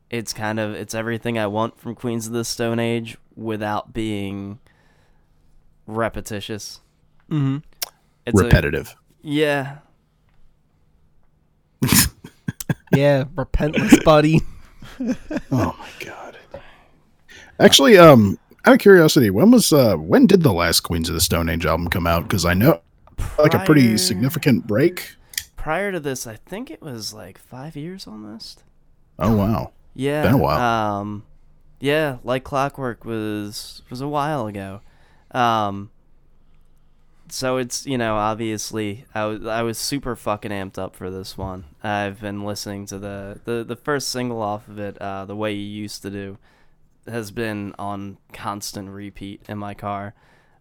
It's 0.10 0.34
kind 0.34 0.60
of 0.60 0.74
it's 0.74 0.94
everything 0.94 1.38
I 1.40 1.48
want 1.48 1.80
from 1.80 1.96
Queens 1.96 2.28
of 2.28 2.34
the 2.34 2.44
Stone 2.44 2.80
Age 2.80 3.18
without 3.36 3.94
being 3.94 4.60
repetitious. 5.88 6.82
mm-hmm. 7.30 7.58
It's 8.26 8.40
a- 8.40 8.44
Repetitive. 8.44 8.96
yeah. 9.22 9.78
Yeah, 12.96 13.26
repentless 13.36 14.04
buddy. 14.04 14.42
oh 15.52 15.76
my 15.80 15.90
god. 16.00 16.38
Actually, 17.60 17.98
um, 17.98 18.38
out 18.66 18.76
of 18.76 18.80
curiosity, 18.80 19.30
when 19.30 19.52
was 19.52 19.72
uh 19.72 19.96
when 19.96 20.26
did 20.28 20.44
the 20.44 20.54
last 20.54 20.82
Queens 20.82 21.10
of 21.10 21.16
the 21.16 21.22
Stone 21.22 21.50
Age 21.50 21.66
album 21.66 21.90
come 21.90 22.08
out? 22.08 22.24
Because 22.24 22.46
I 22.46 22.54
know 22.54 22.82
like 23.38 23.54
a 23.54 23.60
pretty 23.60 23.98
significant 23.98 24.68
break. 24.68 25.16
Prior 25.56 25.92
to 25.92 26.00
this, 26.00 26.28
I 26.28 26.36
think 26.36 26.70
it 26.70 26.82
was 26.82 27.14
like 27.14 27.38
five 27.38 27.76
years 27.76 28.08
almost. 28.08 28.64
Oh 29.18 29.36
wow. 29.36 29.72
Yeah. 29.94 30.24
Been 30.24 30.34
a 30.34 30.38
while. 30.38 30.60
Um, 30.60 31.24
yeah, 31.80 32.18
like 32.24 32.44
Clockwork 32.44 33.06
was 33.06 33.82
was 33.90 34.02
a 34.02 34.08
while 34.08 34.48
ago. 34.48 34.82
Um, 35.32 35.92
so 37.30 37.58
it's 37.58 37.86
you 37.86 37.98
know 37.98 38.16
obviously 38.16 39.06
I 39.14 39.26
was 39.26 39.46
I 39.46 39.62
was 39.64 39.78
super 39.78 40.16
fucking 40.16 40.52
amped 40.52 40.78
up 40.78 40.96
for 40.96 41.10
this 41.10 41.38
one. 41.38 41.66
I've 41.84 42.22
been 42.22 42.44
listening 42.44 42.86
to 42.88 43.00
the 43.00 43.40
the, 43.46 43.64
the 43.64 43.76
first 43.76 44.10
single 44.10 44.42
off 44.42 44.68
of 44.68 44.80
it, 44.80 44.98
uh, 45.00 45.26
the 45.26 45.36
way 45.36 45.54
you 45.54 45.66
used 45.66 46.02
to 46.04 46.10
do, 46.10 46.38
has 47.08 47.32
been 47.32 47.74
on 47.80 48.18
constant 48.34 48.90
repeat 48.90 49.42
in 49.48 49.58
my 49.58 49.74
car. 49.74 50.14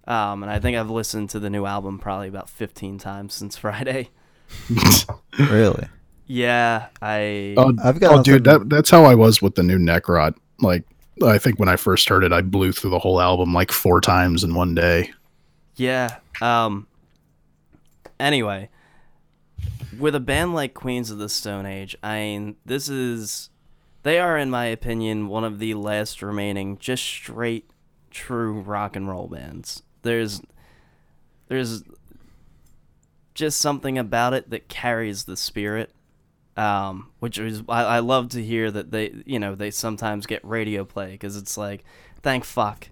Um, 0.06 0.42
and 0.42 0.52
I 0.52 0.60
think 0.60 0.76
I've 0.76 0.90
listened 0.90 1.30
to 1.30 1.40
the 1.40 1.48
new 1.48 1.64
album 1.64 1.98
probably 1.98 2.28
about 2.28 2.50
15 2.50 2.98
times 2.98 3.34
since 3.34 3.56
Friday. 3.56 4.10
really? 5.38 5.88
Yeah, 6.26 6.88
I 7.02 7.54
Oh, 7.56 7.74
I've 7.82 8.00
got 8.00 8.18
oh 8.18 8.22
dude, 8.22 8.44
that 8.44 8.68
that's 8.68 8.90
how 8.90 9.04
I 9.04 9.14
was 9.14 9.42
with 9.42 9.54
the 9.54 9.62
new 9.62 9.78
Necrot. 9.78 10.34
Like 10.60 10.84
I 11.22 11.38
think 11.38 11.58
when 11.58 11.68
I 11.68 11.76
first 11.76 12.08
heard 12.08 12.24
it, 12.24 12.32
I 12.32 12.40
blew 12.40 12.72
through 12.72 12.90
the 12.90 12.98
whole 12.98 13.20
album 13.20 13.52
like 13.52 13.70
four 13.70 14.00
times 14.00 14.42
in 14.44 14.54
one 14.54 14.74
day. 14.74 15.12
Yeah. 15.76 16.18
Um. 16.40 16.86
Anyway, 18.20 18.70
with 19.98 20.14
a 20.14 20.20
band 20.20 20.54
like 20.54 20.72
Queens 20.72 21.10
of 21.10 21.18
the 21.18 21.28
Stone 21.28 21.66
Age, 21.66 21.96
I 22.02 22.18
mean, 22.18 22.56
this 22.64 22.88
is 22.88 23.50
they 24.04 24.18
are, 24.18 24.36
in 24.38 24.50
my 24.50 24.66
opinion, 24.66 25.28
one 25.28 25.44
of 25.44 25.58
the 25.58 25.74
last 25.74 26.22
remaining 26.22 26.78
just 26.78 27.02
straight, 27.02 27.68
true 28.10 28.60
rock 28.60 28.96
and 28.96 29.08
roll 29.08 29.28
bands. 29.28 29.82
There's, 30.02 30.42
there's 31.48 31.82
just 33.34 33.58
something 33.60 33.96
about 33.96 34.34
it 34.34 34.50
that 34.50 34.68
carries 34.68 35.24
the 35.24 35.36
spirit. 35.36 35.90
Um, 36.56 37.10
which 37.18 37.36
is 37.36 37.62
I, 37.68 37.82
I 37.82 37.98
love 37.98 38.28
to 38.28 38.44
hear 38.44 38.70
that 38.70 38.92
they, 38.92 39.12
you 39.26 39.40
know, 39.40 39.56
they 39.56 39.72
sometimes 39.72 40.24
get 40.24 40.44
radio 40.44 40.84
play 40.84 41.10
because 41.10 41.36
it's 41.36 41.56
like, 41.58 41.82
thank 42.22 42.44
fuck, 42.44 42.90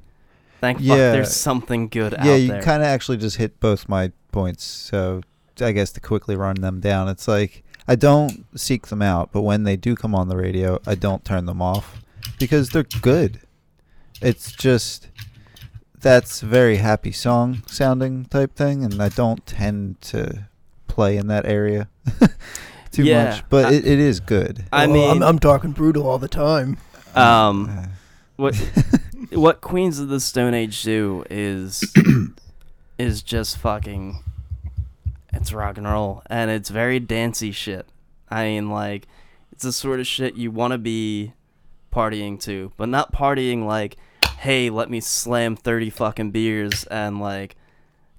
thank 0.62 0.78
fuck, 0.78 0.86
Yeah. 0.86 1.12
there's 1.12 1.36
something 1.36 1.88
good 1.88 2.14
yeah, 2.24 2.32
out 2.32 2.40
you 2.40 2.48
kind 2.62 2.82
of 2.82 2.88
actually 2.88 3.18
just 3.18 3.36
hit 3.36 3.60
both 3.60 3.86
my 3.90 4.12
points. 4.32 4.64
So 4.64 5.20
I 5.60 5.72
guess 5.72 5.92
to 5.92 6.00
quickly 6.00 6.36
run 6.36 6.56
them 6.62 6.80
down, 6.80 7.08
it's 7.10 7.28
like 7.28 7.62
I 7.86 7.96
don't 7.96 8.46
seek 8.58 8.86
them 8.86 9.02
out, 9.02 9.30
but 9.32 9.42
when 9.42 9.64
they 9.64 9.76
do 9.76 9.94
come 9.94 10.14
on 10.14 10.28
the 10.28 10.36
radio, 10.36 10.78
I 10.86 10.94
don't 10.94 11.22
turn 11.24 11.44
them 11.44 11.60
off 11.60 12.00
because 12.38 12.70
they're 12.70 12.84
good. 12.84 13.40
It's 14.22 14.52
just 14.52 15.08
that's 16.00 16.40
very 16.40 16.76
happy 16.76 17.12
song 17.12 17.62
sounding 17.66 18.24
type 18.26 18.54
thing, 18.56 18.84
and 18.84 19.00
I 19.02 19.08
don't 19.10 19.44
tend 19.46 20.00
to 20.02 20.46
play 20.88 21.16
in 21.16 21.26
that 21.28 21.44
area 21.46 21.88
too 22.92 23.04
Yeah, 23.04 23.24
much. 23.30 23.44
But 23.48 23.64
I- 23.66 23.72
it, 23.74 23.86
it 23.86 23.98
is 23.98 24.20
good. 24.20 24.64
I 24.72 24.86
mean, 24.86 25.22
I'm 25.22 25.38
talking 25.38 25.72
brutal 25.72 26.06
all 26.08 26.18
the 26.18 26.28
time. 26.28 26.78
um, 27.14 27.88
what 28.36 28.54
what 29.34 29.60
Queens 29.60 29.98
of 29.98 30.08
the 30.08 30.20
Stone 30.20 30.54
Age 30.54 30.82
do 30.82 31.24
is 31.30 31.84
is 32.98 33.22
just 33.22 33.58
fucking 33.58 34.22
it's 35.32 35.52
rock 35.52 35.78
and 35.78 35.86
roll 35.86 36.22
and 36.26 36.50
it's 36.50 36.68
very 36.68 37.00
dancey 37.00 37.52
shit. 37.52 37.86
I 38.30 38.44
mean 38.44 38.70
like 38.70 39.06
it's 39.52 39.64
the 39.64 39.72
sort 39.72 40.00
of 40.00 40.06
shit 40.06 40.34
you 40.34 40.50
want 40.50 40.72
to 40.72 40.78
be 40.78 41.32
partying 41.92 42.40
to, 42.42 42.72
but 42.76 42.88
not 42.88 43.12
partying 43.12 43.66
like 43.66 43.96
hey, 44.38 44.70
let 44.70 44.90
me 44.90 44.98
slam 45.00 45.54
30 45.54 45.90
fucking 45.90 46.30
beers 46.32 46.84
and 46.84 47.20
like 47.20 47.54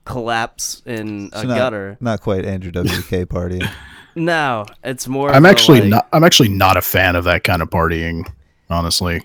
collapse 0.06 0.82
in 0.86 1.30
a 1.34 1.42
so 1.42 1.48
not, 1.48 1.58
gutter. 1.58 1.98
Not 2.00 2.22
quite 2.22 2.46
Andrew 2.46 2.72
WK 2.72 3.28
party. 3.30 3.62
No, 4.16 4.66
it's 4.84 5.08
more. 5.08 5.32
I'm 5.32 5.46
actually 5.46 5.82
like- 5.82 5.90
not. 5.90 6.08
I'm 6.14 6.24
actually 6.24 6.50
not 6.50 6.78
a 6.78 6.82
fan 6.82 7.16
of 7.16 7.24
that 7.26 7.44
kind 7.44 7.62
of 7.62 7.70
partying. 7.70 8.32
Honestly, 8.70 9.22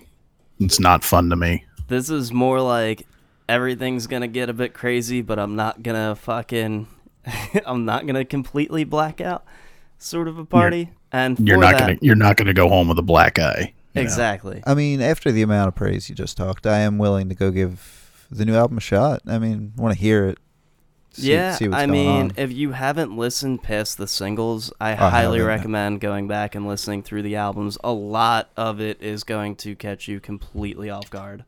it's 0.59 0.79
not 0.79 1.03
fun 1.03 1.29
to 1.29 1.35
me. 1.35 1.63
This 1.89 2.09
is 2.09 2.31
more 2.31 2.61
like 2.61 3.05
everything's 3.47 4.07
gonna 4.07 4.27
get 4.27 4.49
a 4.49 4.53
bit 4.53 4.73
crazy, 4.73 5.21
but 5.21 5.37
I'm 5.39 5.55
not 5.55 5.83
gonna 5.83 6.15
fucking. 6.15 6.87
I'm 7.65 7.85
not 7.85 8.05
gonna 8.07 8.25
completely 8.25 8.83
black 8.83 9.19
out. 9.21 9.43
Sort 9.97 10.27
of 10.29 10.37
a 10.37 10.45
party, 10.45 10.91
and 11.11 11.37
You're 11.39 11.57
not 11.57 11.73
that- 11.73 11.79
gonna. 11.79 11.97
You're 12.01 12.15
not 12.15 12.37
gonna 12.37 12.53
go 12.53 12.69
home 12.69 12.87
with 12.87 12.97
a 12.99 13.03
black 13.03 13.37
eye. 13.39 13.73
you 13.93 14.01
know? 14.01 14.01
exactly. 14.01 14.63
I 14.65 14.73
mean, 14.75 15.01
after 15.01 15.31
the 15.31 15.41
amount 15.41 15.67
of 15.67 15.75
praise 15.75 16.09
you 16.09 16.15
just 16.15 16.37
talked, 16.37 16.65
I 16.65 16.79
am 16.79 16.97
willing 16.97 17.27
to 17.29 17.35
go 17.35 17.51
give 17.51 18.25
the 18.31 18.45
new 18.45 18.55
album 18.55 18.77
a 18.77 18.81
shot. 18.81 19.21
I 19.27 19.39
mean, 19.39 19.73
want 19.75 19.93
to 19.93 19.99
hear 19.99 20.27
it. 20.27 20.37
See, 21.11 21.31
yeah, 21.31 21.55
see 21.55 21.67
what's 21.67 21.81
I 21.81 21.85
going 21.87 21.91
mean, 21.91 22.21
on. 22.21 22.31
if 22.37 22.51
you 22.53 22.71
haven't 22.73 23.17
listened 23.17 23.63
past 23.63 23.97
the 23.97 24.07
singles, 24.07 24.71
I, 24.79 24.91
I 24.91 24.95
highly 24.95 25.39
haven't. 25.39 25.47
recommend 25.55 26.01
going 26.01 26.27
back 26.27 26.53
and 26.53 26.67
listening 26.67 27.01
through 27.01 27.23
the 27.23 27.35
albums. 27.35 27.79
A 27.83 27.91
lot 27.91 28.51
of 28.55 28.79
it 28.79 29.01
is 29.01 29.23
going 29.23 29.55
to 29.57 29.75
catch 29.75 30.07
you 30.07 30.19
completely 30.19 30.91
off 30.91 31.09
guard. 31.09 31.45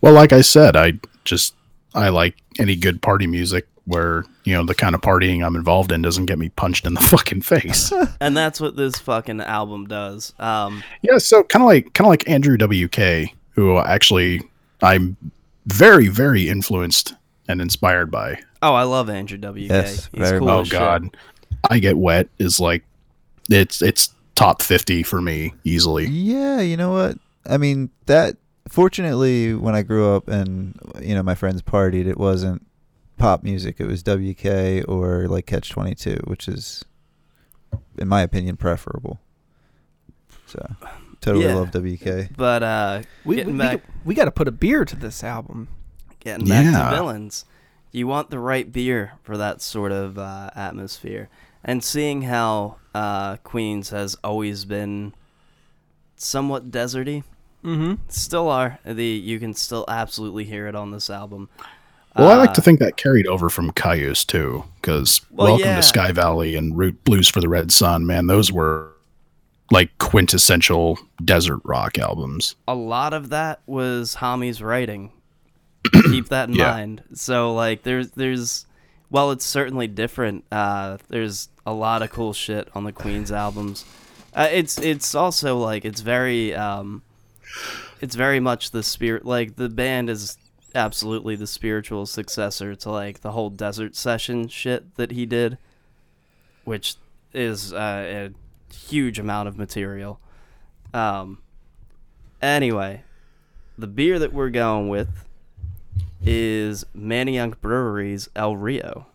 Well, 0.00 0.12
like 0.12 0.32
I 0.32 0.40
said, 0.40 0.76
I 0.76 0.94
just 1.24 1.54
I 1.94 2.08
like 2.08 2.36
any 2.58 2.76
good 2.76 3.00
party 3.02 3.26
music 3.26 3.66
where 3.84 4.24
you 4.44 4.54
know 4.54 4.64
the 4.64 4.74
kind 4.74 4.94
of 4.94 5.00
partying 5.00 5.44
I'm 5.44 5.56
involved 5.56 5.90
in 5.92 6.02
doesn't 6.02 6.26
get 6.26 6.38
me 6.38 6.48
punched 6.50 6.86
in 6.86 6.94
the 6.94 7.00
fucking 7.14 7.42
face. 7.42 7.92
And 8.20 8.36
that's 8.36 8.60
what 8.60 8.76
this 8.76 8.98
fucking 8.98 9.40
album 9.40 9.86
does. 9.86 10.32
Um, 10.38 10.82
yeah, 11.02 11.18
so 11.18 11.42
kind 11.44 11.62
of 11.62 11.66
like 11.66 11.92
kind 11.94 12.06
of 12.06 12.10
like 12.10 12.28
Andrew 12.28 12.56
WK, 12.56 13.32
who 13.50 13.78
actually 13.78 14.42
I'm 14.80 15.16
very 15.66 16.08
very 16.08 16.48
influenced 16.48 17.14
and 17.48 17.60
inspired 17.60 18.10
by. 18.10 18.40
oh, 18.62 18.74
I 18.74 18.84
love 18.84 19.10
Andrew 19.10 19.38
WK. 19.38 19.56
Yes, 19.68 20.08
He's 20.12 20.28
very 20.28 20.38
cool 20.38 20.50
oh 20.50 20.60
as 20.60 20.68
shit. 20.68 20.78
God, 20.78 21.16
I 21.68 21.78
get 21.80 21.96
wet 21.98 22.28
is 22.38 22.60
like 22.60 22.84
it's 23.50 23.82
it's 23.82 24.10
top 24.36 24.62
fifty 24.62 25.02
for 25.02 25.20
me 25.20 25.52
easily. 25.64 26.06
Yeah, 26.06 26.60
you 26.60 26.76
know 26.76 26.92
what? 26.92 27.18
I 27.44 27.56
mean, 27.58 27.90
that 28.06 28.36
fortunately 28.68 29.54
when 29.54 29.74
I 29.74 29.82
grew 29.82 30.14
up 30.14 30.28
and 30.28 30.78
you 31.00 31.14
know 31.14 31.22
my 31.22 31.34
friends 31.34 31.62
partied, 31.62 32.06
it 32.06 32.18
wasn't 32.18 32.66
pop 33.18 33.42
music. 33.42 33.76
It 33.78 33.86
was 33.86 34.02
WK 34.02 34.88
or 34.88 35.28
like 35.28 35.46
Catch 35.46 35.70
22, 35.70 36.22
which 36.24 36.48
is 36.48 36.84
in 37.98 38.08
my 38.08 38.22
opinion 38.22 38.56
preferable. 38.56 39.20
So, 40.46 40.76
totally 41.20 41.46
Yeah. 41.46 41.54
love 41.54 41.70
WK. 41.70 42.28
But 42.36 42.62
uh, 42.62 43.02
We 43.24 43.42
we, 43.44 43.52
back, 43.52 43.82
we, 44.04 44.14
got 44.14 44.26
to 44.26 44.30
put 44.30 44.48
a 44.48 44.52
beer 44.52 44.84
to 44.84 44.96
this 44.96 45.22
album. 45.24 45.68
getting 46.20 46.46
back 46.46 46.64
Yeah. 46.66 46.90
to 46.90 46.94
villains, 46.96 47.44
you 47.90 48.06
want 48.06 48.30
the 48.30 48.38
right 48.38 48.70
beer 48.70 49.12
for 49.22 49.36
that 49.38 49.60
sort 49.62 49.92
of 49.92 50.18
uh, 50.18 50.50
atmosphere. 50.54 51.28
And 51.64 51.82
seeing 51.82 52.22
how 52.22 52.76
uh, 52.94 53.36
Queens 53.38 53.90
has 53.90 54.16
always 54.24 54.64
been 54.64 55.14
somewhat 56.16 56.70
deserty, 56.70 57.24
Mm-hmm. 57.64 57.94
still 58.08 58.48
are 58.48 58.78
the 58.84 59.04
you 59.04 59.38
can 59.38 59.54
still 59.54 59.84
absolutely 59.88 60.44
hear 60.44 60.66
it 60.66 60.74
on 60.74 60.90
this 60.90 61.08
album. 61.10 61.48
Well, 62.16 62.28
I 62.30 62.36
like 62.36 62.52
to 62.54 62.60
Uh, 62.60 62.64
think 62.64 62.80
that 62.80 62.96
carried 62.98 63.26
over 63.26 63.48
from 63.48 63.70
Kyuss 63.72 64.26
too, 64.26 64.64
because 64.80 65.20
Well, 65.30 65.48
Welcome 65.52 65.66
yeah. 65.68 65.76
to 65.76 65.82
Sky 65.82 66.12
Valley 66.12 66.56
and 66.56 66.76
Root 66.76 67.02
Blues 67.04 67.28
for 67.28 67.40
the 67.40 67.48
Red 67.48 67.72
Sun, 67.72 68.06
man, 68.06 68.26
those 68.26 68.52
were 68.52 68.90
like 69.70 69.96
quintessential 69.98 70.98
desert 71.24 71.60
rock 71.64 71.98
albums. 71.98 72.56
a 72.68 72.74
lot 72.74 73.14
of 73.14 73.30
that 73.30 73.60
was 73.66 74.16
Homme's 74.16 74.60
writing. 74.60 75.10
Keep 75.92 76.28
that 76.28 76.48
in 76.50 76.56
Yeah. 76.56 76.72
mind. 76.72 77.02
So 77.14 77.54
like 77.54 77.82
there's 77.82 78.10
there's 78.10 78.66
well 79.10 79.30
it's 79.30 79.44
certainly 79.46 79.86
different. 79.86 80.44
Uh 80.52 80.98
there's 81.08 81.48
a 81.64 81.72
lot 81.72 82.02
of 82.02 82.10
cool 82.10 82.32
shit 82.34 82.68
on 82.74 82.84
the 82.84 82.92
Queen's 82.92 83.32
albums. 83.32 83.84
Uh, 84.34 84.48
it's 84.50 84.78
it's 84.78 85.14
also 85.14 85.56
like 85.58 85.84
it's 85.86 86.00
very 86.02 86.54
um 86.54 87.02
it's 88.00 88.14
very 88.14 88.40
much 88.40 88.70
the 88.70 88.82
spirit 88.82 89.24
like 89.24 89.56
the 89.56 89.68
band 89.68 90.08
is 90.10 90.36
absolutely 90.74 91.36
the 91.36 91.46
spiritual 91.46 92.06
successor 92.06 92.74
to 92.74 92.90
like 92.90 93.20
the 93.20 93.32
whole 93.32 93.50
desert 93.50 93.94
session 93.94 94.48
shit 94.48 94.94
that 94.96 95.10
he 95.10 95.26
did 95.26 95.58
which 96.64 96.96
is 97.34 97.72
uh, 97.72 98.30
a 98.30 98.74
huge 98.74 99.18
amount 99.18 99.48
of 99.48 99.58
material. 99.58 100.20
Um 100.94 101.38
Anyway, 102.40 103.04
the 103.78 103.86
beer 103.86 104.18
that 104.18 104.32
we're 104.32 104.50
going 104.50 104.88
with 104.88 105.24
is 106.24 106.84
Manayunk 106.92 107.60
Brewery's 107.60 108.28
El 108.34 108.56
Rio. 108.56 109.06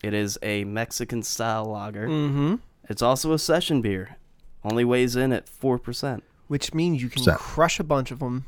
It 0.00 0.14
is 0.14 0.38
a 0.42 0.62
Mexican 0.62 1.24
style 1.24 1.64
lager. 1.64 2.06
Mm-hmm. 2.06 2.56
It's 2.88 3.02
also 3.02 3.32
a 3.32 3.38
session 3.38 3.82
beer. 3.82 4.16
Only 4.62 4.84
weighs 4.84 5.16
in 5.16 5.32
at 5.32 5.46
4%. 5.46 6.22
Which 6.52 6.74
means 6.74 7.00
you 7.02 7.08
can 7.08 7.22
So- 7.22 7.32
crush 7.36 7.80
a 7.80 7.84
bunch 7.84 8.10
of 8.10 8.18
them. 8.18 8.44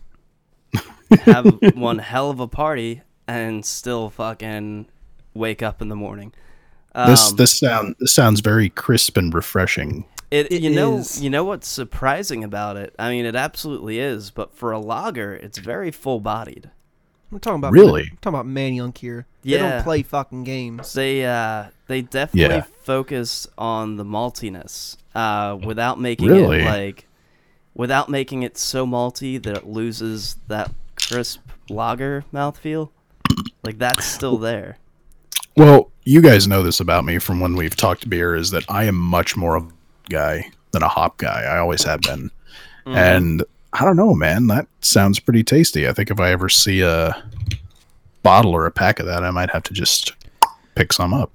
Have 1.22 1.46
one 1.74 2.00
hell 2.00 2.28
of 2.28 2.38
a 2.38 2.46
party 2.46 3.00
and 3.26 3.64
still 3.64 4.10
fucking 4.10 4.84
wake 5.32 5.62
up 5.62 5.80
in 5.80 5.88
the 5.88 5.96
morning. 5.96 6.34
This 6.94 7.30
Um, 7.30 7.36
this 7.36 7.58
sound 7.58 7.94
this 8.00 8.12
sounds 8.14 8.40
very 8.40 8.68
crisp 8.68 9.16
and 9.16 9.32
refreshing. 9.32 10.04
It, 10.30 10.52
It 10.52 10.60
you 10.60 10.68
know 10.68 10.98
is. 10.98 11.22
you 11.22 11.30
know 11.30 11.44
what's 11.44 11.66
surprising 11.66 12.44
about 12.44 12.76
it? 12.76 12.94
I 12.98 13.08
mean, 13.08 13.24
it 13.24 13.34
absolutely 13.34 13.98
is. 14.00 14.30
But 14.30 14.54
for 14.54 14.70
a 14.70 14.78
lager, 14.78 15.32
it's 15.34 15.56
very 15.56 15.90
full 15.90 16.20
bodied. 16.20 16.68
We're 17.30 17.38
talking 17.38 17.56
about 17.60 17.72
Really? 17.72 18.02
we're 18.02 18.18
talking 18.20 18.38
about 18.38 18.46
Manayunk 18.46 18.98
here. 18.98 19.24
They 19.44 19.52
Yeah. 19.52 19.76
don't 19.76 19.82
play 19.84 20.02
fucking 20.02 20.44
games. 20.44 20.92
They 20.92 21.24
uh 21.24 21.68
they 21.86 22.02
definitely 22.02 22.56
Yeah. 22.56 22.64
focus 22.82 23.46
on 23.56 23.96
the 23.96 24.04
maltiness 24.04 24.98
uh 25.14 25.56
without 25.64 25.98
making 25.98 26.28
Really? 26.28 26.60
it 26.60 26.66
like 26.66 27.06
without 27.74 28.08
making 28.08 28.42
it 28.42 28.56
so 28.56 28.86
malty 28.86 29.42
that 29.42 29.56
it 29.56 29.66
loses 29.66 30.36
that 30.48 30.70
crisp 30.96 31.40
lager 31.68 32.24
mouthfeel. 32.32 32.90
Like 33.62 33.78
that's 33.78 34.04
still 34.04 34.38
there. 34.38 34.78
Well, 35.56 35.90
you 36.04 36.20
guys 36.20 36.46
know 36.48 36.62
this 36.62 36.80
about 36.80 37.04
me 37.04 37.18
from 37.18 37.40
when 37.40 37.54
we've 37.56 37.76
talked 37.76 38.08
beer 38.08 38.34
is 38.34 38.50
that 38.50 38.64
I 38.68 38.84
am 38.84 38.96
much 38.96 39.36
more 39.36 39.56
of 39.56 39.66
a 39.66 39.72
guy 40.10 40.50
than 40.72 40.82
a 40.82 40.88
hop 40.88 41.16
guy. 41.18 41.42
I 41.42 41.58
always 41.58 41.84
have 41.84 42.00
been. 42.02 42.30
Mm-hmm. 42.86 42.96
And 42.96 43.44
I 43.72 43.84
don't 43.84 43.96
know, 43.96 44.14
man, 44.14 44.48
that 44.48 44.66
sounds 44.80 45.18
pretty 45.18 45.42
tasty. 45.42 45.88
I 45.88 45.92
think 45.92 46.10
if 46.10 46.20
I 46.20 46.30
ever 46.30 46.48
see 46.48 46.82
a 46.82 47.22
bottle 48.22 48.52
or 48.52 48.66
a 48.66 48.70
pack 48.70 49.00
of 49.00 49.06
that, 49.06 49.24
I 49.24 49.30
might 49.30 49.50
have 49.50 49.62
to 49.64 49.74
just 49.74 50.12
pick 50.74 50.92
some 50.92 51.14
up. 51.14 51.30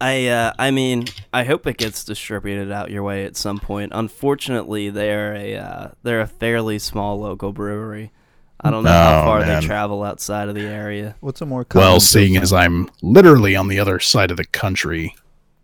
I 0.00 0.26
uh, 0.28 0.52
I 0.58 0.70
mean, 0.70 1.06
I 1.32 1.44
hope 1.44 1.66
it 1.66 1.76
gets 1.76 2.04
distributed 2.04 2.70
out 2.70 2.90
your 2.90 3.02
way 3.02 3.24
at 3.24 3.36
some 3.36 3.58
point. 3.58 3.92
Unfortunately, 3.94 4.90
they're 4.90 5.34
a 5.34 5.56
uh, 5.56 5.88
they're 6.02 6.20
a 6.20 6.26
fairly 6.26 6.78
small 6.78 7.18
local 7.18 7.52
brewery. 7.52 8.12
I 8.60 8.70
don't 8.70 8.82
know 8.84 8.90
how 8.90 9.22
Oh, 9.22 9.24
far 9.24 9.40
man. 9.40 9.60
they 9.60 9.66
travel 9.66 10.02
outside 10.02 10.48
of 10.48 10.54
the 10.56 10.62
area. 10.62 11.14
What's 11.20 11.40
a 11.40 11.46
more 11.46 11.64
common 11.64 11.86
Well, 11.86 12.00
seeing 12.00 12.34
Pilsner? 12.34 12.42
as 12.42 12.52
I'm 12.52 12.88
literally 13.02 13.54
on 13.54 13.68
the 13.68 13.78
other 13.78 14.00
side 14.00 14.30
of 14.32 14.36
the 14.36 14.44
country 14.44 15.14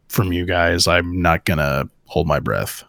from 0.09 0.33
you 0.33 0.47
guys, 0.47 0.87
I'm 0.87 1.21
not 1.21 1.45
gonna 1.45 1.89
hold 2.07 2.27
my 2.29 2.39
breath. 2.41 2.85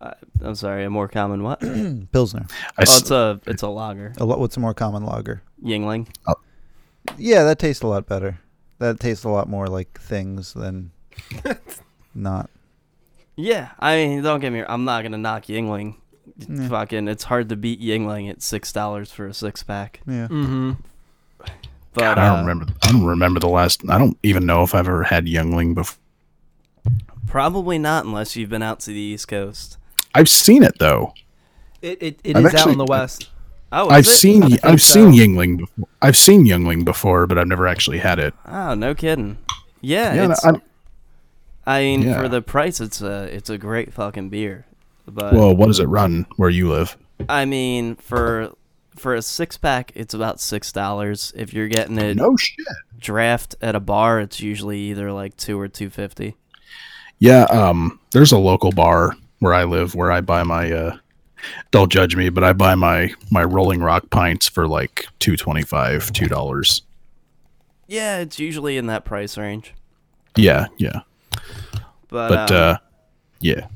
Uh, 0.00 0.12
I'm 0.42 0.54
sorry, 0.54 0.84
a 0.84 0.90
more 0.90 1.08
common 1.08 1.42
what? 1.42 1.58
oh, 1.62 2.00
Pilsner. 2.12 2.46
I 2.78 2.82
s- 2.82 3.00
it's 3.02 3.10
a 3.10 3.40
it's 3.46 3.62
a 3.62 3.68
lager. 3.68 4.12
A 4.18 4.24
lot, 4.24 4.38
what's 4.38 4.56
a 4.56 4.60
more 4.60 4.72
common 4.74 5.04
lager? 5.04 5.42
Yuengling. 5.62 6.08
Yeah, 7.18 7.44
that 7.44 7.58
tastes 7.58 7.82
a 7.82 7.86
lot 7.86 8.06
better. 8.06 8.38
That 8.80 8.98
tastes 8.98 9.24
a 9.24 9.28
lot 9.28 9.46
more 9.46 9.66
like 9.66 10.00
things 10.00 10.54
than 10.54 10.90
not. 12.14 12.48
Yeah, 13.36 13.70
I 13.78 13.96
mean, 13.96 14.22
don't 14.22 14.40
get 14.40 14.52
me. 14.52 14.64
I'm 14.66 14.84
not 14.84 15.02
gonna 15.02 15.18
knock 15.18 15.44
Yuengling. 15.44 15.96
Yeah. 16.38 16.68
Fucking, 16.68 17.06
it's 17.06 17.24
hard 17.24 17.50
to 17.50 17.56
beat 17.56 17.80
Yuengling 17.80 18.30
at 18.30 18.40
six 18.40 18.72
dollars 18.72 19.12
for 19.12 19.26
a 19.26 19.34
six 19.34 19.62
pack. 19.62 20.00
Yeah. 20.06 20.28
Mm-hmm. 20.28 20.72
But 21.92 22.00
God, 22.00 22.18
I 22.18 22.28
uh, 22.28 22.36
don't 22.36 22.46
remember. 22.46 22.72
I 22.82 22.92
don't 22.92 23.04
remember 23.04 23.38
the 23.38 23.48
last. 23.48 23.82
I 23.88 23.98
don't 23.98 24.16
even 24.22 24.46
know 24.46 24.62
if 24.62 24.74
I've 24.74 24.88
ever 24.88 25.02
had 25.02 25.26
Youngling 25.26 25.74
before. 25.74 25.98
probably 27.26 27.78
not 27.78 28.06
unless 28.06 28.34
you've 28.34 28.50
been 28.50 28.62
out 28.62 28.80
to 28.80 28.90
the 28.90 29.00
East 29.00 29.28
Coast. 29.28 29.76
I've 30.14 30.28
seen 30.28 30.62
it 30.62 30.78
though. 30.78 31.12
It 31.82 32.02
it, 32.02 32.20
it 32.24 32.36
I've 32.36 32.54
out 32.54 32.68
in 32.68 32.78
the 32.78 32.86
west. 32.86 33.28
Oh, 33.72 33.86
is 33.88 33.92
I've 33.92 34.04
it? 34.04 34.16
seen. 34.16 34.42
I 34.42 34.58
I've 34.64 34.82
so. 34.82 34.94
seen 34.94 35.12
Yuengling. 35.12 35.58
Before. 35.58 35.88
I've 36.02 36.16
seen 36.16 36.44
Youngling 36.46 36.84
before, 36.84 37.26
but 37.26 37.38
I've 37.38 37.46
never 37.46 37.66
actually 37.66 37.98
had 37.98 38.18
it. 38.18 38.34
Oh, 38.46 38.74
no 38.74 38.94
kidding. 38.94 39.38
Yeah, 39.80 40.14
Yeah, 40.14 40.30
it's, 40.32 40.44
I, 40.44 40.52
I 41.66 41.80
mean, 41.82 42.02
yeah. 42.02 42.20
for 42.20 42.28
the 42.28 42.42
price, 42.42 42.80
it's 42.80 43.00
a 43.00 43.24
it's 43.34 43.48
a 43.48 43.56
great 43.58 43.92
fucking 43.94 44.28
beer. 44.28 44.66
But 45.06 45.32
well, 45.32 45.54
what 45.54 45.66
does 45.66 45.78
it 45.80 45.86
run 45.86 46.26
where 46.36 46.50
you 46.50 46.68
live? 46.70 46.96
I 47.28 47.44
mean, 47.44 47.96
for 47.96 48.52
for 48.96 49.14
a 49.14 49.22
six 49.22 49.56
pack, 49.56 49.92
it's 49.94 50.14
about 50.14 50.40
six 50.40 50.72
dollars. 50.72 51.32
If 51.36 51.54
you're 51.54 51.68
getting 51.68 51.96
it 51.98 52.16
No 52.16 52.36
shit. 52.36 52.66
draft 52.98 53.54
at 53.62 53.74
a 53.74 53.80
bar, 53.80 54.20
it's 54.20 54.40
usually 54.40 54.78
either 54.90 55.12
like 55.12 55.36
two 55.36 55.58
or 55.58 55.68
two 55.68 55.90
fifty. 55.90 56.36
Yeah, 57.18 57.44
um, 57.44 57.98
there's 58.12 58.32
a 58.32 58.38
local 58.38 58.72
bar 58.72 59.14
where 59.38 59.54
I 59.54 59.64
live 59.64 59.94
where 59.94 60.10
I 60.12 60.20
buy 60.20 60.42
my. 60.42 60.70
Uh, 60.72 60.96
don't 61.70 61.90
judge 61.90 62.16
me, 62.16 62.28
but 62.28 62.44
I 62.44 62.52
buy 62.52 62.74
my 62.74 63.12
my 63.30 63.44
Rolling 63.44 63.80
Rock 63.80 64.10
pints 64.10 64.48
for 64.48 64.68
like 64.68 65.06
two 65.18 65.36
twenty 65.36 65.62
five, 65.62 66.12
two 66.12 66.26
dollars. 66.26 66.82
Yeah, 67.86 68.18
it's 68.18 68.38
usually 68.38 68.76
in 68.76 68.86
that 68.86 69.04
price 69.04 69.36
range. 69.36 69.74
Yeah, 70.36 70.66
yeah. 70.76 71.00
But, 72.08 72.28
But 72.28 72.50
um, 72.52 72.74
uh, 72.74 72.76
yeah, 73.40 73.66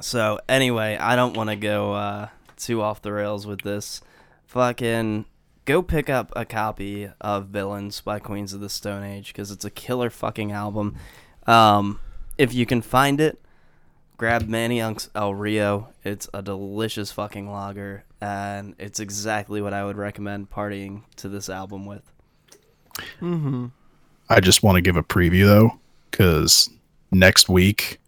So 0.00 0.40
anyway, 0.48 0.96
I 0.96 1.16
don't 1.16 1.36
want 1.36 1.50
to 1.50 1.56
go 1.56 1.92
uh, 1.94 2.28
too 2.56 2.82
off 2.82 3.02
the 3.02 3.12
rails 3.12 3.46
with 3.46 3.62
this. 3.62 4.02
Fucking 4.46 5.24
go 5.64 5.82
pick 5.82 6.10
up 6.10 6.32
a 6.34 6.44
copy 6.44 7.08
of 7.20 7.46
Villains 7.46 8.00
by 8.00 8.18
Queens 8.18 8.52
of 8.52 8.60
the 8.60 8.68
Stone 8.68 9.04
Age 9.04 9.28
because 9.28 9.50
it's 9.50 9.64
a 9.64 9.70
killer 9.70 10.10
fucking 10.10 10.52
album. 10.52 10.96
Um, 11.46 12.00
if 12.38 12.52
you 12.54 12.66
can 12.66 12.82
find 12.82 13.20
it, 13.20 13.40
grab 14.20 14.46
Manayunk's 14.46 15.08
El 15.14 15.34
Rio. 15.34 15.88
It's 16.04 16.28
a 16.34 16.42
delicious 16.42 17.10
fucking 17.10 17.50
lager, 17.50 18.04
and 18.20 18.74
it's 18.78 19.00
exactly 19.00 19.62
what 19.62 19.72
I 19.72 19.82
would 19.82 19.96
recommend 19.96 20.50
partying 20.50 21.04
to 21.16 21.30
this 21.30 21.48
album 21.48 21.86
with. 21.86 22.02
Mm-hmm. 23.22 23.68
I 24.28 24.40
just 24.40 24.62
want 24.62 24.76
to 24.76 24.82
give 24.82 24.96
a 24.96 25.02
preview 25.02 25.46
though, 25.46 25.78
because 26.10 26.68
next 27.10 27.48
week 27.48 27.98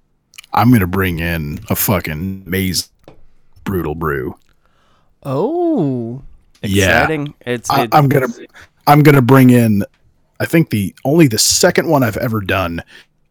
I'm 0.52 0.70
gonna 0.70 0.86
bring 0.86 1.18
in 1.18 1.60
a 1.70 1.74
fucking 1.74 2.42
amazing 2.46 2.90
brutal 3.64 3.94
brew. 3.94 4.38
Oh. 5.22 6.22
Yeah. 6.62 7.04
Exciting. 7.04 7.34
It's 7.40 7.70
I, 7.70 7.88
I'm 7.90 8.10
gonna 8.10 8.28
I'm 8.86 9.02
gonna 9.02 9.22
bring 9.22 9.48
in. 9.48 9.82
I 10.40 10.44
think 10.44 10.68
the 10.68 10.94
only 11.06 11.26
the 11.26 11.38
second 11.38 11.88
one 11.88 12.02
I've 12.02 12.18
ever 12.18 12.42
done. 12.42 12.82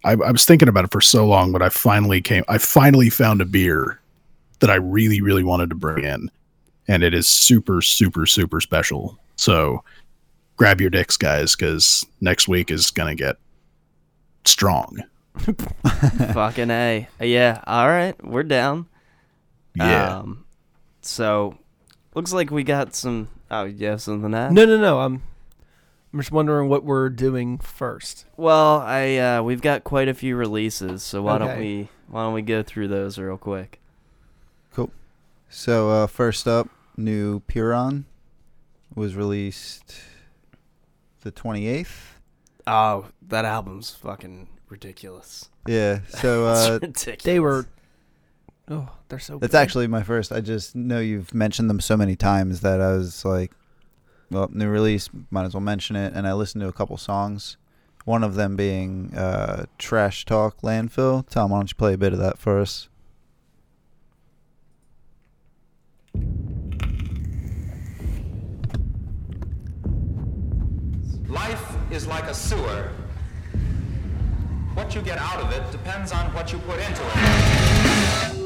I, 0.03 0.11
I 0.11 0.31
was 0.31 0.45
thinking 0.45 0.67
about 0.67 0.85
it 0.85 0.91
for 0.91 1.01
so 1.01 1.25
long, 1.25 1.51
but 1.51 1.61
I 1.61 1.69
finally 1.69 2.21
came. 2.21 2.43
I 2.47 2.57
finally 2.57 3.09
found 3.09 3.41
a 3.41 3.45
beer 3.45 3.99
that 4.59 4.69
I 4.69 4.75
really, 4.75 5.21
really 5.21 5.43
wanted 5.43 5.69
to 5.69 5.75
bring 5.75 6.03
in, 6.03 6.31
and 6.87 7.03
it 7.03 7.13
is 7.13 7.27
super, 7.27 7.81
super, 7.81 8.25
super 8.25 8.61
special. 8.61 9.17
So 9.35 9.83
grab 10.57 10.81
your 10.81 10.89
dicks, 10.89 11.17
guys, 11.17 11.55
because 11.55 12.05
next 12.19 12.47
week 12.47 12.71
is 12.71 12.91
gonna 12.91 13.15
get 13.15 13.37
strong. 14.45 15.03
fucking 16.33 16.69
a. 16.71 17.07
Yeah. 17.19 17.63
All 17.65 17.87
right, 17.87 18.15
we're 18.23 18.43
down. 18.43 18.87
Yeah. 19.75 20.17
Um, 20.17 20.45
so 21.01 21.57
looks 22.13 22.33
like 22.33 22.51
we 22.51 22.63
got 22.63 22.95
some. 22.95 23.29
Oh, 23.49 23.65
you 23.65 23.87
have 23.87 24.01
something 24.01 24.31
to 24.31 24.37
add? 24.37 24.53
No, 24.53 24.65
no, 24.65 24.77
no. 24.77 24.99
I'm. 24.99 25.21
I'm 26.13 26.19
just 26.19 26.31
wondering 26.31 26.67
what 26.67 26.83
we're 26.83 27.09
doing 27.09 27.57
first. 27.57 28.25
Well, 28.35 28.79
I 28.79 29.15
uh, 29.17 29.43
we've 29.43 29.61
got 29.61 29.83
quite 29.83 30.09
a 30.09 30.13
few 30.13 30.35
releases, 30.35 31.03
so 31.03 31.21
why 31.21 31.37
don't 31.37 31.51
Okay. 31.51 31.59
we 31.59 31.89
why 32.07 32.23
don't 32.23 32.33
we 32.33 32.41
go 32.41 32.63
through 32.63 32.89
those 32.89 33.17
real 33.17 33.37
quick? 33.37 33.79
Cool. 34.73 34.91
So 35.49 35.89
uh, 35.89 36.07
first 36.07 36.47
up, 36.47 36.67
new 36.97 37.39
Puron 37.41 38.05
was 38.93 39.15
released 39.15 39.95
the 41.21 41.31
28th. 41.31 41.87
Oh, 42.67 43.05
that 43.27 43.45
album's 43.45 43.91
fucking 43.91 44.49
ridiculous. 44.69 45.49
Yeah. 45.65 45.99
So 46.09 46.45
uh, 46.47 46.79
it's 46.81 47.05
ridiculous. 47.07 47.23
They 47.23 47.39
were. 47.39 47.67
Oh, 48.67 48.89
they're 49.09 49.19
so. 49.19 49.37
that's 49.37 49.51
good. 49.51 49.57
actually 49.57 49.87
my 49.87 50.03
first. 50.03 50.31
I 50.33 50.41
just 50.41 50.75
know 50.75 50.99
you've 50.99 51.33
mentioned 51.33 51.69
them 51.69 51.79
so 51.79 51.95
many 51.95 52.15
times 52.17 52.61
that 52.61 52.81
I 52.81 52.93
was 52.93 53.23
like, 53.25 53.51
well, 54.31 54.49
new 54.51 54.69
release, 54.69 55.09
might 55.29 55.45
as 55.45 55.53
well 55.53 55.61
mention 55.61 55.95
it. 55.95 56.13
And 56.15 56.25
I 56.27 56.33
listened 56.33 56.61
to 56.61 56.67
a 56.67 56.73
couple 56.73 56.97
songs. 56.97 57.57
One 58.05 58.23
of 58.23 58.35
them 58.35 58.55
being 58.55 59.13
uh, 59.15 59.65
Trash 59.77 60.25
Talk 60.25 60.61
Landfill. 60.61 61.27
Tom, 61.29 61.51
why 61.51 61.59
don't 61.59 61.69
you 61.69 61.75
play 61.75 61.93
a 61.93 61.97
bit 61.97 62.13
of 62.13 62.19
that 62.19 62.39
for 62.39 62.59
us? 62.59 62.87
Life 71.27 71.75
is 71.91 72.07
like 72.07 72.23
a 72.23 72.33
sewer. 72.33 72.89
What 74.73 74.95
you 74.95 75.01
get 75.01 75.17
out 75.17 75.41
of 75.41 75.51
it 75.51 75.69
depends 75.71 76.11
on 76.11 76.33
what 76.33 76.51
you 76.51 76.59
put 76.59 76.79
into 76.79 77.01
it. 77.03 78.41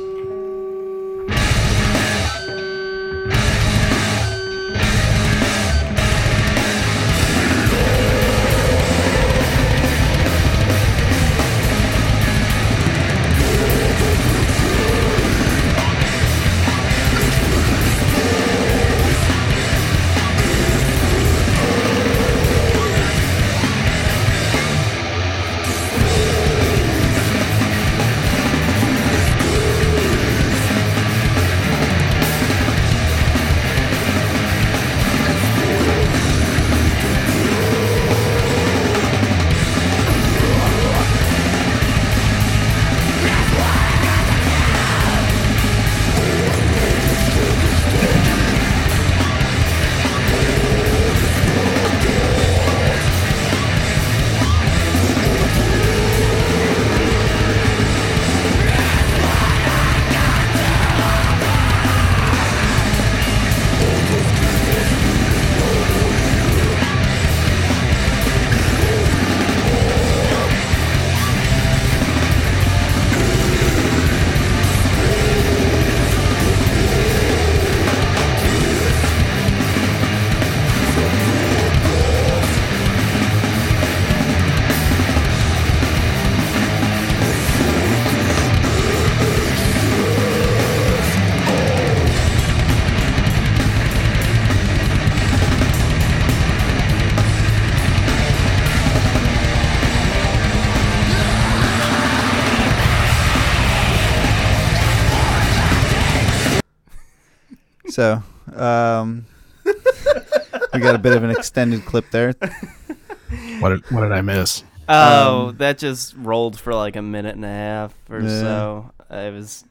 Bit 111.06 111.16
of 111.18 111.24
an 111.24 111.30
extended 111.32 111.86
clip 111.86 112.10
there. 112.12 112.34
what 113.60 113.70
did 113.70 113.92
what 113.92 114.02
did 114.02 114.12
I 114.12 114.22
miss? 114.22 114.64
Oh, 114.88 115.48
Um, 115.50 115.58
that 115.58 115.78
just 115.78 116.16
rolled 116.18 116.60
for 116.60 116.74
like 116.76 116.96
a 116.96 117.02
minute 117.02 117.36
and 117.36 117.46
a 117.46 117.50
half 117.50 117.94
or 118.10 118.20
Yeah. 118.22 118.28
so. 118.42 118.92
I 119.10 119.30
was. 119.30 119.64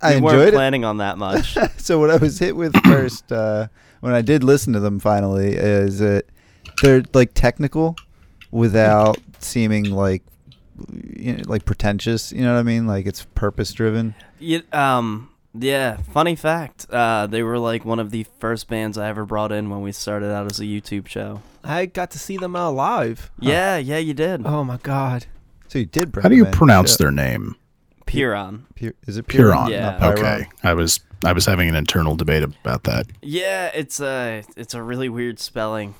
I 0.00 0.16
we 0.16 0.20
weren't 0.22 0.34
enjoyed 0.34 0.48
it. 0.48 0.54
planning 0.54 0.84
on 0.84 0.96
that 0.98 1.16
much. 1.18 1.56
so 1.76 1.98
what 2.00 2.10
I 2.10 2.16
was 2.16 2.38
hit 2.38 2.56
with 2.56 2.74
first 2.84 3.30
uh, 3.32 3.68
when 4.00 4.12
I 4.14 4.20
did 4.22 4.42
listen 4.44 4.72
to 4.72 4.80
them 4.80 4.98
finally 4.98 5.54
is 5.54 5.98
that 6.00 6.24
they're 6.82 7.02
like 7.14 7.32
technical 7.34 7.96
without 8.50 9.18
seeming 9.38 9.84
like 9.90 10.22
you 11.16 11.36
know, 11.36 11.42
like 11.46 11.64
pretentious. 11.64 12.32
You 12.32 12.42
know 12.42 12.54
what 12.54 12.60
I 12.60 12.64
mean? 12.64 12.86
Like 12.86 13.06
it's 13.06 13.24
purpose 13.34 13.72
driven. 13.72 14.14
Yeah, 14.40 14.60
um, 14.72 15.28
yeah. 15.54 15.96
Funny 16.12 16.36
fact, 16.36 16.86
uh, 16.90 17.26
they 17.26 17.42
were 17.42 17.58
like 17.58 17.84
one 17.84 17.98
of 17.98 18.10
the 18.10 18.24
first 18.38 18.68
bands 18.68 18.96
I 18.98 19.08
ever 19.08 19.24
brought 19.24 19.52
in 19.52 19.70
when 19.70 19.80
we 19.82 19.92
started 19.92 20.32
out 20.32 20.50
as 20.50 20.60
a 20.60 20.64
YouTube 20.64 21.06
show. 21.06 21.42
I 21.64 21.86
got 21.86 22.10
to 22.12 22.18
see 22.18 22.36
them 22.36 22.56
uh, 22.56 22.70
live. 22.70 23.30
Yeah, 23.38 23.76
yeah, 23.76 23.98
you 23.98 24.14
did. 24.14 24.46
Oh 24.46 24.64
my 24.64 24.78
god. 24.78 25.26
So 25.68 25.78
you 25.78 25.86
did. 25.86 26.12
Bring 26.12 26.22
How 26.22 26.28
do 26.28 26.36
you 26.36 26.44
them 26.44 26.52
in. 26.52 26.58
pronounce 26.58 26.90
Shit. 26.92 26.98
their 26.98 27.10
name? 27.12 27.56
Puron. 28.06 28.66
Pu- 28.74 28.92
is 29.06 29.16
it 29.16 29.26
Puron. 29.26 29.66
Puron? 29.66 29.70
Yeah. 29.70 29.98
Not 29.98 30.00
Pyron? 30.00 30.18
Okay, 30.18 30.46
I 30.62 30.74
was 30.74 31.00
I 31.24 31.32
was 31.32 31.46
having 31.46 31.68
an 31.68 31.74
internal 31.76 32.16
debate 32.16 32.42
about 32.42 32.84
that. 32.84 33.06
Yeah, 33.22 33.70
it's 33.74 34.00
a 34.00 34.42
it's 34.56 34.74
a 34.74 34.82
really 34.82 35.08
weird 35.08 35.38
spelling. 35.38 35.94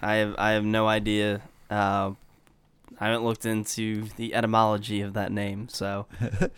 I 0.00 0.14
have 0.16 0.34
I 0.38 0.52
have 0.52 0.64
no 0.64 0.88
idea. 0.88 1.42
Uh, 1.70 2.12
I 3.00 3.06
haven't 3.06 3.24
looked 3.24 3.44
into 3.46 4.06
the 4.16 4.34
etymology 4.34 5.02
of 5.02 5.12
that 5.12 5.30
name, 5.30 5.68
so 5.68 6.06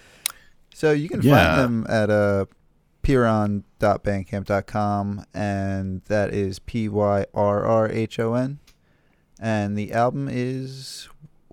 So 0.74 0.92
you 0.92 1.08
can 1.08 1.22
Yeah. 1.22 1.56
find 1.56 1.84
them 1.84 1.86
at 1.88 2.10
uh, 2.10 2.46
pyrrhon.bandcamp.com, 3.02 5.24
and 5.34 6.02
that 6.06 6.32
is 6.32 6.58
P 6.58 6.88
Y 6.88 7.26
R 7.34 7.64
R 7.64 7.88
H 7.88 8.18
O 8.18 8.34
N. 8.34 8.58
And 9.38 9.76
the 9.76 9.92
album 9.92 10.28
is 10.30 11.08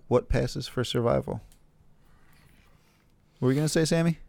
What 0.07 0.29
Passes 0.29 0.67
for 0.67 0.83
Survival. 0.83 1.41
What 3.39 3.47
were 3.47 3.51
you 3.51 3.55
gonna 3.55 3.69
say, 3.69 3.85
Sammy? 3.85 4.19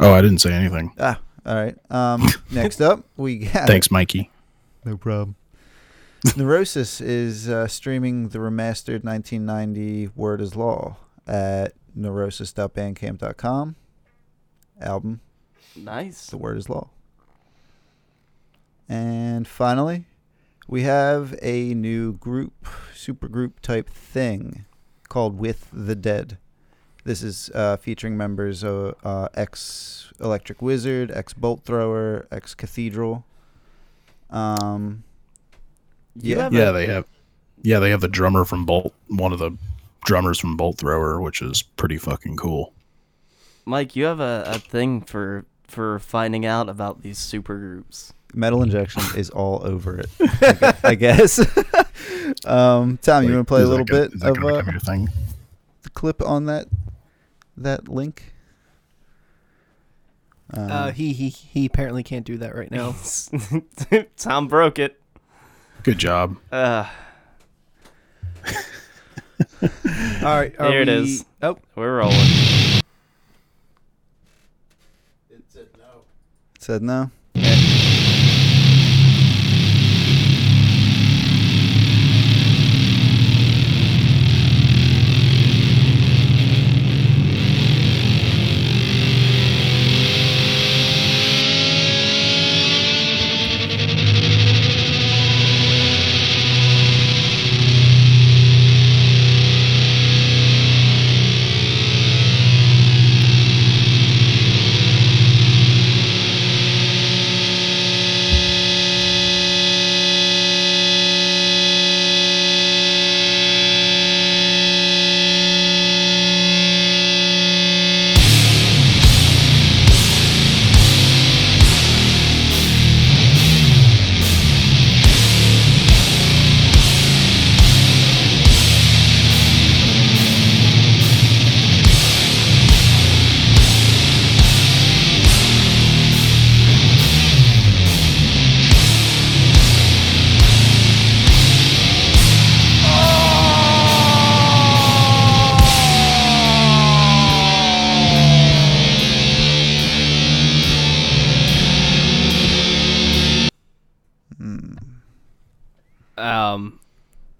Oh, 0.00 0.12
I 0.12 0.20
didn't 0.22 0.38
say 0.38 0.52
anything. 0.52 0.92
Ah, 0.98 1.20
all 1.44 1.54
right. 1.54 1.76
Um, 1.90 2.26
next 2.50 2.80
up, 2.80 3.04
we 3.16 3.38
got 3.38 3.66
Thanks, 3.66 3.90
Mikey. 3.90 4.30
No 4.84 4.96
problem. 4.96 5.36
Neurosis 6.36 7.00
is 7.00 7.48
uh, 7.48 7.68
streaming 7.68 8.30
the 8.30 8.38
remastered 8.38 9.04
1990 9.04 10.08
Word 10.16 10.40
as 10.40 10.56
Law 10.56 10.96
at 11.26 11.72
neurosis.bandcamp.com. 11.96 13.76
Album, 14.80 15.20
Nice. 15.74 16.26
The 16.26 16.36
Word 16.38 16.56
as 16.58 16.68
Law. 16.68 16.90
And 18.88 19.46
finally, 19.48 20.04
we 20.68 20.82
have 20.82 21.36
a 21.42 21.74
new 21.74 22.12
group, 22.14 22.66
supergroup 22.94 23.52
type 23.62 23.88
thing 23.90 24.64
called 25.08 25.38
With 25.38 25.68
the 25.72 25.94
Dead. 25.96 26.38
This 27.04 27.22
is 27.22 27.50
uh, 27.54 27.76
featuring 27.76 28.16
members 28.16 28.64
of 28.64 28.94
uh, 29.04 29.28
ex 29.34 30.12
Electric 30.20 30.60
Wizard, 30.60 31.10
ex 31.12 31.32
Bolt 31.32 31.62
Thrower, 31.64 32.26
ex 32.30 32.54
Cathedral. 32.54 33.24
Um, 34.30 35.04
Yeah. 36.16 36.48
Yeah, 36.50 36.70
a- 36.70 36.72
they 36.72 36.86
have. 36.86 37.06
Yeah, 37.62 37.78
they 37.80 37.90
have 37.90 38.00
the 38.00 38.08
drummer 38.08 38.44
from 38.44 38.66
Bolt, 38.66 38.92
one 39.08 39.32
of 39.32 39.38
the 39.38 39.52
drummers 40.06 40.38
from 40.38 40.56
Bolt 40.56 40.78
Thrower, 40.78 41.20
which 41.20 41.42
is 41.42 41.60
pretty 41.60 41.98
fucking 41.98 42.36
cool. 42.38 42.72
Mike, 43.66 43.94
you 43.94 44.04
have 44.06 44.20
a, 44.20 44.44
a 44.46 44.58
thing 44.58 45.02
for 45.02 45.44
for 45.68 45.98
finding 45.98 46.46
out 46.46 46.68
about 46.70 47.02
these 47.02 47.18
super 47.18 47.58
groups. 47.58 48.14
Metal 48.32 48.62
Injection 48.62 49.02
is 49.16 49.28
all 49.30 49.66
over 49.66 49.98
it. 49.98 50.06
I 50.20 50.52
gu- 50.72 50.78
I 50.88 50.94
guess. 50.94 51.38
um, 52.46 52.98
Tom, 53.02 53.24
you 53.24 53.34
want 53.34 53.40
to 53.40 53.44
play 53.44 53.62
a 53.62 53.66
little 53.66 53.84
gonna- 53.84 54.08
bit 54.08 54.14
of 54.22 54.36
gonna 54.36 54.54
uh, 54.54 54.62
become 54.62 54.80
thing? 54.80 55.08
the 55.82 55.90
clip 55.90 56.22
on 56.22 56.46
that 56.46 56.68
that 57.56 57.88
link? 57.88 58.32
Um, 60.54 60.70
Uh, 60.70 60.90
he 60.92 61.12
he 61.12 61.28
he 61.30 61.66
apparently 61.66 62.04
can't 62.04 62.24
do 62.24 62.36
that 62.38 62.54
right 62.54 62.70
now. 62.70 62.94
Tom 64.16 64.46
broke 64.46 64.78
it. 64.78 65.00
Good 65.82 65.98
job. 65.98 66.36
Uh, 66.52 66.88
All 69.40 69.68
right, 70.22 70.52
Here 70.56 70.68
There 70.70 70.82
it 70.82 70.88
we- 70.88 70.94
is. 70.94 71.24
Oh, 71.42 71.58
we're 71.74 71.98
rolling. 71.98 72.16
It 75.30 75.42
said 76.58 76.82
no. 76.82 77.02
Um, 77.02 77.12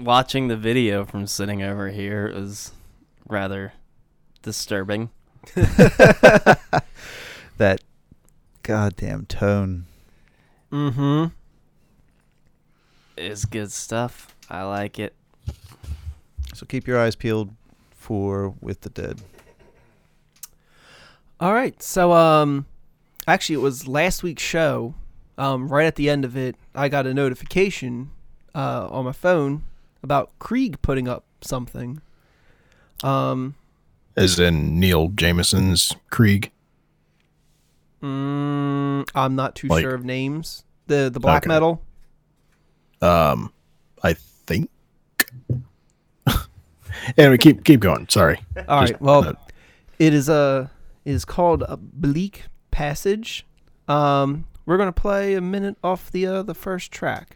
watching 0.07 0.49
the 0.49 0.57
video 0.57 1.05
from 1.05 1.27
sitting 1.27 1.63
over 1.63 1.89
here 1.89 2.31
is 2.33 2.73
rather 3.29 3.73
disturbing. 4.43 5.11
That 7.59 7.81
goddamn 8.63 9.25
tone. 9.27 9.87
mm-hmm. 10.71 11.27
Is 13.17 13.47
good 13.47 13.73
stuff. 13.73 14.37
I 14.51 14.65
like 14.65 14.99
it. 14.99 15.15
So 16.53 16.67
keep 16.67 16.87
your 16.87 17.01
eyes 17.01 17.17
peeled 17.17 17.51
for 17.91 18.55
With 18.61 18.83
the 18.83 18.91
Dead. 18.91 19.23
All 21.41 21.55
right. 21.55 21.83
So, 21.83 22.13
um, 22.13 22.67
actually, 23.27 23.55
it 23.55 23.63
was 23.63 23.89
last 23.89 24.23
week's 24.23 24.43
show. 24.43 24.95
Um, 25.39 25.69
right 25.69 25.87
at 25.87 25.97
the 25.97 26.11
end 26.11 26.27
of 26.27 26.37
it, 26.37 26.57
I 26.75 26.91
got 26.91 27.07
a 27.07 27.15
notification 27.15 28.11
uh, 28.55 28.89
on 28.91 29.07
my 29.07 29.13
phone 29.13 29.65
about 30.07 30.31
Krieg 30.39 30.81
putting 30.83 31.09
up 31.09 31.25
something. 31.41 32.01
Um, 33.03 33.57
As 34.17 34.39
in 34.39 34.79
Neill 34.81 35.09
Jameson's 35.09 35.93
Krieg. 36.11 36.51
mm, 38.03 39.09
I'm 39.15 39.35
not 39.35 39.55
too 39.57 39.67
Like- 39.69 39.83
sure 39.83 39.95
of 39.95 40.05
names. 40.05 40.65
The 40.87 41.11
the 41.13 41.19
black 41.21 41.43
Okay. 41.43 41.49
metal. 41.49 41.83
Um, 43.03 43.53
I 44.05 44.15
think. 44.15 44.71
anyway, 47.19 47.37
keep 47.39 47.65
keep 47.65 47.81
going. 47.81 48.07
Sorry. 48.09 48.39
All 48.69 48.83
Just- 48.83 48.93
right. 48.95 49.03
Well, 49.03 49.29
uh, 49.29 49.33
it 49.99 50.15
is 50.15 50.29
a 50.29 50.71
it 51.05 51.11
is 51.13 51.25
called 51.25 51.65
a 51.69 51.77
bleak 51.77 52.45
passage. 52.71 53.45
Um, 53.89 54.47
we're 54.65 54.77
gonna 54.79 54.93
play 54.93 55.35
a 55.35 55.41
minute 55.41 55.77
off 55.83 56.11
the 56.13 56.27
uh, 56.27 56.43
the 56.45 56.55
first 56.55 56.93
track. 56.93 57.36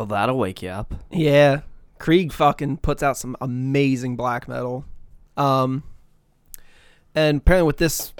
Well, 0.00 0.06
that'll 0.06 0.38
wake 0.38 0.62
you 0.62 0.70
up. 0.70 0.94
Yeah, 1.10 1.60
Krieg 1.98 2.32
fucking 2.32 2.78
puts 2.78 3.02
out 3.02 3.18
some 3.18 3.36
amazing 3.38 4.16
black 4.16 4.48
metal. 4.48 4.86
Um, 5.36 5.82
and 7.14 7.36
apparently 7.42 7.66
with 7.66 7.76
this, 7.76 8.14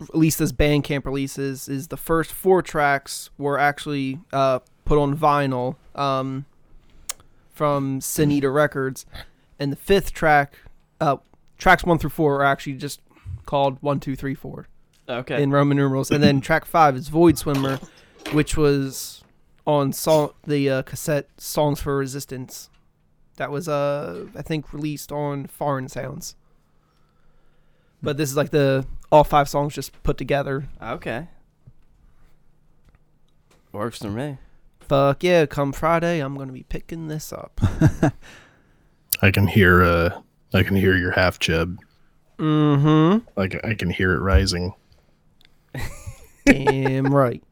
at 0.00 0.14
least 0.14 0.38
this 0.38 0.52
Bandcamp 0.52 1.04
releases, 1.04 1.68
is 1.68 1.88
the 1.88 1.96
first 1.96 2.30
four 2.32 2.62
tracks 2.62 3.30
were 3.36 3.58
actually 3.58 4.20
uh, 4.32 4.60
put 4.84 4.96
on 4.96 5.16
vinyl. 5.18 5.74
Um, 5.96 6.44
from 7.52 8.00
Sin 8.00 8.30
Eater 8.30 8.52
Records, 8.52 9.04
and 9.58 9.72
the 9.72 9.76
fifth 9.76 10.12
track, 10.12 10.58
uh, 11.00 11.16
tracks 11.58 11.82
one 11.84 11.98
through 11.98 12.10
four 12.10 12.36
are 12.36 12.44
actually 12.44 12.74
just 12.74 13.00
called 13.44 13.78
one, 13.80 13.98
two, 13.98 14.14
three, 14.14 14.34
four 14.34 14.68
Okay. 15.08 15.42
in 15.42 15.50
Roman 15.50 15.76
numerals, 15.76 16.10
and 16.12 16.22
then 16.22 16.40
track 16.40 16.64
five 16.64 16.94
is 16.96 17.08
Void 17.08 17.38
Swimmer, 17.38 17.78
which 18.32 18.56
was 18.56 19.13
on 19.66 19.92
song 19.92 20.30
the 20.46 20.68
uh, 20.70 20.82
cassette 20.82 21.28
Songs 21.38 21.80
for 21.80 21.96
Resistance. 21.96 22.70
That 23.36 23.50
was 23.50 23.68
uh 23.68 24.26
I 24.36 24.42
think 24.42 24.72
released 24.72 25.10
on 25.10 25.46
Foreign 25.46 25.88
Sounds. 25.88 26.36
But 28.02 28.16
this 28.16 28.30
is 28.30 28.36
like 28.36 28.50
the 28.50 28.86
all 29.10 29.24
five 29.24 29.48
songs 29.48 29.74
just 29.74 30.02
put 30.02 30.18
together. 30.18 30.68
okay. 30.82 31.28
Works 33.72 33.98
for 33.98 34.10
me. 34.10 34.38
Fuck 34.80 35.24
yeah! 35.24 35.46
Come 35.46 35.72
Friday, 35.72 36.20
I'm 36.20 36.36
gonna 36.36 36.52
be 36.52 36.62
picking 36.62 37.08
this 37.08 37.32
up. 37.32 37.60
I 39.22 39.30
can 39.30 39.46
hear 39.46 39.82
uh 39.82 40.20
I 40.52 40.62
can 40.62 40.76
hear 40.76 40.96
your 40.96 41.10
half 41.10 41.38
chub. 41.38 41.78
mm-hmm. 42.38 43.26
Like 43.36 43.64
I 43.64 43.74
can 43.74 43.90
hear 43.90 44.12
it 44.12 44.20
rising. 44.20 44.74
Damn 46.46 47.12
right. 47.12 47.42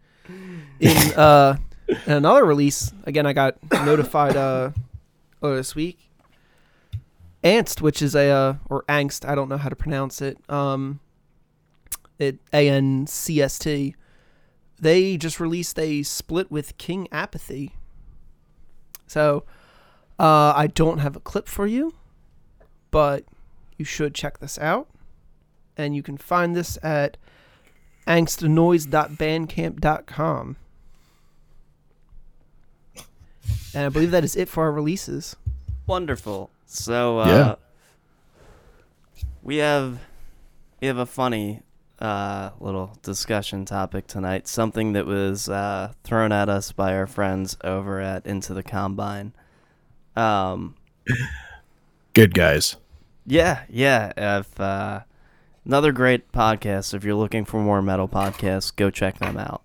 In 0.78 0.96
uh 1.14 1.56
in 1.88 2.12
another 2.12 2.44
release, 2.44 2.92
again 3.04 3.26
I 3.26 3.32
got 3.32 3.56
notified 3.84 4.36
uh 4.36 4.70
earlier 5.42 5.56
this 5.56 5.74
week. 5.74 5.98
Angst, 7.42 7.80
which 7.80 8.02
is 8.02 8.14
a 8.14 8.30
uh, 8.30 8.54
or 8.68 8.84
angst, 8.84 9.28
I 9.28 9.34
don't 9.34 9.48
know 9.48 9.56
how 9.56 9.68
to 9.68 9.74
pronounce 9.76 10.22
it. 10.22 10.38
Um 10.48 11.00
it 12.18 12.38
A 12.52 12.68
N 12.68 13.06
C 13.06 13.40
S 13.42 13.58
T. 13.58 13.96
They 14.78 15.16
just 15.16 15.40
released 15.40 15.78
a 15.78 16.02
split 16.02 16.50
with 16.50 16.76
King 16.78 17.08
Apathy. 17.12 17.74
So 19.06 19.44
uh 20.18 20.52
I 20.56 20.68
don't 20.68 20.98
have 20.98 21.16
a 21.16 21.20
clip 21.20 21.48
for 21.48 21.66
you, 21.66 21.94
but 22.90 23.24
you 23.76 23.84
should 23.84 24.14
check 24.14 24.38
this 24.38 24.58
out. 24.58 24.88
And 25.76 25.94
you 25.96 26.02
can 26.02 26.18
find 26.18 26.54
this 26.54 26.78
at 26.82 27.16
angstnoise.bandcamp.com. 28.06 30.56
And 33.74 33.86
I 33.86 33.88
believe 33.88 34.10
that 34.10 34.24
is 34.24 34.36
it 34.36 34.48
for 34.48 34.64
our 34.64 34.72
releases. 34.72 35.36
Wonderful. 35.86 36.50
So 36.66 37.18
uh 37.18 37.26
Yeah. 37.28 37.54
we 39.42 39.56
have 39.56 39.98
we 40.80 40.86
have 40.88 40.98
a 40.98 41.06
funny 41.06 41.60
uh 41.98 42.50
little 42.60 42.96
discussion 43.02 43.64
topic 43.64 44.06
tonight. 44.06 44.48
Something 44.48 44.92
that 44.94 45.06
was 45.06 45.48
uh 45.48 45.92
thrown 46.04 46.32
at 46.32 46.48
us 46.48 46.72
by 46.72 46.94
our 46.94 47.06
friends 47.06 47.56
over 47.64 48.00
at 48.00 48.26
Into 48.26 48.54
the 48.54 48.62
Combine. 48.62 49.32
Um 50.16 50.74
Good 52.14 52.34
guys. 52.34 52.76
yeah, 53.26 53.62
yeah. 53.68 54.12
If 54.16 54.60
uh 54.60 55.00
another 55.64 55.92
great 55.92 56.30
podcast. 56.32 56.92
If 56.94 57.04
you're 57.04 57.14
looking 57.14 57.44
for 57.44 57.60
more 57.60 57.80
metal 57.82 58.08
podcasts, 58.08 58.74
go 58.74 58.90
check 58.90 59.18
them 59.18 59.36
out. 59.36 59.62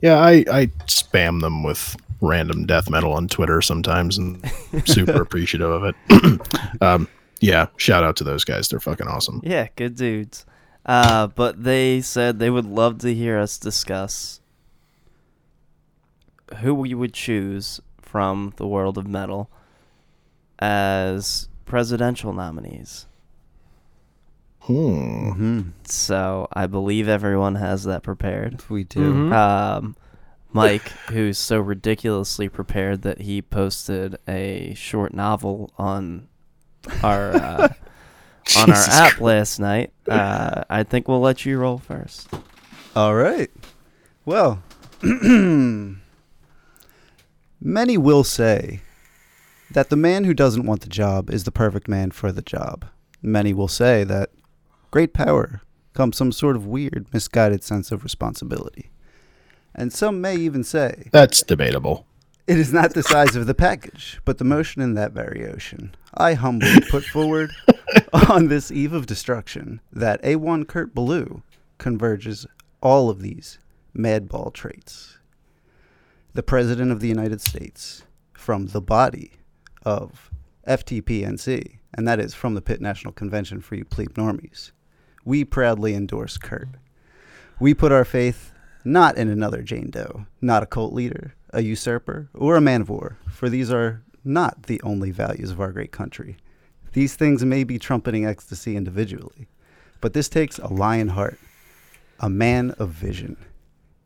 Yeah, 0.00 0.18
I, 0.18 0.44
I 0.50 0.66
spam 0.86 1.40
them 1.40 1.62
with 1.62 1.96
random 2.26 2.66
death 2.66 2.90
metal 2.90 3.12
on 3.12 3.28
Twitter 3.28 3.60
sometimes 3.62 4.18
and 4.18 4.44
super 4.84 5.22
appreciative 5.22 5.70
of 5.70 5.84
it. 5.84 6.40
um, 6.82 7.08
yeah, 7.40 7.66
shout 7.76 8.04
out 8.04 8.16
to 8.16 8.24
those 8.24 8.44
guys. 8.44 8.68
They're 8.68 8.80
fucking 8.80 9.08
awesome. 9.08 9.40
Yeah, 9.44 9.68
good 9.76 9.96
dudes. 9.96 10.46
Uh, 10.84 11.26
but 11.28 11.62
they 11.62 12.00
said 12.00 12.38
they 12.38 12.50
would 12.50 12.64
love 12.64 12.98
to 12.98 13.14
hear 13.14 13.38
us 13.38 13.58
discuss 13.58 14.40
who 16.58 16.74
we 16.74 16.94
would 16.94 17.12
choose 17.12 17.80
from 18.00 18.52
the 18.56 18.66
world 18.66 18.96
of 18.96 19.06
metal 19.06 19.50
as 20.58 21.48
presidential 21.64 22.32
nominees. 22.32 23.06
Hmm. 24.60 25.16
Mm-hmm. 25.36 25.60
So 25.84 26.48
I 26.52 26.66
believe 26.66 27.08
everyone 27.08 27.56
has 27.56 27.84
that 27.84 28.02
prepared. 28.02 28.62
We 28.68 28.84
do. 28.84 29.12
Mhm. 29.12 29.32
Um, 29.32 29.96
Mike, 30.56 30.88
who's 31.10 31.38
so 31.38 31.60
ridiculously 31.60 32.48
prepared 32.48 33.02
that 33.02 33.20
he 33.20 33.42
posted 33.42 34.16
a 34.26 34.74
short 34.74 35.14
novel 35.14 35.70
on 35.78 36.28
our 37.02 37.34
uh, 37.34 37.68
on 38.56 38.70
our 38.70 38.76
app 38.76 39.12
Christ. 39.12 39.20
last 39.20 39.60
night. 39.60 39.92
Uh, 40.08 40.64
I 40.68 40.82
think 40.82 41.08
we'll 41.08 41.20
let 41.20 41.44
you 41.44 41.58
roll 41.58 41.78
first. 41.78 42.28
All 42.94 43.14
right. 43.14 43.50
Well, 44.24 44.62
many 45.02 45.98
will 47.98 48.24
say 48.24 48.80
that 49.70 49.90
the 49.90 49.96
man 49.96 50.24
who 50.24 50.34
doesn't 50.34 50.66
want 50.66 50.80
the 50.80 50.88
job 50.88 51.30
is 51.30 51.44
the 51.44 51.52
perfect 51.52 51.88
man 51.88 52.10
for 52.10 52.32
the 52.32 52.42
job. 52.42 52.86
Many 53.22 53.52
will 53.52 53.68
say 53.68 54.04
that 54.04 54.30
great 54.90 55.12
power 55.12 55.62
comes 55.92 56.16
some 56.16 56.32
sort 56.32 56.56
of 56.56 56.66
weird, 56.66 57.06
misguided 57.12 57.62
sense 57.64 57.90
of 57.90 58.02
responsibility. 58.04 58.90
And 59.76 59.92
some 59.92 60.20
may 60.22 60.36
even 60.36 60.64
say 60.64 61.08
That's 61.12 61.42
debatable. 61.42 62.06
it 62.46 62.58
is 62.58 62.72
not 62.72 62.94
the 62.94 63.02
size 63.02 63.36
of 63.36 63.46
the 63.46 63.54
package, 63.54 64.20
but 64.24 64.38
the 64.38 64.44
motion 64.44 64.80
in 64.80 64.94
that 64.94 65.12
very 65.12 65.46
ocean. 65.46 65.94
I 66.14 66.32
humbly 66.32 66.80
put 66.90 67.04
forward 67.04 67.50
on 68.28 68.48
this 68.48 68.70
eve 68.72 68.94
of 68.94 69.04
destruction 69.06 69.80
that 69.92 70.22
A1 70.22 70.66
Kurt 70.66 70.94
Ballou 70.94 71.42
converges 71.78 72.46
all 72.82 73.10
of 73.10 73.20
these 73.20 73.58
madball 73.94 74.52
traits. 74.52 75.18
The 76.32 76.42
President 76.42 76.90
of 76.90 77.00
the 77.00 77.08
United 77.08 77.40
States, 77.42 78.04
from 78.32 78.68
the 78.68 78.80
body 78.80 79.32
of 79.84 80.30
FTPNC, 80.66 81.78
and 81.94 82.08
that 82.08 82.18
is 82.20 82.34
from 82.34 82.54
the 82.54 82.62
Pit 82.62 82.80
National 82.80 83.12
Convention 83.12 83.60
for 83.60 83.74
you 83.74 83.84
plebe 83.84 84.14
normies, 84.14 84.72
we 85.24 85.44
proudly 85.44 85.94
endorse 85.94 86.38
Kurt. 86.38 86.68
We 87.60 87.74
put 87.74 87.92
our 87.92 88.04
faith 88.04 88.52
not 88.86 89.18
in 89.18 89.28
another 89.28 89.62
Jane 89.62 89.90
Doe, 89.90 90.26
not 90.40 90.62
a 90.62 90.66
cult 90.66 90.92
leader, 90.92 91.34
a 91.50 91.60
usurper, 91.60 92.30
or 92.32 92.54
a 92.54 92.60
man 92.60 92.82
of 92.82 92.88
war, 92.88 93.18
for 93.28 93.48
these 93.48 93.70
are 93.70 94.02
not 94.24 94.64
the 94.64 94.80
only 94.82 95.10
values 95.10 95.50
of 95.50 95.60
our 95.60 95.72
great 95.72 95.90
country. 95.90 96.36
These 96.92 97.16
things 97.16 97.44
may 97.44 97.64
be 97.64 97.80
trumpeting 97.80 98.24
ecstasy 98.24 98.76
individually, 98.76 99.48
but 100.00 100.12
this 100.12 100.28
takes 100.28 100.58
a 100.58 100.72
lion 100.72 101.08
heart, 101.08 101.38
a 102.20 102.30
man 102.30 102.70
of 102.78 102.90
vision. 102.90 103.36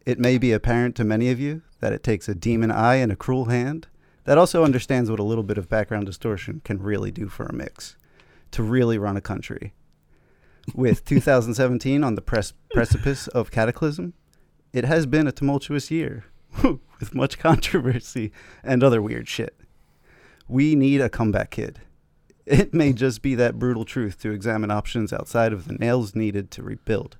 It 0.06 0.18
may 0.18 0.38
be 0.38 0.50
apparent 0.50 0.96
to 0.96 1.04
many 1.04 1.30
of 1.30 1.38
you 1.38 1.60
that 1.80 1.92
it 1.92 2.02
takes 2.02 2.26
a 2.26 2.34
demon 2.34 2.70
eye 2.70 2.96
and 2.96 3.12
a 3.12 3.16
cruel 3.16 3.46
hand 3.46 3.86
that 4.24 4.38
also 4.38 4.64
understands 4.64 5.10
what 5.10 5.20
a 5.20 5.24
little 5.24 5.44
bit 5.44 5.58
of 5.58 5.68
background 5.68 6.06
distortion 6.06 6.62
can 6.64 6.82
really 6.82 7.10
do 7.10 7.28
for 7.28 7.44
a 7.44 7.52
mix, 7.52 7.96
to 8.50 8.62
really 8.62 8.96
run 8.96 9.16
a 9.16 9.20
country. 9.20 9.74
With 10.74 11.04
2017 11.06 12.02
on 12.02 12.14
the 12.14 12.22
pres- 12.22 12.54
precipice 12.72 13.28
of 13.28 13.50
cataclysm, 13.50 14.14
it 14.72 14.84
has 14.84 15.06
been 15.06 15.26
a 15.26 15.32
tumultuous 15.32 15.90
year 15.90 16.24
with 16.62 17.14
much 17.14 17.38
controversy 17.38 18.32
and 18.62 18.82
other 18.82 19.02
weird 19.02 19.28
shit. 19.28 19.58
We 20.48 20.74
need 20.74 21.00
a 21.00 21.08
comeback 21.08 21.50
kid. 21.50 21.80
It 22.46 22.74
may 22.74 22.92
just 22.92 23.22
be 23.22 23.34
that 23.36 23.58
brutal 23.58 23.84
truth 23.84 24.20
to 24.22 24.32
examine 24.32 24.70
options 24.70 25.12
outside 25.12 25.52
of 25.52 25.66
the 25.66 25.74
nails 25.74 26.14
needed 26.14 26.50
to 26.52 26.62
rebuild, 26.62 27.16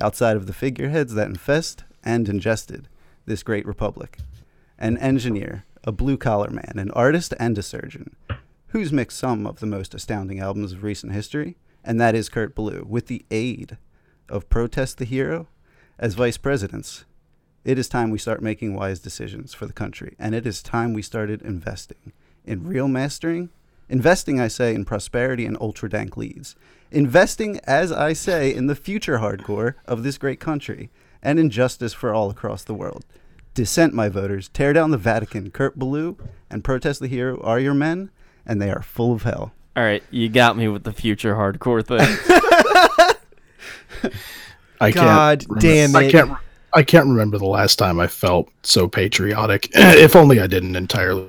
outside 0.00 0.36
of 0.36 0.46
the 0.46 0.54
figureheads 0.54 1.14
that 1.14 1.28
infest 1.28 1.84
and 2.02 2.28
ingested 2.28 2.88
this 3.26 3.42
great 3.42 3.66
republic. 3.66 4.18
An 4.78 4.96
engineer, 4.98 5.64
a 5.84 5.92
blue 5.92 6.16
collar 6.16 6.50
man, 6.50 6.74
an 6.76 6.90
artist, 6.92 7.34
and 7.38 7.58
a 7.58 7.62
surgeon, 7.62 8.16
who's 8.68 8.92
mixed 8.92 9.18
some 9.18 9.46
of 9.46 9.60
the 9.60 9.66
most 9.66 9.94
astounding 9.94 10.40
albums 10.40 10.72
of 10.72 10.82
recent 10.82 11.12
history, 11.12 11.56
and 11.84 12.00
that 12.00 12.14
is 12.14 12.28
Kurt 12.28 12.54
Ballou, 12.54 12.86
with 12.88 13.06
the 13.06 13.24
aid 13.30 13.76
of 14.28 14.48
Protest 14.48 14.98
the 14.98 15.04
Hero 15.04 15.48
as 16.02 16.14
vice 16.14 16.36
presidents. 16.36 17.04
It 17.64 17.78
is 17.78 17.88
time 17.88 18.10
we 18.10 18.18
start 18.18 18.42
making 18.42 18.74
wise 18.74 18.98
decisions 18.98 19.54
for 19.54 19.66
the 19.66 19.72
country, 19.72 20.16
and 20.18 20.34
it 20.34 20.48
is 20.48 20.60
time 20.60 20.92
we 20.92 21.00
started 21.00 21.40
investing 21.42 22.12
in 22.44 22.66
real 22.66 22.88
mastering. 22.88 23.50
Investing, 23.88 24.40
I 24.40 24.48
say, 24.48 24.74
in 24.74 24.84
prosperity 24.84 25.46
and 25.46 25.56
ultra 25.60 25.88
dank 25.88 26.16
leads. 26.16 26.56
Investing, 26.90 27.60
as 27.64 27.92
I 27.92 28.14
say, 28.14 28.52
in 28.52 28.66
the 28.66 28.74
future 28.74 29.18
hardcore 29.18 29.74
of 29.86 30.02
this 30.02 30.18
great 30.18 30.40
country 30.40 30.90
and 31.22 31.38
in 31.38 31.50
justice 31.50 31.92
for 31.92 32.12
all 32.12 32.30
across 32.30 32.64
the 32.64 32.74
world. 32.74 33.04
Dissent, 33.54 33.94
my 33.94 34.08
voters. 34.08 34.48
Tear 34.48 34.72
down 34.72 34.90
the 34.90 34.98
Vatican. 34.98 35.52
Kurt 35.52 35.78
Ballou 35.78 36.16
and 36.50 36.64
Protest 36.64 36.98
the 36.98 37.06
Hero 37.06 37.40
are 37.42 37.60
your 37.60 37.74
men, 37.74 38.10
and 38.44 38.60
they 38.60 38.72
are 38.72 38.82
full 38.82 39.12
of 39.12 39.22
hell. 39.22 39.52
All 39.76 39.84
right, 39.84 40.02
you 40.10 40.28
got 40.28 40.56
me 40.56 40.66
with 40.66 40.82
the 40.82 40.92
future 40.92 41.36
hardcore 41.36 41.86
thing. 41.86 43.12
I 44.82 44.90
God 44.90 45.46
can't. 45.46 45.60
damn 45.60 45.96
I 45.96 46.04
it. 46.04 46.12
can't. 46.12 46.32
I 46.74 46.82
can't 46.82 47.06
remember 47.06 47.38
the 47.38 47.46
last 47.46 47.76
time 47.76 48.00
I 48.00 48.06
felt 48.06 48.48
so 48.62 48.88
patriotic. 48.88 49.70
if 49.74 50.16
only 50.16 50.40
I 50.40 50.46
didn't 50.46 50.74
entirely, 50.74 51.28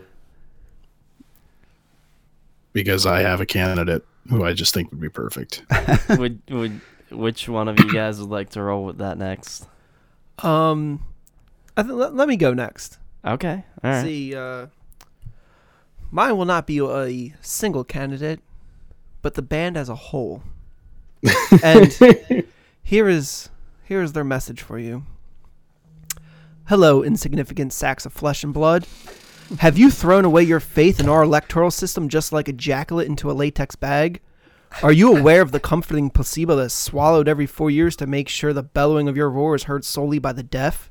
because 2.71 3.05
I 3.05 3.21
have 3.21 3.41
a 3.41 3.45
candidate 3.45 4.05
who 4.29 4.43
I 4.45 4.53
just 4.53 4.73
think 4.73 4.89
would 4.91 5.01
be 5.01 5.09
perfect. 5.09 5.63
would 6.09 6.41
would 6.49 6.81
which 7.11 7.47
one 7.49 7.67
of 7.67 7.79
you 7.79 7.91
guys 7.93 8.19
would 8.19 8.29
like 8.29 8.51
to 8.51 8.61
roll 8.63 8.85
with 8.85 8.99
that 8.99 9.17
next? 9.17 9.67
Um, 10.39 11.03
I 11.77 11.83
th- 11.83 11.93
let, 11.93 12.15
let 12.15 12.27
me 12.27 12.37
go 12.37 12.53
next. 12.53 12.97
Okay, 13.25 13.63
all 13.83 13.91
right. 13.91 14.03
See, 14.03 14.35
uh, 14.35 14.67
Mine 16.13 16.37
will 16.37 16.45
not 16.45 16.67
be 16.67 16.77
a 16.79 17.33
single 17.41 17.83
candidate, 17.83 18.39
but 19.23 19.33
the 19.33 19.41
band 19.41 19.75
as 19.75 19.89
a 19.89 19.95
whole. 19.95 20.43
and 21.63 22.45
here 22.83 23.09
is 23.09 23.49
here 23.85 24.01
is 24.01 24.13
their 24.13 24.23
message 24.23 24.61
for 24.61 24.77
you. 24.77 25.05
Hello, 26.67 27.03
insignificant 27.03 27.73
sacks 27.73 28.05
of 28.05 28.13
flesh 28.13 28.43
and 28.43 28.53
blood. 28.53 28.85
Have 29.59 29.77
you 29.77 29.91
thrown 29.91 30.25
away 30.25 30.43
your 30.43 30.59
faith 30.59 30.99
in 30.99 31.09
our 31.09 31.23
electoral 31.23 31.71
system 31.71 32.07
just 32.07 32.31
like 32.31 32.47
a 32.47 32.53
jacklet 32.53 33.05
into 33.05 33.29
a 33.29 33.33
latex 33.33 33.75
bag? 33.75 34.21
Are 34.81 34.91
you 34.91 35.15
aware 35.15 35.41
of 35.41 35.51
the 35.51 35.59
comforting 35.59 36.09
placebo 36.09 36.55
that 36.55 36.63
is 36.63 36.73
swallowed 36.73 37.27
every 37.27 37.45
four 37.45 37.69
years 37.69 37.95
to 37.97 38.07
make 38.07 38.27
sure 38.27 38.53
the 38.53 38.63
bellowing 38.63 39.07
of 39.07 39.17
your 39.17 39.29
roar 39.29 39.53
is 39.53 39.63
heard 39.63 39.85
solely 39.85 40.17
by 40.17 40.33
the 40.33 40.41
deaf? 40.41 40.89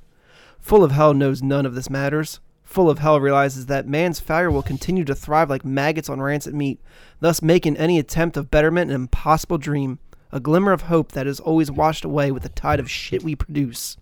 Full 0.61 0.85
of 0.85 0.93
Hell 0.93 1.15
knows 1.15 1.43
none 1.43 1.67
of 1.67 1.75
this 1.75 1.91
matters. 1.91 2.39
Full 2.63 2.89
of 2.89 3.01
Hell 3.01 3.21
realizes 3.21 3.67
that 3.67 3.89
man's 3.89 4.21
fire 4.21 4.51
will 4.51 4.63
continue 4.63 5.05
to 5.05 5.15
thrive 5.15 5.51
like 5.51 5.65
maggots 5.65 6.09
on 6.09 6.23
rancid 6.23 6.55
meat, 6.55 6.81
thus 7.21 7.43
making 7.43 7.77
any 7.77 7.99
attempt 7.99 8.37
of 8.37 8.51
betterment 8.51 8.91
an 8.91 8.95
impossible 8.95 9.59
dream, 9.59 9.99
a 10.33 10.41
glimmer 10.41 10.73
of 10.73 10.83
hope 10.83 11.13
that 11.13 11.27
is 11.27 11.39
always 11.39 11.71
washed 11.71 12.05
away 12.05 12.33
with 12.33 12.43
the 12.43 12.49
tide 12.49 12.81
of 12.81 12.91
shit 12.91 13.23
we 13.23 13.37
produce. 13.37 13.97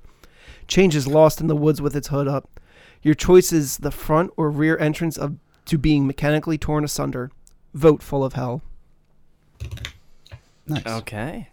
Change 0.68 0.94
is 0.94 1.06
lost 1.06 1.40
in 1.40 1.48
the 1.48 1.56
woods 1.56 1.82
with 1.82 1.96
its 1.96 2.08
hood 2.08 2.28
up. 2.28 2.60
Your 3.02 3.14
choice 3.14 3.52
is 3.52 3.78
the 3.78 3.90
front 3.90 4.30
or 4.36 4.50
rear 4.50 4.78
entrance 4.78 5.18
of 5.18 5.36
to 5.66 5.78
being 5.78 6.06
mechanically 6.06 6.58
torn 6.58 6.84
asunder. 6.84 7.30
Vote 7.74 8.02
Full 8.02 8.24
of 8.24 8.34
Hell. 8.34 8.62
Nice. 10.66 10.86
Okay. 10.86 11.48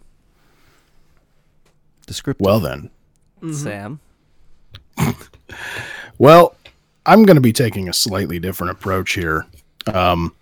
Descriptive. 2.06 2.44
Well 2.44 2.60
then. 2.60 2.90
Sam. 3.52 4.00
Well, 6.18 6.56
I'm 7.06 7.24
going 7.24 7.36
to 7.36 7.40
be 7.40 7.52
taking 7.52 7.88
a 7.88 7.92
slightly 7.92 8.38
different 8.40 8.72
approach 8.72 9.12
here. 9.12 9.46
Um, 9.86 10.34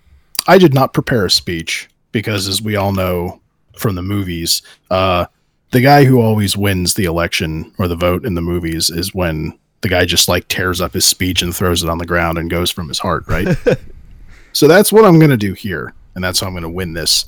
I 0.49 0.59
did 0.59 0.75
not 0.75 0.95
prepare 0.95 1.27
a 1.27 1.31
speech 1.31 1.89
because, 2.13 2.49
as 2.49 2.63
we 2.63 2.77
all 2.77 2.93
know 2.93 3.41
from 3.79 3.95
the 3.95 4.03
movies, 4.03 4.63
uh, 4.91 5.27
the 5.71 5.81
guy 5.81 6.05
who 6.05 6.21
always 6.21 6.57
wins 6.57 6.95
the 6.95 7.05
election 7.05 7.73
or 7.79 7.89
the 7.89 7.97
vote 7.97 8.25
in 8.25 8.35
the 8.35 8.41
movies 8.41 8.91
is 8.91 9.15
when 9.15 9.59
the 9.81 9.89
guy 9.89 10.05
just 10.05 10.29
like 10.29 10.49
tears 10.49 10.81
up 10.81 10.95
his 10.95 11.05
speech 11.05 11.43
and 11.43 11.55
throws 11.55 11.83
it 11.83 11.89
on 11.89 11.99
the 11.99 12.07
ground 12.07 12.39
and 12.39 12.51
goes 12.51 12.71
from 12.71 12.89
his 12.89 12.99
heart, 12.99 13.25
right? 13.27 13.57
so 14.53 14.67
that's 14.67 14.93
what 14.93 15.05
I'm 15.05 15.19
going 15.19 15.31
to 15.31 15.37
do 15.37 15.53
here, 15.53 15.93
and 16.15 16.25
that's 16.25 16.41
how 16.41 16.47
I'm 16.47 16.55
going 16.55 16.63
to 16.63 16.69
win 16.69 16.93
this. 16.93 17.27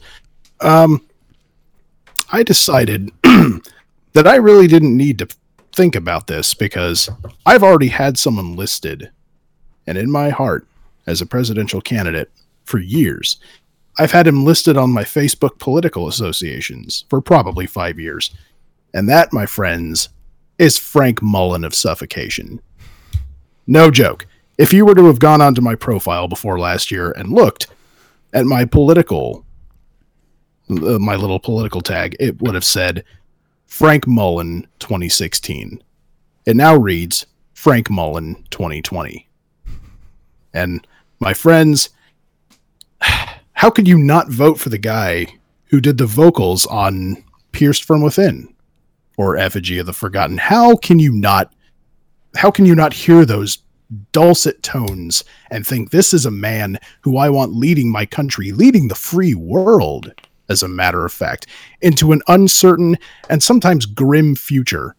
Um, 0.61 1.05
I 2.31 2.43
decided 2.43 3.11
that 3.23 4.27
I 4.27 4.37
really 4.37 4.67
didn't 4.67 4.97
need 4.97 5.19
to 5.19 5.29
think 5.73 5.95
about 5.95 6.27
this 6.27 6.55
because 6.55 7.09
I've 7.47 7.63
already 7.63 7.89
had 7.89 8.19
someone 8.19 8.57
listed 8.57 9.11
and 9.87 9.97
in 9.97 10.11
my 10.11 10.31
heart 10.31 10.67
as 11.07 11.21
a 11.21 11.27
presidential 11.27 11.81
candidate 11.81 12.31
for 12.65 12.79
years. 12.79 13.39
I've 13.99 14.13
had 14.13 14.27
him 14.27 14.45
listed 14.45 14.77
on 14.77 14.93
my 14.93 15.03
Facebook 15.03 15.59
political 15.59 16.07
associations 16.07 17.05
for 17.11 17.21
probably 17.21 17.67
five 17.67 17.99
years. 17.99 18.31
And 18.95 19.09
that, 19.09 19.33
my 19.33 19.45
friends, 19.45 20.09
is 20.59 20.79
Frank 20.79 21.21
Mullen 21.21 21.65
of 21.65 21.75
Suffocation. 21.75 22.61
No 23.67 23.91
joke. 23.91 24.27
If 24.57 24.73
you 24.73 24.87
were 24.87 24.95
to 24.95 25.07
have 25.07 25.19
gone 25.19 25.41
onto 25.41 25.61
my 25.61 25.75
profile 25.75 26.29
before 26.29 26.59
last 26.59 26.91
year 26.91 27.13
and 27.13 27.33
looked 27.33 27.67
at 28.33 28.47
my 28.47 28.65
political, 28.65 29.45
uh, 30.71 30.99
my 30.99 31.17
little 31.17 31.41
political 31.41 31.81
tag, 31.81 32.17
it 32.21 32.41
would 32.41 32.55
have 32.55 32.65
said 32.65 33.05
Frank 33.67 34.07
Mullen 34.07 34.67
2016. 34.79 35.83
It 36.47 36.57
now 36.57 36.77
reads 36.77 37.27
Frank 37.53 37.91
Mullen 37.91 38.45
2020. 38.51 39.29
And 40.55 40.87
my 41.21 41.35
friends, 41.35 41.91
how 43.59 43.71
could 43.71 43.89
you 43.89 43.99
not 43.99 44.31
vote 44.31 44.57
for 44.57 44.69
the 44.69 44.79
guy 44.79 45.27
who 45.65 45.81
did 45.81 45.99
the 45.99 46.07
vocals 46.07 46.65
on 46.67 47.25
Pierced 47.51 47.83
from 47.83 48.03
Within 48.03 48.55
or 49.17 49.37
Effigy 49.37 49.79
of 49.79 49.87
the 49.87 49.93
Forgotten? 49.93 50.39
How 50.39 50.77
can 50.77 51.01
you 51.01 51.11
not 51.11 51.53
how 52.37 52.53
can 52.53 52.67
you 52.67 52.77
not 52.77 52.93
hear 52.93 53.25
those 53.25 53.59
dulcet 54.13 54.63
tones 54.63 55.25
and 55.51 55.67
think 55.67 55.91
this 55.91 56.15
is 56.15 56.25
a 56.25 56.31
man 56.31 56.79
who 57.01 57.17
I 57.17 57.31
want 57.31 57.53
leading 57.53 57.91
my 57.91 58.07
country, 58.07 58.53
leading 58.53 58.87
the 58.87 58.95
free 58.95 59.35
world, 59.35 60.13
as 60.49 60.63
a 60.63 60.69
matter 60.69 61.05
of 61.05 61.13
fact, 61.13 61.49
into 61.81 62.13
an 62.13 62.23
uncertain 62.29 62.97
and 63.29 63.43
sometimes 63.43 63.87
grim 63.87 64.37
future 64.37 64.95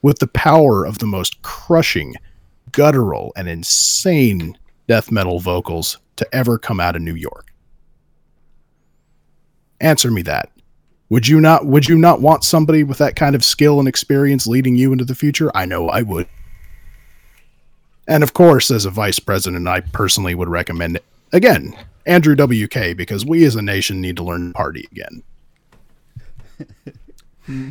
with 0.00 0.18
the 0.18 0.28
power 0.28 0.86
of 0.86 0.96
the 0.96 1.06
most 1.06 1.42
crushing, 1.42 2.14
guttural, 2.72 3.34
and 3.36 3.50
insane 3.50 4.56
death 4.86 5.12
metal 5.12 5.40
vocals 5.40 5.98
to 6.16 6.26
ever 6.34 6.56
come 6.56 6.80
out 6.80 6.96
of 6.96 7.02
New 7.02 7.14
York? 7.14 7.47
Answer 9.80 10.10
me 10.10 10.22
that. 10.22 10.50
Would 11.10 11.26
you 11.26 11.40
not 11.40 11.64
would 11.64 11.88
you 11.88 11.96
not 11.96 12.20
want 12.20 12.44
somebody 12.44 12.82
with 12.84 12.98
that 12.98 13.16
kind 13.16 13.34
of 13.34 13.44
skill 13.44 13.78
and 13.78 13.88
experience 13.88 14.46
leading 14.46 14.76
you 14.76 14.92
into 14.92 15.04
the 15.04 15.14
future? 15.14 15.50
I 15.54 15.64
know 15.64 15.88
I 15.88 16.02
would. 16.02 16.28
And 18.06 18.22
of 18.22 18.32
course, 18.34 18.70
as 18.70 18.84
a 18.84 18.90
vice 18.90 19.18
president, 19.18 19.68
I 19.68 19.80
personally 19.80 20.34
would 20.34 20.48
recommend 20.48 20.96
it. 20.96 21.04
Again, 21.32 21.76
Andrew 22.06 22.34
WK, 22.34 22.96
because 22.96 23.24
we 23.24 23.44
as 23.44 23.54
a 23.54 23.62
nation 23.62 24.00
need 24.00 24.16
to 24.16 24.24
learn 24.24 24.48
to 24.48 24.54
party 24.54 24.88
again. 24.90 25.22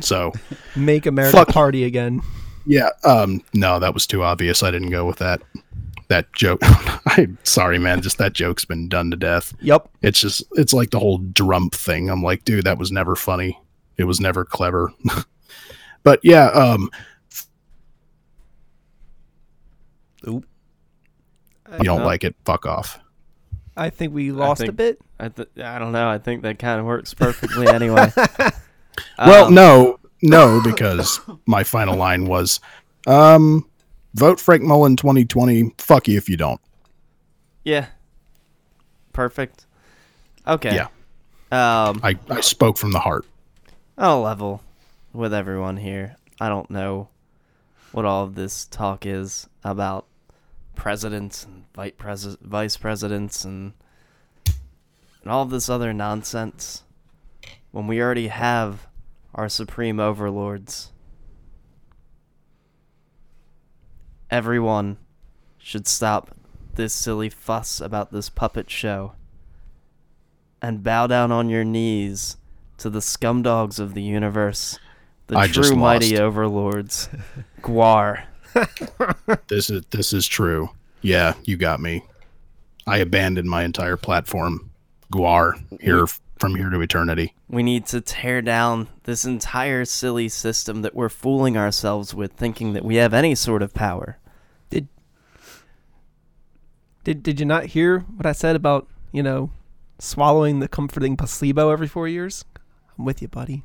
so, 0.00 0.32
Make 0.76 1.06
America 1.06 1.38
Fuck. 1.38 1.48
party 1.48 1.84
again. 1.84 2.22
yeah, 2.66 2.90
um, 3.04 3.42
no, 3.52 3.80
that 3.80 3.94
was 3.94 4.06
too 4.06 4.22
obvious. 4.22 4.62
I 4.62 4.70
didn't 4.70 4.90
go 4.90 5.04
with 5.06 5.18
that. 5.18 5.42
That 6.08 6.32
joke. 6.34 6.60
I'm 7.06 7.36
sorry, 7.44 7.78
man. 7.78 8.00
Just 8.02 8.18
that 8.18 8.32
joke's 8.32 8.64
been 8.64 8.88
done 8.88 9.10
to 9.10 9.16
death. 9.16 9.54
Yep. 9.60 9.88
It's 10.02 10.20
just, 10.20 10.42
it's 10.52 10.72
like 10.72 10.90
the 10.90 10.98
whole 10.98 11.18
drum 11.18 11.68
thing. 11.70 12.08
I'm 12.08 12.22
like, 12.22 12.44
dude, 12.44 12.64
that 12.64 12.78
was 12.78 12.90
never 12.90 13.14
funny. 13.14 13.60
It 13.98 14.04
was 14.04 14.20
never 14.20 14.44
clever. 14.44 14.90
but 16.02 16.20
yeah, 16.22 16.46
um, 16.48 16.90
Oop. 20.26 20.46
you 21.78 21.84
don't 21.84 22.00
No. 22.00 22.06
like 22.06 22.24
it, 22.24 22.34
fuck 22.44 22.66
off. 22.66 22.98
I 23.76 23.90
think 23.90 24.12
we 24.12 24.32
lost 24.32 24.62
a 24.62 24.72
bit. 24.72 24.98
I, 25.20 25.28
th- 25.28 25.48
I 25.62 25.78
don't 25.78 25.92
know. 25.92 26.08
I 26.08 26.18
think 26.18 26.42
that 26.42 26.58
kind 26.58 26.80
of 26.80 26.86
works 26.86 27.14
perfectly 27.14 27.66
anyway. 27.68 28.10
Well, 29.16 29.44
Um, 29.46 29.54
no, 29.54 30.00
no, 30.22 30.60
because 30.64 31.20
my 31.46 31.62
final 31.62 31.94
line 31.96 32.26
was, 32.26 32.58
um, 33.06 33.64
vote 34.18 34.40
Frank 34.40 34.62
Mullen 34.62 34.96
2020. 34.96 35.72
Fuck 35.78 36.08
you 36.08 36.18
if 36.18 36.28
you 36.28 36.36
don't. 36.36 36.60
Yeah. 37.64 37.86
Perfect. 39.12 39.66
Okay. 40.46 40.74
Yeah. 40.74 40.88
Um, 41.50 42.00
I, 42.02 42.18
I 42.28 42.40
spoke 42.40 42.76
from 42.76 42.92
the 42.92 43.00
heart. 43.00 43.24
I'll 43.96 44.20
level 44.20 44.62
with 45.12 45.32
everyone 45.32 45.78
here. 45.78 46.16
I 46.40 46.48
don't 46.48 46.70
know 46.70 47.08
what 47.92 48.04
all 48.04 48.24
of 48.24 48.34
this 48.34 48.66
talk 48.66 49.06
is 49.06 49.48
about 49.64 50.06
presidents 50.74 51.44
and 51.44 51.64
vice, 51.74 51.92
pres- 51.96 52.36
vice 52.40 52.76
presidents 52.76 53.44
and 53.44 53.72
and 55.22 55.32
all 55.32 55.42
of 55.42 55.50
this 55.50 55.68
other 55.68 55.92
nonsense 55.92 56.84
when 57.72 57.86
we 57.86 58.00
already 58.00 58.28
have 58.28 58.86
our 59.34 59.48
supreme 59.48 59.98
overlords. 59.98 60.92
Everyone 64.30 64.98
should 65.58 65.86
stop 65.86 66.34
this 66.74 66.92
silly 66.94 67.28
fuss 67.28 67.80
about 67.80 68.12
this 68.12 68.28
puppet 68.28 68.70
show 68.70 69.12
and 70.62 70.82
bow 70.82 71.06
down 71.06 71.32
on 71.32 71.48
your 71.48 71.64
knees 71.64 72.36
to 72.78 72.90
the 72.90 73.00
scumdogs 73.00 73.78
of 73.80 73.94
the 73.94 74.02
universe, 74.02 74.78
the 75.26 75.36
I 75.36 75.46
true 75.48 75.74
mighty 75.74 76.18
overlords, 76.18 77.08
Gwar. 77.62 78.24
This 79.48 79.70
is 79.70 79.82
this 79.90 80.12
is 80.12 80.26
true. 80.26 80.70
Yeah, 81.02 81.34
you 81.44 81.56
got 81.56 81.80
me. 81.80 82.04
I 82.86 82.98
abandoned 82.98 83.48
my 83.48 83.64
entire 83.64 83.96
platform. 83.96 84.70
Gwar 85.12 85.54
here 85.80 86.06
from 86.40 86.54
here 86.54 86.70
to 86.70 86.80
eternity. 86.80 87.34
We 87.48 87.62
need 87.62 87.86
to 87.86 88.00
tear 88.00 88.42
down 88.42 88.88
this 89.04 89.24
entire 89.24 89.84
silly 89.84 90.28
system 90.28 90.82
that 90.82 90.94
we're 90.94 91.08
fooling 91.08 91.56
ourselves 91.56 92.14
with, 92.14 92.32
thinking 92.32 92.72
that 92.74 92.84
we 92.84 92.96
have 92.96 93.12
any 93.14 93.34
sort 93.34 93.62
of 93.62 93.74
power. 93.74 94.18
Did 94.70 94.88
Did 97.04 97.22
did 97.22 97.40
you 97.40 97.46
not 97.46 97.66
hear 97.66 98.00
what 98.00 98.26
I 98.26 98.32
said 98.32 98.56
about 98.56 98.86
you 99.12 99.22
know 99.22 99.50
swallowing 99.98 100.60
the 100.60 100.68
comforting 100.68 101.16
placebo 101.16 101.70
every 101.70 101.88
four 101.88 102.08
years? 102.08 102.44
I'm 102.98 103.04
with 103.04 103.22
you, 103.22 103.28
buddy. 103.28 103.62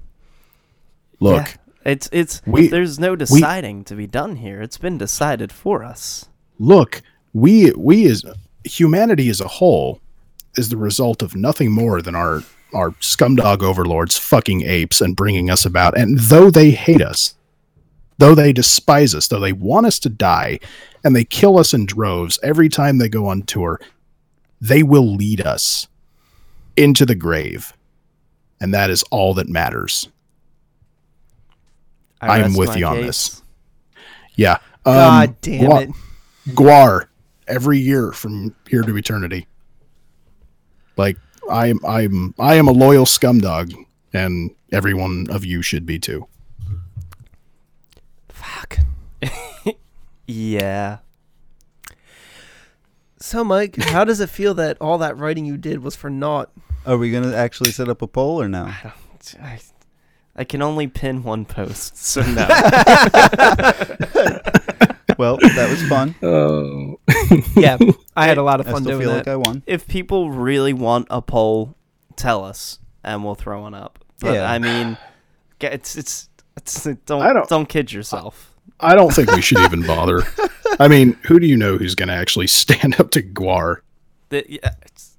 Look, 1.20 1.48
Yeah. 1.48 1.54
It's 1.86 2.10
it's 2.14 2.42
We- 2.46 2.68
there's 2.70 2.98
no 2.98 3.16
deciding 3.16 3.84
to 3.86 3.96
be 3.96 4.08
done 4.08 4.38
here. 4.38 4.62
It's 4.62 4.78
been 4.78 4.98
decided 4.98 5.52
for 5.52 5.84
us. 5.84 6.30
look, 6.60 7.02
we 7.34 7.72
we 7.76 8.06
as 8.08 8.24
humanity 8.64 9.28
as 9.30 9.42
a 9.42 9.48
whole 9.48 10.00
is 10.56 10.70
the 10.70 10.78
result 10.78 11.22
of 11.22 11.36
nothing 11.36 11.72
more 11.72 12.02
than 12.02 12.16
our 12.16 12.44
our 12.74 12.92
scumdog 12.92 13.62
overlords 13.62 14.18
fucking 14.18 14.64
apes 14.64 15.02
and 15.02 15.16
bringing 15.16 15.50
us 15.50 15.66
about. 15.66 15.98
And 15.98 16.20
though 16.20 16.50
they 16.50 16.72
hate 16.72 17.02
us, 17.02 17.36
though 18.18 18.36
they 18.36 18.54
despise 18.54 19.14
us, 19.16 19.28
though 19.28 19.40
they 19.40 19.54
want 19.54 19.86
us 19.86 20.00
to 20.00 20.10
die, 20.10 20.60
and 21.04 21.16
they 21.16 21.26
kill 21.26 21.58
us 21.58 21.74
in 21.74 21.86
droves 21.86 22.40
every 22.44 22.70
time 22.70 22.98
they 22.98 23.10
go 23.10 23.28
on 23.28 23.42
tour, 23.44 23.80
they 24.62 24.84
will 24.84 25.16
lead 25.16 25.42
us 25.42 25.88
into 26.78 27.06
the 27.06 27.16
grave. 27.16 27.74
And 28.62 28.74
that 28.74 28.90
is 28.90 29.04
all 29.12 29.34
that 29.34 29.50
matters. 29.50 30.08
I 32.22 32.40
am 32.40 32.56
with 32.56 32.78
you 32.78 32.86
on 32.86 32.96
case. 32.96 33.06
this. 33.06 33.42
Yeah. 34.36 34.60
Um, 34.86 34.94
God 34.96 35.42
damn 35.42 35.72
it. 35.72 35.90
Gwar 36.50 37.08
every 37.48 37.80
year 37.80 38.12
from 38.14 38.56
here 38.70 38.84
to 38.84 38.98
eternity. 38.98 39.48
Like 40.96 41.18
I'm 41.50 41.80
I'm 41.86 42.34
I 42.40 42.56
am 42.56 42.68
a 42.68 42.72
loyal 42.72 43.06
scumdog 43.06 43.74
and 44.14 44.52
every 44.72 44.94
one 44.94 45.28
of 45.30 45.46
you 45.46 45.62
should 45.62 45.86
be 45.86 46.00
too. 46.00 46.28
Fuck. 48.30 48.80
Yeah. 50.26 51.00
So, 53.20 53.44
Mike, 53.44 53.76
how 53.82 54.04
does 54.04 54.20
it 54.20 54.30
feel 54.30 54.54
that 54.56 54.78
all 54.82 54.98
that 55.00 55.18
writing 55.18 55.46
you 55.46 55.58
did 55.58 55.84
was 55.84 55.96
for 55.96 56.10
naught? 56.10 56.52
Are 56.86 56.98
we 56.98 57.12
gonna 57.12 57.36
actually 57.36 57.72
set 57.72 57.88
up 57.90 58.02
a 58.02 58.08
poll 58.08 58.42
or 58.42 58.50
no? 58.50 58.66
I, 59.42 59.60
I 60.36 60.44
can 60.44 60.62
only 60.62 60.88
pin 60.88 61.24
one 61.24 61.46
post, 61.46 61.98
so 61.98 62.22
no. 62.34 62.48
Well, 65.18 65.38
that 65.38 65.70
was 65.70 65.84
fun. 65.88 66.16
Oh. 66.24 67.00
Yeah, 67.56 67.78
I 68.16 68.28
had 68.28 68.38
a 68.38 68.44
lot 68.44 68.60
of 68.60 68.68
I 68.68 68.72
fun 68.72 68.84
still 68.84 69.00
doing 69.00 69.02
feel 69.08 69.12
that. 69.12 69.28
like 69.28 69.28
I 69.28 69.36
won. 69.36 69.64
if 69.66 69.88
people 69.88 70.30
really 70.32 70.74
want 70.74 71.08
a 71.10 71.22
poll, 71.22 71.76
tell 72.16 72.44
us 72.44 72.80
and 73.04 73.24
we'll 73.24 73.36
throw 73.36 73.62
one 73.62 73.74
up. 73.74 74.00
But 74.20 74.34
Yeah. 74.36 74.52
I 74.52 74.60
mean, 74.60 74.98
g- 75.60 75.68
it's 75.68 75.96
it's, 75.96 76.30
it's 76.58 76.84
don't 77.06 77.22
I 77.22 77.34
don't- 77.34 77.48
don't 77.50 77.68
kid 77.70 77.92
yourself. 77.92 78.50
I 78.80 78.96
don't 78.96 79.14
think 79.14 79.32
we 79.32 79.42
should 79.42 79.60
even 79.60 79.86
bother. 79.86 80.24
I 80.80 80.88
mean, 80.88 81.14
who 81.24 81.40
do 81.40 81.46
you 81.48 81.56
know 81.56 81.78
who's 81.78 81.96
going 81.96 82.10
to 82.10 82.16
actually 82.16 82.48
stand 82.48 83.00
up 83.00 83.12
to 83.12 83.22
Gwar? 83.22 83.78
The, 84.30 84.46
yeah, 84.50 84.74
it's, 84.84 85.16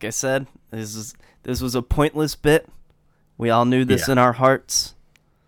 like 0.00 0.06
I 0.08 0.10
said, 0.10 0.46
this 0.70 0.94
is 0.94 1.14
this 1.42 1.60
was 1.60 1.74
a 1.74 1.82
pointless 1.82 2.34
bit. 2.36 2.68
We 3.36 3.50
all 3.50 3.64
knew 3.64 3.84
this 3.84 4.06
Yeah. 4.08 4.12
in 4.12 4.18
our 4.18 4.32
hearts. 4.34 4.94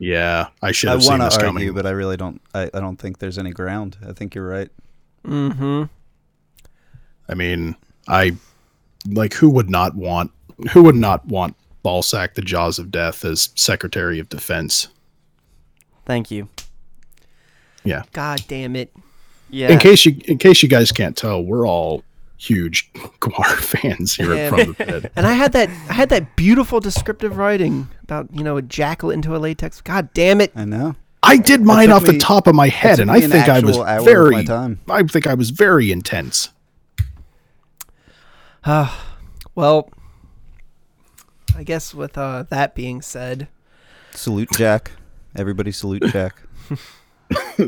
Yeah, 0.03 0.49
I 0.61 0.73
should 0.73 0.89
I 0.89 0.93
have 0.95 1.05
seen 1.05 1.21
want 1.21 1.33
to 1.33 1.39
argue, 1.39 1.47
coming. 1.47 1.75
but 1.75 1.87
I 1.87 1.91
really 1.91 2.17
don't. 2.17 2.43
I, 2.53 2.63
I 2.75 2.81
don't 2.81 2.97
think 2.97 3.19
there's 3.19 3.39
any 3.39 3.53
ground. 3.53 3.97
I 4.05 4.13
think 4.13 4.35
you're 4.35 4.49
right. 4.49 4.69
Mm-hmm. 5.25 5.85
I 7.29 7.35
mean, 7.35 7.77
I 8.09 8.35
like 9.07 9.35
who 9.35 9.49
would 9.51 9.71
not 9.71 9.95
want 9.95 10.33
who 10.73 10.83
would 10.83 10.97
not 10.97 11.25
want 11.27 11.55
Balsac 11.85 12.35
the 12.35 12.43
Jaws 12.43 12.81
of 12.81 12.91
Death 12.91 13.25
as 13.25 13.51
Secretary 13.55 14.19
of 14.19 14.29
Defense? 14.29 14.89
Thank 16.05 16.33
you. 16.33 16.49
Yeah. 17.85 18.03
God 18.11 18.43
damn 18.49 18.75
it. 18.75 18.93
Yeah. 19.51 19.71
In 19.71 19.79
case 19.79 20.05
you 20.05 20.17
in 20.25 20.39
case 20.39 20.65
you 20.65 20.69
guys 20.69 20.91
can't 20.91 21.17
tell, 21.17 21.45
we're 21.45 21.65
all 21.65 22.03
huge 22.43 22.93
Gwar 23.21 23.57
fans 23.57 24.15
here 24.17 24.35
Yeah. 24.35 24.41
at 24.43 24.49
From 24.51 24.59
the 24.59 24.75
Pit. 24.75 25.13
And 25.17 25.27
I 25.27 25.33
had 25.33 25.53
that 25.53 25.69
I 25.89 25.93
had 25.93 26.09
that 26.09 26.37
beautiful 26.37 26.81
descriptive 26.81 27.37
writing 27.37 27.89
about, 28.03 28.29
you 28.33 28.43
know, 28.43 28.57
a 28.57 28.63
jackal 28.63 29.11
into 29.11 29.37
a 29.37 29.39
latex. 29.39 29.81
God 29.81 30.13
damn 30.15 30.41
it. 30.41 30.53
I 30.57 30.65
know. 30.65 30.97
I 31.23 31.37
did 31.37 31.63
mine 31.63 31.87
took 31.89 31.97
off 31.97 32.05
the 32.05 32.19
top 32.19 32.49
of 32.49 32.55
my 32.57 32.67
head, 32.69 32.99
and 32.99 33.09
I 33.09 33.21
think 33.21 33.49
I 33.49 33.61
was 33.61 33.77
actual 33.79 33.85
hour 33.85 33.99
of 34.01 34.05
very. 34.05 34.45
time. 34.45 34.81
I 34.91 35.05
think 35.05 35.27
I 35.29 35.35
was 35.35 35.51
very 35.51 35.93
intense. 35.93 36.49
Well, 39.55 39.91
I 41.55 41.63
guess 41.63 41.93
with 41.95 42.17
uh, 42.17 42.45
that 42.49 42.75
being 42.75 43.03
said, 43.03 43.49
Salute 44.13 44.49
Jack. 44.53 44.93
Everybody 45.37 45.73
salute 45.73 46.05
Jack. 46.07 46.43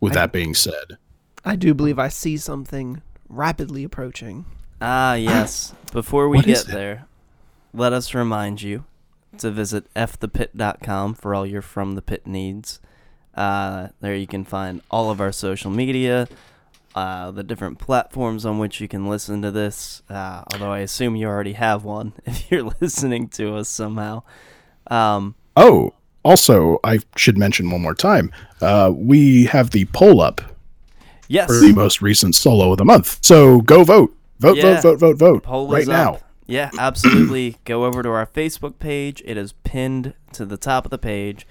With 0.00 0.14
that 0.14 0.32
being 0.32 0.54
said, 0.54 0.96
I 1.44 1.56
do 1.56 1.74
believe 1.74 1.98
I 1.98 2.08
see 2.08 2.38
something 2.38 3.02
rapidly 3.30 3.84
approaching. 3.84 4.44
Ah, 4.80 5.14
yes. 5.30 5.74
Before 5.92 6.28
we 6.28 6.38
What 6.38 6.46
is 6.48 6.64
get 6.64 6.72
it? 6.72 6.76
there, 6.76 7.06
let 7.72 7.92
us 7.92 8.12
remind 8.14 8.60
you 8.62 8.84
to 9.38 9.50
visit 9.50 9.92
fthepit.com 9.94 11.14
for 11.14 11.34
all 11.34 11.46
your 11.46 11.62
From 11.62 11.94
the 11.94 12.02
Pit 12.02 12.26
needs. 12.26 12.80
Uh, 13.34 13.88
there 14.00 14.14
you 14.14 14.26
can 14.26 14.44
find 14.44 14.82
all 14.90 15.10
of 15.10 15.20
our 15.20 15.32
social 15.32 15.70
media, 15.70 16.28
uh, 16.94 17.30
the 17.30 17.44
different 17.44 17.78
platforms 17.78 18.44
on 18.44 18.58
which 18.58 18.80
you 18.80 18.88
can 18.88 19.08
listen 19.08 19.40
to 19.42 19.50
this. 19.50 20.02
Uh, 20.10 20.42
although 20.52 20.72
I 20.72 20.80
assume 20.80 21.14
you 21.16 21.28
already 21.28 21.52
have 21.52 21.84
one 21.84 22.12
if 22.26 22.50
you're 22.50 22.70
listening 22.80 23.28
to 23.30 23.54
us 23.56 23.68
somehow. 23.68 24.24
Um, 24.88 25.36
oh, 25.56 25.92
also 26.24 26.80
I 26.82 26.98
should 27.16 27.38
mention 27.38 27.70
one 27.70 27.82
more 27.82 27.94
time. 27.94 28.32
Uh, 28.60 28.92
we 28.94 29.44
have 29.44 29.70
the 29.70 29.84
poll 29.86 30.20
up 30.20 30.40
yes. 31.30 31.46
for 31.46 31.54
the 31.66 31.72
most 31.72 32.02
recent 32.02 32.34
solo 32.34 32.72
of 32.72 32.78
the 32.78 32.84
month. 32.84 33.18
So 33.22 33.60
go 33.62 33.84
vote, 33.84 34.14
vote, 34.38 34.56
Yeah. 34.58 34.80
vote, 34.80 34.98
vote, 34.98 34.98
vote, 34.98 35.16
vote 35.16 35.42
Poll 35.44 35.68
right 35.68 35.86
now. 35.86 36.14
up. 36.14 36.22
Yeah, 36.46 36.70
absolutely. 36.78 37.56
Go 37.64 37.84
over 37.84 38.02
to 38.02 38.08
our 38.10 38.26
Facebook 38.26 38.80
page. 38.80 39.22
It 39.24 39.36
is 39.36 39.52
pinned 39.62 40.14
to 40.32 40.44
the 40.44 40.56
top 40.56 40.84
of 40.84 40.90
the 40.90 40.98
page. 40.98 41.46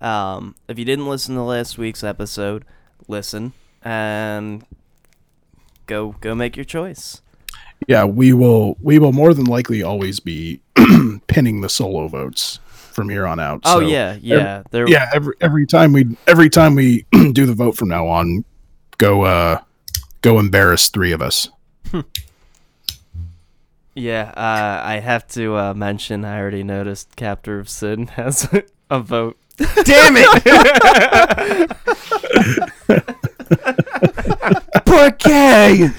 Um, 0.00 0.54
if 0.68 0.78
you 0.78 0.86
didn't 0.86 1.06
listen 1.06 1.34
to 1.34 1.42
last 1.42 1.76
week's 1.76 2.02
episode, 2.02 2.64
listen 3.06 3.52
and 3.82 4.64
go 5.86 6.14
go 6.20 6.34
make 6.34 6.56
your 6.56 6.64
choice. 6.64 7.20
Yeah, 7.86 8.04
we 8.06 8.32
will. 8.32 8.76
We 8.80 8.98
will 8.98 9.12
more 9.12 9.34
than 9.34 9.44
likely 9.44 9.82
always 9.82 10.18
be 10.18 10.60
pinning 11.26 11.60
the 11.60 11.68
solo 11.68 12.08
votes 12.08 12.58
from 12.68 13.08
here 13.08 13.26
on 13.26 13.38
out. 13.38 13.60
Oh 13.64 13.80
So, 13.80 13.86
yeah, 13.86 14.16
yeah. 14.20 14.62
There, 14.70 14.88
yeah. 14.88 15.10
Every 15.14 15.34
every 15.40 15.66
time 15.66 15.92
we 15.92 16.16
every 16.26 16.48
time 16.50 16.74
we 16.74 17.04
do 17.32 17.44
the 17.46 17.54
vote 17.54 17.76
from 17.76 17.88
now 17.88 18.06
on, 18.08 18.44
go 18.98 19.22
uh 19.22 19.60
go 20.20 20.38
embarrass 20.38 20.88
three 20.88 21.12
of 21.12 21.22
us. 21.22 21.48
yeah. 23.94 24.32
Uh, 24.36 24.82
I 24.84 25.00
have 25.00 25.26
to 25.28 25.56
uh, 25.56 25.74
mention. 25.74 26.24
I 26.24 26.38
already 26.38 26.62
noticed 26.62 27.16
Captor 27.16 27.58
of 27.58 27.68
Sin 27.68 28.06
has 28.18 28.48
a 28.90 29.00
vote. 29.00 29.38
Damn 29.56 30.14
it! 30.16 30.28
Porque? 34.84 35.92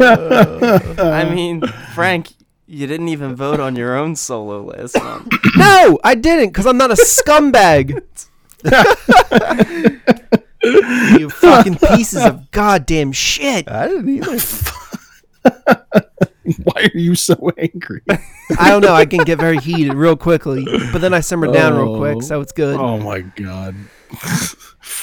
I 0.00 1.30
mean, 1.34 1.60
Frank, 1.94 2.32
you 2.66 2.86
didn't 2.86 3.08
even 3.08 3.36
vote 3.36 3.60
on 3.60 3.76
your 3.76 3.94
own 3.94 4.16
solo 4.16 4.62
last 4.62 4.96
month. 4.96 5.28
No, 5.56 5.98
I 6.02 6.14
didn't, 6.14 6.48
because 6.48 6.66
I'm 6.66 6.78
not 6.78 6.90
a 6.90 6.94
scumbag. 6.94 8.02
you 11.18 11.30
fucking 11.30 11.76
pieces 11.76 12.24
of 12.24 12.50
goddamn 12.50 13.12
shit. 13.12 13.68
I 13.70 13.88
didn't 13.88 14.08
either. 14.08 14.38
Why 16.62 16.82
are 16.94 16.98
you 16.98 17.14
so 17.14 17.50
angry? 17.56 18.02
I 18.58 18.70
don't 18.70 18.82
know. 18.82 18.92
I 18.94 19.06
can 19.06 19.24
get 19.24 19.38
very 19.38 19.58
heated 19.58 19.94
real 19.94 20.16
quickly, 20.16 20.64
but 20.92 21.00
then 21.00 21.14
I 21.14 21.20
simmer 21.20 21.50
down 21.50 21.74
real 21.74 21.96
quick, 21.96 22.22
so 22.22 22.40
it's 22.40 22.52
good. 22.52 22.78
Oh 22.78 22.98
my 22.98 23.20
god. 23.20 23.74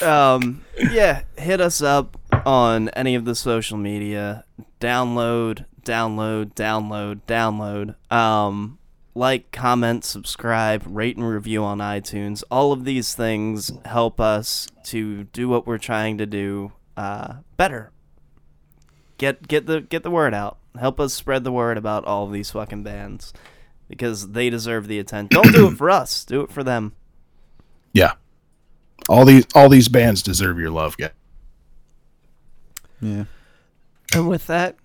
um 0.02 0.64
yeah 0.92 1.24
hit 1.38 1.60
us 1.60 1.82
up 1.82 2.18
on 2.46 2.88
any 2.90 3.14
of 3.16 3.26
the 3.26 3.36
social 3.36 3.78
media 3.78 4.46
download 4.80 5.66
download 5.84 6.54
download 6.54 7.20
download 7.28 7.96
um 8.14 8.78
like 9.14 9.52
comment 9.52 10.04
subscribe 10.06 10.84
rate 10.86 11.18
and 11.18 11.28
review 11.28 11.64
on 11.64 11.80
itunes 11.80 12.44
all 12.50 12.72
of 12.72 12.86
these 12.86 13.14
things 13.14 13.72
help 13.86 14.20
us 14.22 14.68
to 14.84 15.26
do 15.26 15.50
what 15.50 15.68
we're 15.68 15.78
trying 15.78 16.18
to 16.18 16.26
do 16.26 16.72
uh 16.96 17.34
better 17.58 17.92
get 19.18 19.48
get 19.48 19.66
the 19.66 19.82
get 19.82 20.04
the 20.04 20.12
word 20.12 20.34
out 20.34 20.58
help 20.80 21.00
us 21.00 21.14
spread 21.14 21.44
the 21.44 21.52
word 21.52 21.78
about 21.78 22.06
all 22.06 22.26
of 22.26 22.32
these 22.32 22.52
fucking 22.52 22.84
bands 22.84 23.34
because 23.90 24.30
they 24.32 24.50
deserve 24.50 24.88
the 24.88 24.98
attention 25.00 25.28
don't 25.30 25.52
do 25.54 25.68
it 25.68 25.76
for 25.78 25.90
us 25.90 26.24
do 26.24 26.42
it 26.42 26.52
for 26.52 26.64
them 26.64 26.94
Yeah. 27.94 28.14
All 29.10 29.26
these 29.26 29.46
all 29.56 29.68
these 29.68 29.90
bands 29.90 30.22
deserve 30.24 30.58
your 30.60 30.70
love, 30.70 30.96
guys. 30.96 31.12
Yeah. 33.02 33.26
And 34.14 34.30
with 34.30 34.48
that, 34.48 34.76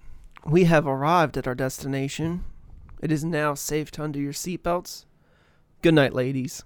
we 0.45 0.65
have 0.65 0.87
arrived 0.87 1.37
at 1.37 1.47
our 1.47 1.55
destination. 1.55 2.43
It 3.07 3.13
is 3.13 3.25
now 3.25 3.55
safe 3.55 3.93
to 3.93 4.03
undo 4.03 4.19
your 4.19 4.33
seatbelts. 4.33 5.05
Good 5.81 5.95
night, 5.95 6.13
ladies. 6.13 6.65